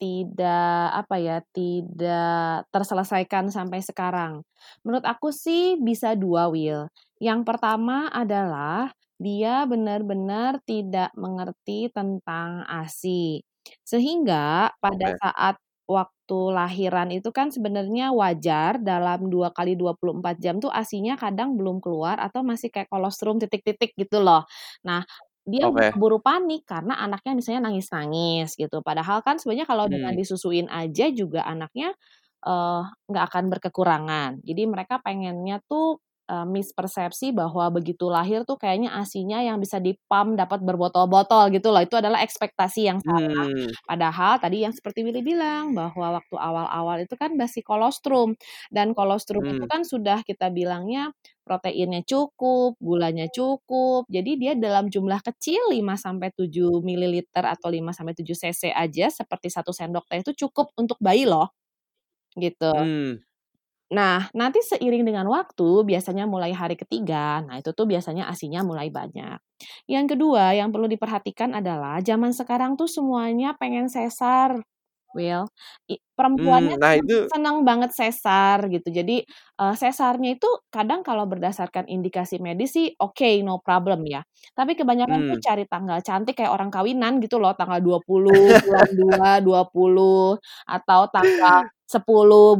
tidak, 0.00 0.92
apa 0.92 1.16
ya, 1.16 1.36
tidak 1.56 2.68
terselesaikan 2.68 3.48
sampai 3.48 3.80
sekarang. 3.80 4.44
Menurut 4.84 5.04
aku 5.08 5.32
sih 5.32 5.80
bisa 5.80 6.12
2, 6.12 6.52
Will. 6.52 6.84
Yang 7.16 7.40
pertama 7.48 8.12
adalah 8.12 8.92
dia 9.16 9.64
benar-benar 9.64 10.60
tidak 10.68 11.08
mengerti 11.16 11.88
tentang 11.96 12.60
ASI. 12.68 13.40
Sehingga 13.88 14.68
pada 14.84 15.08
Oke. 15.08 15.16
saat 15.16 15.56
waktu 15.86 16.38
lahiran 16.50 17.14
itu 17.14 17.30
kan 17.30 17.54
sebenarnya 17.54 18.10
wajar 18.10 18.82
dalam 18.82 19.30
2 19.30 19.54
kali 19.54 19.78
24 19.78 20.36
jam 20.42 20.58
tuh 20.58 20.70
ASI-nya 20.74 21.14
kadang 21.14 21.54
belum 21.54 21.78
keluar 21.78 22.18
atau 22.18 22.42
masih 22.42 22.74
kayak 22.74 22.90
kolostrum 22.90 23.38
titik-titik 23.38 23.94
gitu 23.94 24.18
loh. 24.22 24.42
Nah, 24.82 25.06
dia 25.46 25.70
Oke. 25.70 25.94
keburu 25.94 26.18
panik 26.18 26.66
karena 26.66 26.98
anaknya 26.98 27.38
misalnya 27.38 27.70
nangis-nangis 27.70 28.58
gitu. 28.58 28.82
Padahal 28.82 29.22
kan 29.22 29.38
sebenarnya 29.38 29.66
kalau 29.70 29.86
dengan 29.86 30.10
Mmm. 30.10 30.18
disusuin 30.18 30.66
aja 30.66 31.06
juga 31.14 31.46
anaknya, 31.46 31.94
nggak 33.06 33.24
uh, 33.24 33.28
akan 33.30 33.44
berkekurangan. 33.54 34.30
Jadi 34.42 34.62
mereka 34.66 34.98
pengennya 35.02 35.62
tuh 35.66 36.02
uh, 36.30 36.46
mispersepsi 36.46 37.30
bahwa 37.30 37.70
begitu 37.70 38.10
lahir 38.10 38.42
tuh 38.42 38.58
kayaknya 38.58 38.94
asinya 38.98 39.40
yang 39.42 39.58
bisa 39.62 39.78
dipam 39.78 40.34
dapat 40.34 40.62
berbotol-botol 40.62 41.50
gitu 41.54 41.70
loh. 41.70 41.82
Itu 41.82 41.98
adalah 41.98 42.22
ekspektasi 42.22 42.80
yang 42.86 42.98
salah. 43.02 43.46
Hmm. 43.46 43.70
Padahal 43.86 44.38
tadi 44.42 44.66
yang 44.66 44.74
seperti 44.74 45.06
Willy 45.06 45.22
bilang 45.22 45.72
bahwa 45.74 46.20
waktu 46.20 46.36
awal-awal 46.36 46.96
itu 47.02 47.14
kan 47.14 47.34
basi 47.38 47.62
kolostrum 47.62 48.34
dan 48.70 48.92
kolostrum 48.92 49.46
hmm. 49.46 49.52
itu 49.58 49.64
kan 49.70 49.82
sudah 49.86 50.20
kita 50.26 50.50
bilangnya 50.50 51.14
proteinnya 51.46 52.02
cukup, 52.02 52.74
gulanya 52.82 53.30
cukup. 53.30 54.10
Jadi 54.10 54.30
dia 54.34 54.52
dalam 54.58 54.90
jumlah 54.90 55.22
kecil 55.22 55.70
5 55.70 55.78
sampai 55.94 56.34
7 56.34 56.82
ml 56.82 57.14
atau 57.30 57.70
5 57.70 57.94
sampai 57.94 58.14
7 58.18 58.26
cc 58.34 58.62
aja 58.74 59.06
seperti 59.14 59.48
satu 59.54 59.70
sendok 59.70 60.10
teh 60.10 60.20
itu 60.26 60.46
cukup 60.46 60.74
untuk 60.74 60.98
bayi 60.98 61.22
loh. 61.22 61.54
Gitu. 62.34 62.68
Hmm. 62.74 63.25
Nah, 63.86 64.26
nanti 64.34 64.58
seiring 64.66 65.06
dengan 65.06 65.30
waktu, 65.30 65.86
biasanya 65.86 66.26
mulai 66.26 66.50
hari 66.50 66.74
ketiga, 66.74 67.38
nah 67.46 67.54
itu 67.62 67.70
tuh 67.70 67.86
biasanya 67.86 68.26
asinya 68.26 68.66
mulai 68.66 68.90
banyak. 68.90 69.38
Yang 69.86 70.18
kedua, 70.18 70.58
yang 70.58 70.74
perlu 70.74 70.90
diperhatikan 70.90 71.54
adalah 71.54 72.02
zaman 72.02 72.34
sekarang 72.34 72.74
tuh 72.74 72.90
semuanya 72.90 73.54
pengen 73.54 73.86
sesar. 73.86 74.58
Will, 75.16 75.48
perempuannya 76.12 76.76
hmm, 76.76 76.82
nah 76.82 76.92
itu 76.92 77.24
senang 77.32 77.64
banget 77.64 77.88
sesar 77.96 78.68
gitu. 78.68 78.92
Jadi 78.92 79.24
uh, 79.56 79.72
sesarnya 79.72 80.36
itu 80.36 80.44
kadang 80.68 81.00
kalau 81.00 81.24
berdasarkan 81.24 81.88
indikasi 81.88 82.36
medis 82.36 82.76
sih 82.76 82.92
oke 83.00 83.16
okay, 83.16 83.40
no 83.40 83.56
problem 83.64 84.04
ya. 84.04 84.20
Tapi 84.52 84.76
kebanyakan 84.76 85.24
hmm. 85.24 85.28
tuh 85.32 85.38
cari 85.40 85.64
tanggal 85.64 86.04
cantik 86.04 86.36
kayak 86.36 86.52
orang 86.52 86.68
kawinan 86.68 87.16
gitu 87.24 87.40
loh, 87.40 87.56
tanggal 87.56 87.80
20 87.80 88.04
bulan 88.68 89.40
2 89.40 89.48
20 89.72 90.36
atau 90.68 91.00
tanggal 91.08 91.64
10 91.86 92.02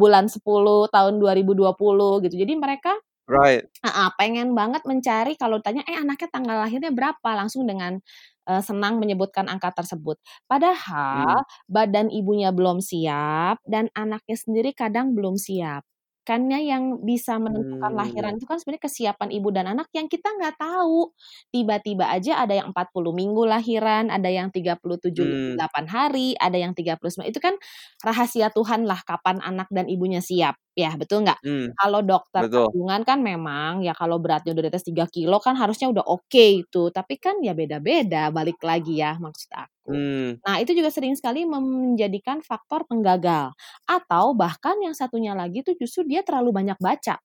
bulan 0.00 0.30
10 0.30 0.42
tahun 0.90 1.14
2020 1.18 2.24
gitu. 2.26 2.34
Jadi 2.34 2.54
mereka 2.56 2.94
Right. 3.26 3.66
Uh, 3.82 4.06
pengen 4.14 4.54
banget 4.54 4.86
mencari 4.86 5.34
kalau 5.34 5.58
tanya, 5.58 5.82
eh 5.82 5.98
anaknya 5.98 6.30
tanggal 6.30 6.62
lahirnya 6.62 6.94
berapa? 6.94 7.28
Langsung 7.34 7.66
dengan 7.66 7.98
uh, 8.46 8.62
senang 8.62 9.02
menyebutkan 9.02 9.50
angka 9.50 9.74
tersebut. 9.74 10.14
Padahal 10.46 11.42
hmm. 11.42 11.66
badan 11.66 12.08
ibunya 12.14 12.54
belum 12.54 12.78
siap 12.78 13.58
dan 13.66 13.90
anaknya 13.98 14.36
sendiri 14.38 14.70
kadang 14.70 15.12
belum 15.18 15.34
siap. 15.34 15.82
Karena 16.26 16.58
yang 16.58 17.06
bisa 17.06 17.38
menentukan 17.38 17.94
hmm. 17.94 18.00
lahiran 18.02 18.34
itu 18.34 18.50
kan 18.50 18.58
sebenarnya 18.58 18.82
kesiapan 18.90 19.30
ibu 19.30 19.48
dan 19.54 19.70
anak 19.70 19.86
yang 19.94 20.10
kita 20.10 20.26
nggak 20.26 20.58
tahu. 20.58 21.14
Tiba-tiba 21.54 22.10
aja 22.10 22.42
ada 22.42 22.58
yang 22.58 22.74
40 22.74 23.14
minggu 23.14 23.46
lahiran, 23.46 24.10
ada 24.10 24.26
yang 24.26 24.50
37 24.50 24.82
hmm. 25.14 25.54
8 25.54 25.86
hari, 25.86 26.34
ada 26.34 26.58
yang 26.58 26.74
39. 26.74 27.30
Itu 27.30 27.38
kan 27.38 27.54
rahasia 28.02 28.50
Tuhan 28.50 28.90
lah 28.90 29.06
kapan 29.06 29.38
anak 29.38 29.70
dan 29.70 29.86
ibunya 29.86 30.18
siap. 30.18 30.58
Ya, 30.74 30.98
betul 30.98 31.22
nggak? 31.22 31.38
Hmm. 31.46 31.70
Kalau 31.78 32.02
dokter 32.02 32.50
betul. 32.50 32.74
kandungan 32.74 33.00
kan 33.06 33.18
memang 33.22 33.86
ya 33.86 33.94
kalau 33.94 34.18
beratnya 34.18 34.50
udah 34.50 34.64
di 34.66 34.70
atas 34.74 34.84
3 34.84 35.06
kilo 35.14 35.38
kan 35.38 35.54
harusnya 35.54 35.86
udah 35.94 36.02
oke 36.02 36.26
okay 36.26 36.66
itu. 36.66 36.90
Tapi 36.90 37.22
kan 37.22 37.38
ya 37.38 37.54
beda-beda 37.54 38.34
balik 38.34 38.58
lagi 38.66 38.98
ya 38.98 39.14
maksud 39.22 39.54
aku. 39.54 39.75
Hmm. 39.86 40.38
Nah, 40.42 40.56
itu 40.62 40.74
juga 40.74 40.90
sering 40.90 41.14
sekali 41.14 41.46
menjadikan 41.46 42.42
faktor 42.42 42.84
penggagal. 42.90 43.54
Atau 43.86 44.34
bahkan 44.34 44.76
yang 44.82 44.92
satunya 44.92 45.32
lagi 45.32 45.62
tuh 45.62 45.78
justru 45.78 46.04
dia 46.06 46.26
terlalu 46.26 46.50
banyak 46.54 46.78
baca 46.82 47.16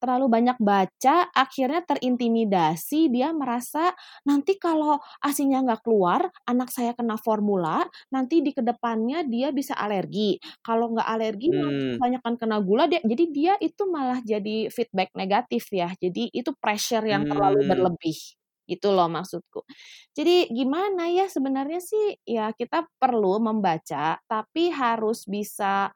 terlalu 0.00 0.26
banyak 0.32 0.58
baca, 0.58 1.28
akhirnya 1.30 1.84
terintimidasi, 1.84 3.12
dia 3.12 3.30
merasa 3.36 3.92
nanti 4.24 4.56
kalau 4.56 4.96
asinya 5.20 5.60
nggak 5.60 5.84
keluar, 5.84 6.32
anak 6.48 6.72
saya 6.72 6.96
kena 6.96 7.20
formula, 7.20 7.84
nanti 8.08 8.40
di 8.40 8.56
ke 8.56 8.64
depannya 8.64 9.22
dia 9.28 9.52
bisa 9.52 9.76
alergi. 9.76 10.40
Kalau 10.64 10.96
nggak 10.96 11.04
alergi, 11.04 11.52
hmm. 11.52 12.00
banyak 12.00 12.20
kan 12.24 12.34
kena 12.40 12.58
gula, 12.64 12.88
dia, 12.88 13.04
jadi 13.04 13.24
dia 13.28 13.52
itu 13.60 13.84
malah 13.86 14.24
jadi 14.24 14.72
feedback 14.72 15.12
negatif 15.12 15.68
ya. 15.70 15.92
Jadi 16.00 16.32
itu 16.32 16.50
pressure 16.56 17.04
yang 17.04 17.28
hmm. 17.28 17.30
terlalu 17.36 17.60
berlebih. 17.68 18.39
Itu 18.70 18.94
loh 18.94 19.10
maksudku. 19.10 19.66
Jadi 20.14 20.46
gimana 20.54 21.10
ya 21.10 21.26
sebenarnya 21.26 21.82
sih 21.82 22.14
ya 22.22 22.54
kita 22.54 22.86
perlu 23.02 23.42
membaca, 23.42 24.22
tapi 24.30 24.70
harus 24.70 25.26
bisa 25.26 25.90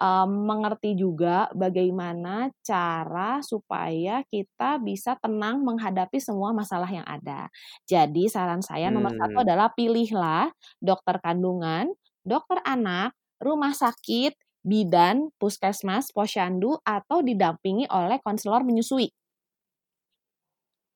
um, 0.00 0.48
mengerti 0.48 0.96
juga 0.96 1.48
bagaimana 1.52 2.52
cara 2.64 3.44
supaya 3.44 4.24
kita 4.28 4.80
bisa 4.84 5.14
tenang 5.20 5.64
menghadapi 5.64 6.18
semua 6.18 6.52
masalah 6.56 6.88
yang 6.88 7.08
ada. 7.08 7.48
Jadi 7.88 8.26
saran 8.26 8.64
saya 8.64 8.88
hmm. 8.88 8.94
nomor 8.96 9.12
satu 9.14 9.38
hmm. 9.40 9.44
adalah 9.48 9.68
pilihlah 9.76 10.52
dokter 10.80 11.16
kandungan, 11.24 11.92
dokter 12.24 12.58
anak, 12.64 13.16
rumah 13.40 13.76
sakit, 13.76 14.34
bidan, 14.60 15.32
puskesmas, 15.40 16.12
posyandu, 16.12 16.76
atau 16.84 17.24
didampingi 17.24 17.88
oleh 17.88 18.20
konselor 18.20 18.64
menyusui. 18.64 19.12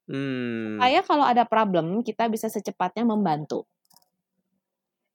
Hmm. 0.04 0.76
Supaya 0.76 1.00
kalau 1.04 1.24
ada 1.24 1.44
problem, 1.48 2.04
kita 2.04 2.28
bisa 2.28 2.52
secepatnya 2.52 3.08
membantu. 3.08 3.64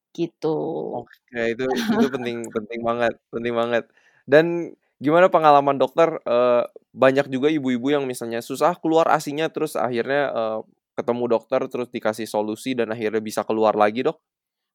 Gitu. 0.09 0.57
Oke, 1.05 1.53
itu 1.53 1.63
itu 1.69 2.07
penting 2.09 2.49
penting 2.49 2.81
banget 2.81 3.13
penting 3.29 3.53
banget. 3.53 3.83
Dan 4.25 4.73
gimana 4.97 5.29
pengalaman 5.29 5.77
dokter, 5.77 6.17
uh, 6.25 6.65
banyak 6.91 7.29
juga 7.29 7.47
ibu-ibu 7.53 7.93
yang 7.93 8.03
misalnya 8.09 8.41
susah 8.41 8.75
keluar 8.81 9.07
asinya 9.13 9.47
terus 9.47 9.77
akhirnya, 9.77 10.33
uh, 10.33 10.59
ketemu 10.97 11.31
dokter 11.31 11.61
terus 11.71 11.87
dikasih 11.87 12.27
solusi 12.27 12.75
dan 12.75 12.91
akhirnya 12.91 13.23
bisa 13.23 13.47
keluar 13.47 13.77
lagi, 13.77 14.03
Dok? 14.03 14.19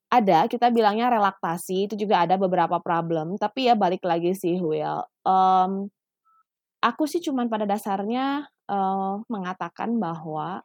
Ada, 0.08 0.46
kita 0.46 0.70
bilangnya 0.70 1.10
relaktasi, 1.10 1.90
itu 1.90 1.94
juga 1.98 2.22
ada 2.22 2.38
beberapa 2.38 2.78
problem, 2.78 3.34
tapi 3.34 3.66
ya 3.66 3.74
balik 3.74 4.06
lagi 4.06 4.30
sih 4.32 4.62
Will, 4.62 5.02
um, 5.26 5.90
aku 6.78 7.04
sih 7.10 7.18
cuman 7.18 7.50
pada 7.50 7.66
dasarnya, 7.66 8.46
uh, 8.68 9.20
mengatakan 9.28 9.96
bahwa 9.96 10.62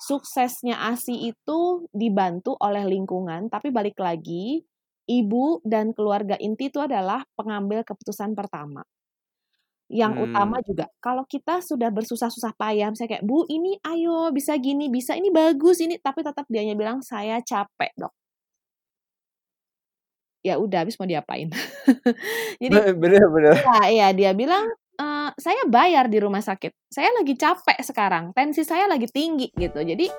suksesnya 0.00 0.80
ASI 0.90 1.28
itu 1.28 1.84
dibantu 1.92 2.56
oleh 2.56 2.88
lingkungan, 2.88 3.52
tapi 3.52 3.68
balik 3.68 4.00
lagi, 4.00 4.64
ibu 5.04 5.60
dan 5.66 5.92
keluarga 5.92 6.40
inti 6.40 6.72
itu 6.72 6.80
adalah 6.80 7.26
pengambil 7.36 7.84
keputusan 7.84 8.32
pertama. 8.32 8.80
Yang 9.90 10.12
hmm. 10.14 10.24
utama 10.30 10.56
juga, 10.62 10.86
kalau 11.02 11.26
kita 11.26 11.58
sudah 11.66 11.90
bersusah-susah 11.90 12.54
payah, 12.54 12.94
misalnya 12.94 13.18
kayak, 13.18 13.26
Bu, 13.26 13.42
ini 13.50 13.74
ayo, 13.82 14.30
bisa 14.30 14.54
gini, 14.54 14.86
bisa, 14.86 15.18
ini 15.18 15.34
bagus, 15.34 15.82
ini, 15.82 15.98
tapi 15.98 16.22
tetap 16.22 16.46
dianya 16.46 16.78
bilang, 16.78 17.02
saya 17.02 17.42
capek, 17.42 17.90
dok. 17.98 18.14
Ya 20.46 20.56
udah, 20.62 20.86
habis 20.86 20.94
mau 20.94 21.10
diapain? 21.10 21.50
Jadi, 22.62 22.72
bener-bener. 22.96 23.60
Ya, 23.60 23.82
ya, 23.90 24.08
dia 24.14 24.30
bilang, 24.30 24.70
uh, 25.30 25.32
saya 25.38 25.62
bayar 25.70 26.10
di 26.10 26.18
rumah 26.18 26.42
sakit. 26.42 26.90
Saya 26.90 27.14
lagi 27.14 27.38
capek 27.38 27.78
sekarang, 27.86 28.34
tensi 28.34 28.66
saya 28.66 28.90
lagi 28.90 29.06
tinggi 29.06 29.54
gitu. 29.54 29.78
Jadi 29.78 30.10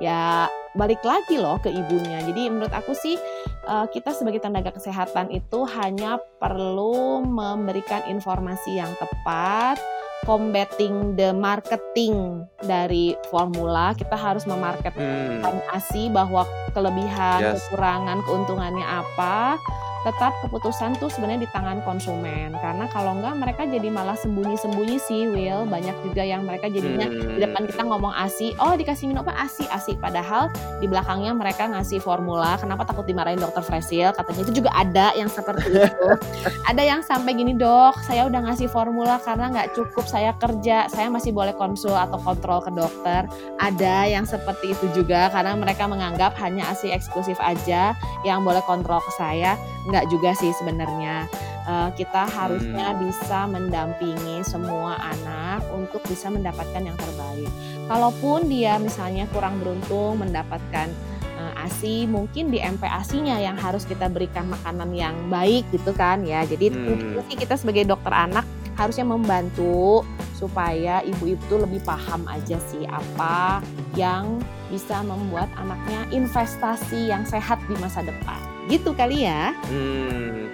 ya 0.00 0.48
balik 0.78 1.02
lagi 1.04 1.36
loh 1.36 1.58
ke 1.60 1.68
ibunya. 1.68 2.22
Jadi 2.22 2.48
menurut 2.48 2.72
aku 2.72 2.94
sih 2.96 3.18
uh, 3.66 3.84
kita 3.90 4.14
sebagai 4.14 4.40
tenaga 4.40 4.72
kesehatan 4.72 5.28
itu 5.34 5.66
hanya 5.76 6.16
perlu 6.40 7.20
memberikan 7.26 8.00
informasi 8.08 8.80
yang 8.80 8.88
tepat, 8.96 9.76
combating 10.24 11.18
the 11.18 11.34
marketing 11.34 12.46
dari 12.64 13.18
formula. 13.28 13.92
Kita 13.92 14.16
harus 14.16 14.48
memarketkan 14.48 15.42
hmm. 15.42 15.74
ASI 15.74 16.08
bahwa 16.08 16.46
kelebihan, 16.72 17.52
yes. 17.52 17.68
kekurangan, 17.68 18.24
keuntungannya 18.24 18.86
apa 18.86 19.60
tetap 20.02 20.34
keputusan 20.42 20.98
tuh 20.98 21.06
sebenarnya 21.06 21.46
di 21.46 21.50
tangan 21.50 21.78
konsumen. 21.86 22.54
Karena 22.58 22.90
kalau 22.90 23.18
enggak 23.18 23.34
mereka 23.38 23.62
jadi 23.66 23.88
malah 23.88 24.18
sembunyi-sembunyi 24.18 24.98
sih 24.98 25.30
Will 25.30 25.64
banyak 25.66 25.94
juga 26.02 26.22
yang 26.26 26.42
mereka 26.42 26.66
jadinya 26.66 27.06
hmm. 27.06 27.38
di 27.38 27.40
depan 27.42 27.62
kita 27.70 27.82
ngomong 27.86 28.10
ASI. 28.10 28.54
Oh 28.58 28.74
dikasih 28.74 29.10
minum 29.10 29.22
apa? 29.22 29.34
ASI 29.46 29.64
ASI. 29.70 29.94
Padahal 29.98 30.50
di 30.82 30.90
belakangnya 30.90 31.32
mereka 31.34 31.70
ngasih 31.70 32.02
formula 32.02 32.58
kenapa 32.58 32.82
takut 32.82 33.06
dimarahin 33.06 33.38
dokter 33.38 33.62
Fresil? 33.62 34.10
Katanya. 34.14 34.42
Itu 34.42 34.52
juga 34.64 34.70
ada 34.74 35.14
yang 35.14 35.30
seperti 35.30 35.70
itu. 35.70 36.08
Ada 36.70 36.82
yang 36.82 37.00
sampai 37.04 37.36
gini 37.36 37.52
dok 37.58 38.00
saya 38.06 38.24
udah 38.26 38.48
ngasih 38.48 38.70
formula 38.70 39.18
karena 39.22 39.50
nggak 39.50 39.68
cukup 39.76 40.04
saya 40.06 40.34
kerja. 40.38 40.90
Saya 40.90 41.10
masih 41.12 41.30
boleh 41.34 41.54
konsul 41.54 41.94
atau 41.94 42.18
kontrol 42.18 42.64
ke 42.64 42.70
dokter. 42.74 43.26
Ada 43.60 44.08
yang 44.08 44.24
seperti 44.26 44.74
itu 44.74 44.86
juga 44.96 45.30
karena 45.30 45.54
mereka 45.54 45.86
menganggap 45.86 46.34
hanya 46.40 46.66
ASI 46.72 46.90
eksklusif 46.90 47.38
aja 47.38 47.94
yang 48.26 48.42
boleh 48.42 48.62
kontrol 48.64 48.98
ke 49.02 49.12
saya 49.18 49.54
nggak 49.92 50.08
juga 50.08 50.32
sih 50.32 50.50
sebenarnya 50.56 51.28
uh, 51.68 51.90
kita 51.94 52.24
harusnya 52.26 52.94
hmm. 52.94 52.98
bisa 53.04 53.44
mendampingi 53.46 54.40
semua 54.42 54.96
anak 54.98 55.60
untuk 55.70 56.00
bisa 56.08 56.32
mendapatkan 56.32 56.82
yang 56.82 56.96
terbaik. 56.96 57.50
Kalaupun 57.86 58.48
dia 58.48 58.80
misalnya 58.80 59.28
kurang 59.30 59.60
beruntung 59.60 60.22
mendapatkan 60.22 60.88
uh, 61.36 61.62
ASI, 61.66 62.08
mungkin 62.08 62.48
di 62.48 62.58
MPASI-nya 62.62 63.42
yang 63.42 63.56
harus 63.58 63.84
kita 63.84 64.08
berikan 64.08 64.48
makanan 64.48 64.90
yang 64.96 65.16
baik 65.28 65.68
gitu 65.70 65.92
kan 65.92 66.24
ya. 66.24 66.42
Jadi 66.48 66.72
hmm. 66.72 67.20
sih 67.28 67.36
kita 67.36 67.60
sebagai 67.60 67.84
dokter 67.84 68.10
anak 68.16 68.48
harusnya 68.72 69.04
membantu 69.04 70.00
supaya 70.32 71.04
ibu-ibu 71.04 71.38
itu 71.38 71.54
lebih 71.54 71.80
paham 71.86 72.26
aja 72.26 72.58
sih 72.72 72.82
apa 72.88 73.62
yang 73.94 74.40
bisa 74.72 75.04
membuat 75.04 75.46
anaknya 75.60 76.08
investasi 76.10 77.12
yang 77.12 77.22
sehat 77.28 77.60
di 77.68 77.76
masa 77.78 78.00
depan. 78.02 78.51
Gitu 78.70 78.90
kali 78.94 79.26
ya. 79.26 79.56
Hmm. 79.70 80.52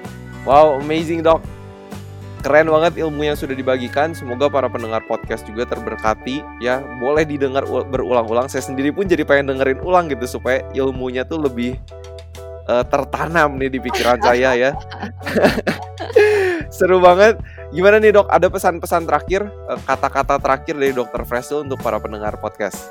Wow, 0.49 0.81
amazing 0.81 1.21
dok. 1.21 1.45
Keren 2.39 2.71
banget 2.71 3.03
ilmu 3.03 3.27
yang 3.27 3.35
sudah 3.35 3.53
dibagikan. 3.53 4.15
Semoga 4.15 4.47
para 4.47 4.71
pendengar 4.71 5.03
podcast 5.11 5.43
juga 5.45 5.67
terberkati 5.67 6.41
ya. 6.63 6.81
Boleh 7.03 7.27
didengar 7.27 7.67
berulang-ulang. 7.67 8.47
Saya 8.47 8.63
sendiri 8.63 8.95
pun 8.95 9.11
jadi 9.11 9.27
pengen 9.27 9.53
dengerin 9.53 9.83
ulang 9.83 10.07
gitu 10.07 10.39
supaya 10.39 10.63
ilmunya 10.71 11.27
tuh 11.27 11.43
lebih 11.43 11.77
uh, 12.71 12.87
tertanam 12.87 13.59
nih 13.59 13.75
di 13.75 13.79
pikiran 13.83 14.23
saya 14.23 14.55
ya. 14.55 14.71
Seru 16.77 17.03
banget. 17.03 17.43
Gimana 17.69 18.01
nih 18.01 18.17
dok? 18.17 18.33
Ada 18.33 18.49
pesan-pesan 18.49 19.05
terakhir, 19.05 19.45
eh, 19.45 19.81
kata-kata 19.85 20.41
terakhir 20.41 20.73
dari 20.81 20.97
dokter 20.97 21.21
Fresul 21.29 21.69
untuk 21.69 21.77
para 21.85 22.01
pendengar 22.01 22.41
podcast? 22.41 22.89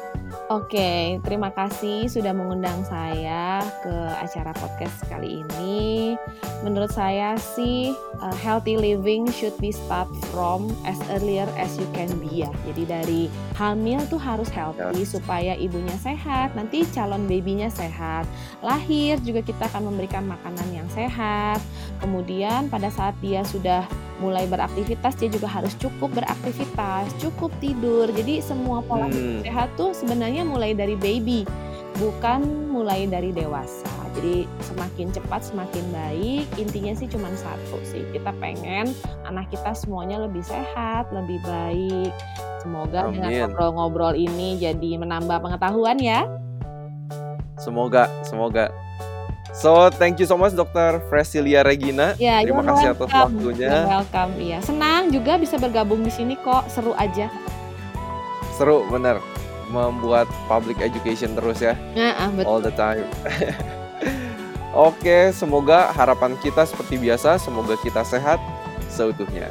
Oke, 0.47 1.17
terima 1.25 1.49
kasih 1.49 2.05
sudah 2.07 2.31
mengundang 2.31 2.85
saya 2.85 3.57
ke 3.81 3.95
acara 4.21 4.53
podcast 4.53 5.01
kali 5.09 5.41
ini. 5.41 6.13
Menurut 6.61 6.91
saya 6.93 7.35
sih 7.35 7.91
uh, 8.21 8.35
healthy 8.37 8.77
living 8.79 9.27
should 9.27 9.55
be 9.59 9.73
start 9.73 10.07
from 10.31 10.71
as 10.87 10.99
earlier 11.11 11.47
as 11.59 11.75
you 11.75 11.87
can 11.91 12.07
be 12.21 12.43
ya. 12.43 12.51
Jadi 12.69 12.83
dari 12.85 13.21
hamil 13.57 14.03
tuh 14.07 14.19
harus 14.19 14.47
healthy 14.51 15.03
yes. 15.03 15.15
supaya 15.15 15.55
ibunya 15.57 15.95
sehat, 15.99 16.53
nanti 16.53 16.85
calon 16.91 17.27
babynya 17.27 17.71
sehat. 17.71 18.27
Lahir 18.61 19.19
juga 19.23 19.41
kita 19.41 19.67
akan 19.71 19.89
memberikan 19.89 20.27
makanan 20.27 20.69
yang 20.69 20.87
sehat. 20.91 21.59
Kemudian 22.03 22.71
pada 22.71 22.91
saat 22.91 23.15
dia 23.23 23.43
sudah 23.47 23.87
mulai 24.17 24.49
beraktivitas 24.49 24.66
dia 24.75 25.29
juga 25.31 25.47
harus 25.47 25.73
cukup 25.79 26.11
beraktivitas, 26.17 27.09
cukup 27.21 27.53
tidur. 27.63 28.09
Jadi 28.11 28.43
semua 28.43 28.83
pola 28.83 29.07
hmm. 29.07 29.45
sehat 29.45 29.71
tuh 29.79 29.95
sebenarnya 29.95 30.43
mulai 30.43 30.75
dari 30.75 30.97
baby, 30.97 31.47
bukan 31.97 32.69
mulai 32.69 33.07
dari 33.07 33.31
dewasa. 33.31 33.89
Jadi 34.17 34.49
semakin 34.65 35.13
cepat 35.13 35.45
semakin 35.45 35.85
baik. 35.93 36.45
Intinya 36.57 36.93
sih 36.97 37.05
cuma 37.05 37.29
satu 37.37 37.77
sih. 37.85 38.01
Kita 38.09 38.33
pengen 38.41 38.89
anak 39.29 39.53
kita 39.53 39.77
semuanya 39.77 40.25
lebih 40.25 40.41
sehat, 40.41 41.13
lebih 41.13 41.37
baik. 41.45 42.13
Semoga 42.65 43.05
Amin. 43.05 43.21
dengan 43.21 43.53
ngobrol-ngobrol 43.53 44.13
ini 44.17 44.57
jadi 44.57 44.97
menambah 44.97 45.37
pengetahuan 45.37 46.01
ya. 46.01 46.25
Semoga, 47.61 48.09
semoga. 48.25 48.86
So, 49.57 49.89
thank 49.89 50.21
you 50.21 50.29
so 50.29 50.37
much 50.37 50.53
Dr. 50.53 51.01
Fresilia 51.09 51.65
Regina. 51.65 52.13
Ya, 52.21 52.45
Terima 52.45 52.61
kasih 52.61 52.93
atas 52.93 53.09
waktunya. 53.09 53.69
You're 53.73 53.89
welcome, 53.89 54.31
iya. 54.37 54.61
Senang 54.61 55.09
juga 55.09 55.33
bisa 55.41 55.57
bergabung 55.57 56.05
di 56.05 56.13
sini 56.13 56.37
kok, 56.37 56.69
seru 56.69 56.93
aja. 56.93 57.25
Seru, 58.53 58.85
bener. 58.93 59.17
Membuat 59.73 60.29
public 60.45 60.77
education 60.77 61.33
terus 61.33 61.57
ya. 61.57 61.73
Ya, 61.97 62.29
betul. 62.29 62.45
All 62.45 62.61
the 62.61 62.73
time. 62.77 63.09
Oke, 64.77 65.33
semoga 65.33 65.89
harapan 65.89 66.37
kita 66.37 66.61
seperti 66.61 67.01
biasa, 67.01 67.41
semoga 67.41 67.73
kita 67.81 68.05
sehat 68.05 68.37
seutuhnya. 68.93 69.49